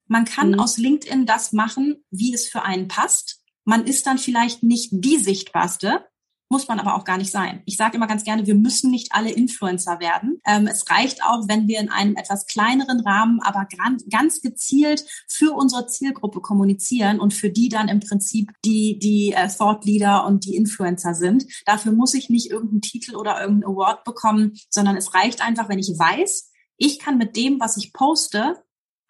man 0.07 0.25
kann 0.25 0.53
mhm. 0.53 0.61
aus 0.61 0.79
LinkedIn 0.79 1.27
das 1.27 1.53
machen, 1.53 2.05
wie 2.11 2.33
es 2.33 2.49
für 2.49 2.63
einen 2.63 2.89
passt. 2.89 3.43
Man 3.65 3.87
ist 3.87 4.07
dann 4.07 4.19
vielleicht 4.19 4.63
nicht 4.63 4.91
die 4.93 5.19
sichtbarste, 5.19 6.05
muss 6.55 6.69
man 6.69 6.79
aber 6.79 6.95
auch 6.95 7.05
gar 7.05 7.19
nicht 7.19 7.33
sein. 7.33 7.63
Ich 7.65 7.77
sage 7.77 7.97
immer 7.97 8.07
ganz 8.07 8.23
gerne, 8.23 8.47
wir 8.47 8.55
müssen 8.55 8.89
nicht 8.89 9.09
alle 9.11 9.33
Influencer 9.33 9.99
werden. 9.99 10.41
Ähm, 10.47 10.69
es 10.69 10.89
reicht 10.89 11.21
auch, 11.25 11.49
wenn 11.49 11.67
wir 11.67 11.81
in 11.81 11.91
einem 11.91 12.15
etwas 12.15 12.47
kleineren 12.47 13.01
Rahmen, 13.01 13.41
aber 13.43 13.67
ganz 14.09 14.41
gezielt 14.41 15.05
für 15.27 15.53
unsere 15.53 15.89
Zielgruppe 15.89 16.41
kommunizieren 16.41 17.19
und 17.19 17.35
für 17.35 17.51
die 17.51 17.69
dann 17.69 17.89
im 17.89 17.99
Prinzip 17.99 18.53
die, 18.65 19.01
die 19.01 19.33
äh, 19.33 19.49
Thought 19.49 19.85
Leader 19.85 20.25
und 20.27 20.45
die 20.45 20.55
Influencer 20.55 21.15
sind. 21.15 21.45
Dafür 21.67 21.91
muss 21.91 22.15
ich 22.15 22.31
nicht 22.31 22.53
irgendeinen 22.53 22.83
Titel 22.83 23.17
oder 23.17 23.41
irgendeinen 23.41 23.73
Award 23.73 24.05
bekommen, 24.05 24.53
sondern 24.71 24.97
es 24.97 25.13
reicht 25.13 25.45
einfach, 25.45 25.69
wenn 25.69 25.81
ich 25.81 25.89
weiß, 25.89 26.53
ich 26.77 27.01
kann 27.01 27.19
mit 27.19 27.35
dem, 27.35 27.59
was 27.59 27.77
ich 27.79 27.93
poste, 27.93 28.63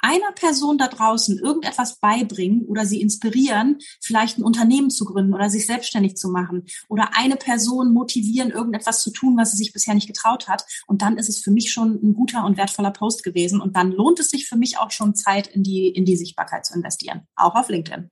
einer 0.05 0.33
Person 0.33 0.77
da 0.77 0.88
draußen 0.88 1.38
irgendetwas 1.38 1.99
beibringen 1.99 2.67
oder 2.67 2.85
sie 2.85 3.01
inspirieren, 3.01 3.79
vielleicht 4.03 4.38
ein 4.38 4.45
Unternehmen 4.45 4.90
zu 4.90 5.07
gründen 5.07 5.33
oder 5.33 5.49
sich 5.49 5.67
selbstständig 5.67 6.17
zu 6.17 6.29
machen 6.29 6.67
oder 6.88 7.11
eine 7.17 7.37
Person 7.37 7.93
motivieren, 7.93 8.51
irgendetwas 8.51 9.03
zu 9.03 9.11
tun, 9.11 9.37
was 9.38 9.53
sie 9.53 9.57
sich 9.57 9.73
bisher 9.73 9.95
nicht 9.95 10.07
getraut 10.07 10.47
hat. 10.47 10.67
Und 10.87 11.01
dann 11.01 11.17
ist 11.17 11.31
es 11.31 11.40
für 11.40 11.51
mich 11.51 11.73
schon 11.73 11.95
ein 12.03 12.12
guter 12.12 12.45
und 12.45 12.59
wertvoller 12.59 12.90
Post 12.90 13.25
gewesen. 13.25 13.62
Und 13.62 13.77
dann 13.77 13.93
lohnt 13.93 14.21
es 14.21 14.29
sich 14.29 14.47
für 14.47 14.57
mich 14.57 14.79
auch 14.79 14.90
schon 14.90 15.14
Zeit 15.14 15.47
in 15.47 15.62
die, 15.62 15.88
in 15.88 16.05
die 16.05 16.17
Sichtbarkeit 16.17 16.67
zu 16.67 16.75
investieren. 16.75 17.27
Auch 17.35 17.55
auf 17.55 17.71
LinkedIn. 17.71 18.11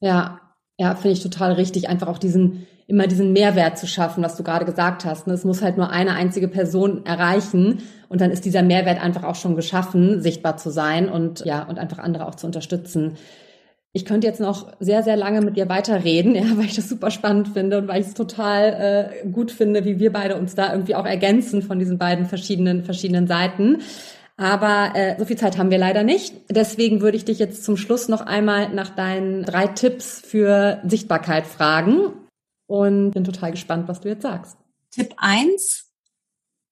Ja, 0.00 0.43
ja, 0.78 0.94
finde 0.94 1.12
ich 1.12 1.22
total 1.22 1.52
richtig, 1.52 1.88
einfach 1.88 2.08
auch 2.08 2.18
diesen, 2.18 2.66
immer 2.86 3.06
diesen 3.06 3.32
Mehrwert 3.32 3.78
zu 3.78 3.86
schaffen, 3.86 4.24
was 4.24 4.36
du 4.36 4.42
gerade 4.42 4.64
gesagt 4.64 5.04
hast. 5.04 5.26
Ne? 5.26 5.34
Es 5.34 5.44
muss 5.44 5.62
halt 5.62 5.76
nur 5.76 5.90
eine 5.90 6.14
einzige 6.14 6.48
Person 6.48 7.06
erreichen 7.06 7.82
und 8.08 8.20
dann 8.20 8.30
ist 8.30 8.44
dieser 8.44 8.62
Mehrwert 8.62 9.02
einfach 9.02 9.22
auch 9.24 9.36
schon 9.36 9.56
geschaffen, 9.56 10.20
sichtbar 10.20 10.56
zu 10.56 10.70
sein 10.70 11.08
und 11.08 11.44
ja, 11.44 11.62
und 11.62 11.78
einfach 11.78 11.98
andere 11.98 12.26
auch 12.26 12.34
zu 12.34 12.46
unterstützen. 12.46 13.16
Ich 13.96 14.04
könnte 14.04 14.26
jetzt 14.26 14.40
noch 14.40 14.72
sehr, 14.80 15.04
sehr 15.04 15.16
lange 15.16 15.40
mit 15.40 15.56
dir 15.56 15.68
weiterreden, 15.68 16.34
ja, 16.34 16.44
weil 16.56 16.66
ich 16.66 16.74
das 16.74 16.88
super 16.88 17.12
spannend 17.12 17.48
finde 17.48 17.78
und 17.78 17.86
weil 17.86 18.00
ich 18.00 18.08
es 18.08 18.14
total 18.14 19.12
äh, 19.24 19.28
gut 19.28 19.52
finde, 19.52 19.84
wie 19.84 20.00
wir 20.00 20.12
beide 20.12 20.36
uns 20.36 20.56
da 20.56 20.72
irgendwie 20.72 20.96
auch 20.96 21.06
ergänzen 21.06 21.62
von 21.62 21.78
diesen 21.78 21.98
beiden 21.98 22.26
verschiedenen, 22.26 22.82
verschiedenen 22.82 23.28
Seiten. 23.28 23.78
Aber 24.36 24.96
äh, 24.96 25.16
so 25.18 25.24
viel 25.24 25.38
Zeit 25.38 25.58
haben 25.58 25.70
wir 25.70 25.78
leider 25.78 26.02
nicht. 26.02 26.34
Deswegen 26.50 27.00
würde 27.00 27.16
ich 27.16 27.24
dich 27.24 27.38
jetzt 27.38 27.64
zum 27.64 27.76
Schluss 27.76 28.08
noch 28.08 28.20
einmal 28.20 28.68
nach 28.74 28.90
deinen 28.90 29.44
drei 29.44 29.68
Tipps 29.68 30.20
für 30.20 30.80
Sichtbarkeit 30.84 31.46
fragen 31.46 32.12
und 32.66 33.12
bin 33.12 33.24
total 33.24 33.52
gespannt, 33.52 33.86
was 33.86 34.00
du 34.00 34.08
jetzt 34.08 34.22
sagst. 34.22 34.56
Tipp 34.90 35.14
eins: 35.18 35.92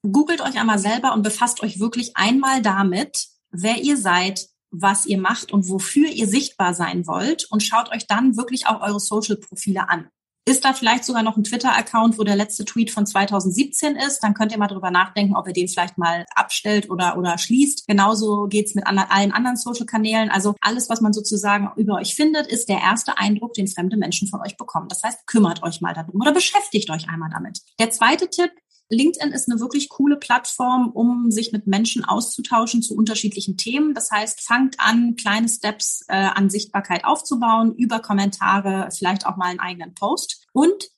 Googelt 0.03 0.41
euch 0.41 0.59
einmal 0.59 0.79
selber 0.79 1.13
und 1.13 1.23
befasst 1.23 1.63
euch 1.63 1.79
wirklich 1.79 2.17
einmal 2.17 2.63
damit, 2.63 3.29
wer 3.53 3.77
ihr 3.77 3.97
seid, 3.97 4.49
was 4.73 5.07
ihr 5.07 5.19
macht 5.19 5.53
und 5.53 5.69
wofür 5.69 6.09
ihr 6.09 6.27
sichtbar 6.27 6.75
sein 6.75 7.07
wollt 7.07 7.47
und 7.51 7.63
schaut 7.63 7.93
euch 7.93 8.07
dann 8.07 8.37
wirklich 8.37 8.67
auch 8.67 8.81
eure 8.81 8.99
Social-Profile 8.99 9.89
an. 9.89 10.09
Ist 10.45 10.65
da 10.65 10.73
vielleicht 10.73 11.05
sogar 11.05 11.23
noch 11.23 11.37
ein 11.37 11.45
Twitter-Account, 11.45 12.19
wo 12.19 12.25
der 12.25 12.35
letzte 12.35 12.65
Tweet 12.65 12.91
von 12.91 13.07
2017 13.07 13.95
ist? 13.95 14.21
Dann 14.25 14.35
könnt 14.35 14.51
ihr 14.51 14.59
mal 14.59 14.67
drüber 14.67 14.91
nachdenken, 14.91 15.37
ob 15.37 15.47
ihr 15.47 15.53
den 15.53 15.69
vielleicht 15.69 15.99
mal 15.99 16.27
abstellt 16.35 16.91
oder, 16.91 17.17
oder 17.17 17.39
schließt. 17.39 17.87
Genauso 17.87 18.49
geht's 18.49 18.75
mit 18.75 18.85
anderen, 18.85 19.09
allen 19.11 19.31
anderen 19.31 19.57
Social-Kanälen. 19.57 20.31
Also 20.31 20.57
alles, 20.61 20.91
was 20.91 21.01
man 21.01 21.13
sozusagen 21.13 21.71
über 21.77 21.95
euch 21.95 22.17
findet, 22.17 22.49
ist 22.49 22.69
der 22.69 22.81
erste 22.81 23.19
Eindruck, 23.19 23.55
den 23.55 23.69
fremde 23.69 23.97
Menschen 23.97 24.27
von 24.27 24.41
euch 24.41 24.57
bekommen. 24.57 24.89
Das 24.89 25.05
heißt, 25.05 25.29
kümmert 25.29 25.63
euch 25.63 25.81
mal 25.81 25.95
darum 25.95 26.21
oder 26.21 26.33
beschäftigt 26.33 26.91
euch 26.91 27.09
einmal 27.09 27.31
damit. 27.31 27.61
Der 27.79 27.93
zweite 27.93 28.29
Tipp 28.29 28.51
LinkedIn 28.93 29.33
ist 29.33 29.51
eine 29.51 29.61
wirklich 29.61 29.89
coole 29.89 30.17
Plattform, 30.17 30.91
um 30.91 31.31
sich 31.31 31.53
mit 31.53 31.67
Menschen 31.67 32.05
auszutauschen 32.05 32.83
zu 32.83 32.95
unterschiedlichen 32.95 33.57
Themen. 33.57 33.95
Das 33.95 34.11
heißt, 34.11 34.41
fangt 34.41 34.79
an, 34.79 35.17
kleine 35.17 35.49
Steps 35.49 36.05
äh, 36.09 36.15
an 36.15 36.51
Sichtbarkeit 36.51 37.05
aufzubauen, 37.05 37.75
über 37.75 38.01
Kommentare, 38.01 38.89
vielleicht 38.97 39.27
auch 39.27 39.37
mal 39.37 39.47
einen 39.47 39.61
eigenen 39.61 39.95
Post. 39.95 40.47
Und 40.53 40.91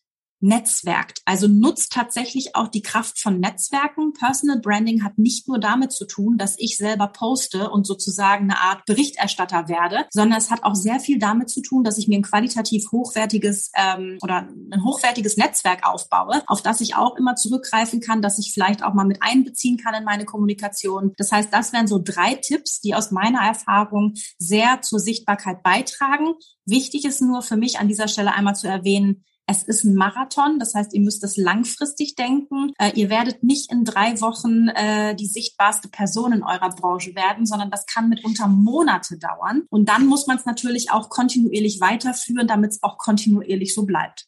netzwerkt. 0.44 1.22
Also 1.24 1.48
nutzt 1.48 1.92
tatsächlich 1.92 2.54
auch 2.54 2.68
die 2.68 2.82
Kraft 2.82 3.18
von 3.18 3.40
Netzwerken. 3.40 4.12
Personal 4.12 4.60
Branding 4.60 5.02
hat 5.02 5.16
nicht 5.16 5.48
nur 5.48 5.58
damit 5.58 5.90
zu 5.90 6.06
tun, 6.06 6.36
dass 6.36 6.56
ich 6.58 6.76
selber 6.76 7.08
poste 7.08 7.70
und 7.70 7.86
sozusagen 7.86 8.50
eine 8.50 8.60
Art 8.60 8.84
Berichterstatter 8.84 9.68
werde, 9.68 10.04
sondern 10.10 10.38
es 10.38 10.50
hat 10.50 10.62
auch 10.62 10.74
sehr 10.74 11.00
viel 11.00 11.18
damit 11.18 11.48
zu 11.48 11.62
tun, 11.62 11.82
dass 11.82 11.96
ich 11.96 12.08
mir 12.08 12.18
ein 12.18 12.22
qualitativ 12.22 12.92
hochwertiges 12.92 13.72
ähm, 13.74 14.18
oder 14.22 14.48
ein 14.70 14.84
hochwertiges 14.84 15.38
Netzwerk 15.38 15.88
aufbaue, 15.88 16.42
auf 16.46 16.60
das 16.60 16.82
ich 16.82 16.94
auch 16.94 17.16
immer 17.16 17.36
zurückgreifen 17.36 18.00
kann, 18.00 18.20
dass 18.20 18.38
ich 18.38 18.52
vielleicht 18.52 18.84
auch 18.84 18.92
mal 18.92 19.06
mit 19.06 19.22
einbeziehen 19.22 19.78
kann 19.78 19.94
in 19.94 20.04
meine 20.04 20.26
Kommunikation. 20.26 21.14
Das 21.16 21.32
heißt, 21.32 21.52
das 21.52 21.72
wären 21.72 21.86
so 21.86 21.98
drei 22.02 22.34
Tipps, 22.34 22.82
die 22.82 22.94
aus 22.94 23.10
meiner 23.10 23.40
Erfahrung 23.40 24.12
sehr 24.36 24.82
zur 24.82 25.00
Sichtbarkeit 25.00 25.62
beitragen. 25.62 26.34
Wichtig 26.66 27.06
ist 27.06 27.22
nur 27.22 27.40
für 27.40 27.56
mich 27.56 27.78
an 27.78 27.88
dieser 27.88 28.08
Stelle 28.08 28.34
einmal 28.34 28.56
zu 28.56 28.68
erwähnen, 28.68 29.24
es 29.46 29.62
ist 29.62 29.84
ein 29.84 29.94
Marathon, 29.94 30.58
das 30.58 30.74
heißt, 30.74 30.94
ihr 30.94 31.00
müsst 31.00 31.22
es 31.22 31.36
langfristig 31.36 32.14
denken. 32.14 32.72
Äh, 32.78 32.92
ihr 32.94 33.10
werdet 33.10 33.42
nicht 33.42 33.70
in 33.70 33.84
drei 33.84 34.20
Wochen 34.20 34.68
äh, 34.68 35.14
die 35.14 35.26
sichtbarste 35.26 35.88
Person 35.88 36.32
in 36.32 36.42
eurer 36.42 36.70
Branche 36.70 37.14
werden, 37.14 37.44
sondern 37.44 37.70
das 37.70 37.86
kann 37.86 38.08
mitunter 38.08 38.46
Monate 38.48 39.18
dauern. 39.18 39.64
Und 39.70 39.88
dann 39.88 40.06
muss 40.06 40.26
man 40.26 40.38
es 40.38 40.46
natürlich 40.46 40.90
auch 40.90 41.10
kontinuierlich 41.10 41.80
weiterführen, 41.80 42.46
damit 42.46 42.72
es 42.72 42.82
auch 42.82 42.96
kontinuierlich 42.96 43.74
so 43.74 43.84
bleibt. 43.84 44.26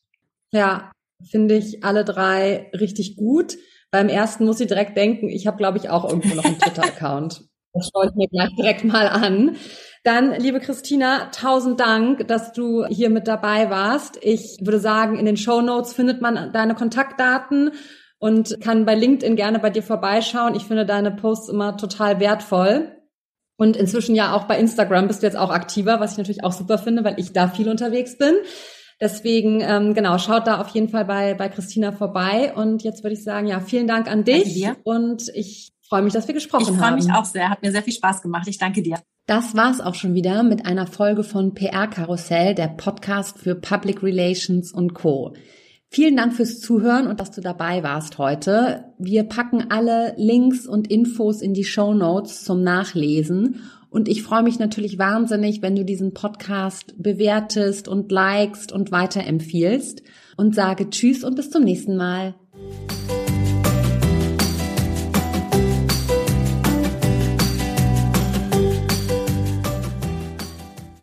Ja, 0.53 0.93
finde 1.31 1.57
ich 1.57 1.83
alle 1.83 2.05
drei 2.05 2.71
richtig 2.75 3.17
gut. 3.17 3.57
Beim 3.91 4.09
ersten 4.09 4.45
muss 4.45 4.61
ich 4.61 4.69
direkt 4.69 4.97
denken, 4.97 5.29
ich 5.29 5.47
habe, 5.47 5.57
glaube 5.57 5.79
ich, 5.79 5.89
auch 5.89 6.05
irgendwo 6.05 6.35
noch 6.35 6.45
einen 6.45 6.59
Twitter-Account. 6.59 7.49
Das 7.73 7.91
schaue 7.93 8.07
ich 8.07 8.14
mir 8.14 8.29
gleich 8.29 8.55
direkt 8.57 8.85
mal 8.85 9.09
an. 9.09 9.57
Dann, 10.07 10.39
liebe 10.39 10.61
Christina, 10.61 11.31
tausend 11.33 11.81
Dank, 11.81 12.29
dass 12.29 12.53
du 12.53 12.87
hier 12.87 13.11
mit 13.11 13.27
dabei 13.27 13.71
warst. 13.71 14.17
Ich 14.23 14.59
würde 14.61 14.79
sagen, 14.79 15.19
in 15.19 15.27
den 15.27 15.37
Show 15.37 15.63
Notes 15.63 15.95
findet 15.95 16.23
man 16.23 16.53
deine 16.53 16.77
Kontaktdaten 16.77 17.73
und 18.21 18.61
kann 18.61 18.85
bei 18.85 18.95
LinkedIn 18.95 19.35
gerne 19.35 19.59
bei 19.59 19.71
dir 19.71 19.83
vorbeischauen. 19.83 20.55
Ich 20.55 20.63
finde 20.63 20.87
deine 20.87 21.11
Posts 21.11 21.49
immer 21.49 21.77
total 21.77 22.21
wertvoll. 22.21 22.93
Und 23.57 23.77
inzwischen 23.77 24.15
ja 24.15 24.33
auch 24.33 24.45
bei 24.45 24.61
Instagram 24.61 25.09
bist 25.09 25.23
du 25.23 25.27
jetzt 25.27 25.37
auch 25.37 25.51
aktiver, 25.51 25.99
was 25.99 26.13
ich 26.13 26.19
natürlich 26.19 26.45
auch 26.45 26.53
super 26.53 26.79
finde, 26.79 27.03
weil 27.03 27.19
ich 27.19 27.33
da 27.33 27.49
viel 27.49 27.69
unterwegs 27.69 28.17
bin. 28.17 28.35
Deswegen, 29.01 29.61
ähm, 29.61 29.93
genau, 29.93 30.19
schaut 30.19 30.47
da 30.47 30.61
auf 30.61 30.69
jeden 30.69 30.89
Fall 30.89 31.05
bei, 31.05 31.35
bei 31.35 31.49
Christina 31.49 31.91
vorbei. 31.91 32.53
Und 32.55 32.85
jetzt 32.85 33.03
würde 33.03 33.15
ich 33.15 33.25
sagen, 33.25 33.49
ja, 33.49 33.59
vielen 33.59 33.89
Dank 33.89 34.09
an 34.09 34.23
dich. 34.23 34.55
Und 34.85 35.33
ich 35.35 35.73
freue 35.89 36.03
mich, 36.03 36.12
dass 36.12 36.26
wir 36.28 36.34
gesprochen 36.34 36.62
ich 36.62 36.68
haben. 36.68 36.99
Ich 36.99 37.05
freue 37.05 37.12
mich 37.12 37.12
auch 37.12 37.24
sehr. 37.24 37.51
Hat 37.51 37.62
mir 37.62 37.72
sehr 37.72 37.82
viel 37.82 37.93
Spaß 37.93 38.22
gemacht. 38.22 38.47
Ich 38.49 38.59
danke 38.59 38.82
dir. 38.82 38.99
Das 39.26 39.57
war's 39.57 39.80
auch 39.80 39.95
schon 39.95 40.14
wieder 40.14 40.43
mit 40.43 40.66
einer 40.66 40.87
Folge 40.87 41.24
von 41.24 41.55
PR 41.55 41.89
Karussell, 41.89 42.55
der 42.55 42.68
Podcast 42.68 43.39
für 43.39 43.57
Public 43.57 44.03
Relations 44.03 44.72
und 44.72 44.95
Co. 44.95 45.34
Vielen 45.89 46.16
Dank 46.16 46.34
fürs 46.34 46.61
Zuhören 46.61 47.07
und 47.07 47.20
dass 47.20 47.30
du 47.30 47.41
dabei 47.41 47.82
warst 47.82 48.18
heute. 48.18 48.93
Wir 48.99 49.24
packen 49.24 49.70
alle 49.70 50.14
Links 50.16 50.66
und 50.66 50.89
Infos 50.91 51.41
in 51.41 51.55
die 51.55 51.64
Show 51.64 51.95
Notes 51.95 52.45
zum 52.45 52.62
Nachlesen. 52.62 53.62
Und 53.89 54.09
ich 54.09 54.22
freue 54.22 54.43
mich 54.43 54.59
natürlich 54.59 54.99
wahnsinnig, 54.99 55.62
wenn 55.62 55.74
du 55.74 55.84
diesen 55.84 56.12
Podcast 56.12 56.95
bewertest 56.99 57.89
und 57.89 58.12
likest 58.12 58.72
und 58.72 58.93
weiterempfiehlst 58.93 60.03
und 60.37 60.55
sage 60.55 60.91
Tschüss 60.91 61.24
und 61.24 61.37
bis 61.37 61.51
zum 61.51 61.62
nächsten 61.64 61.97
Mal. 61.97 62.34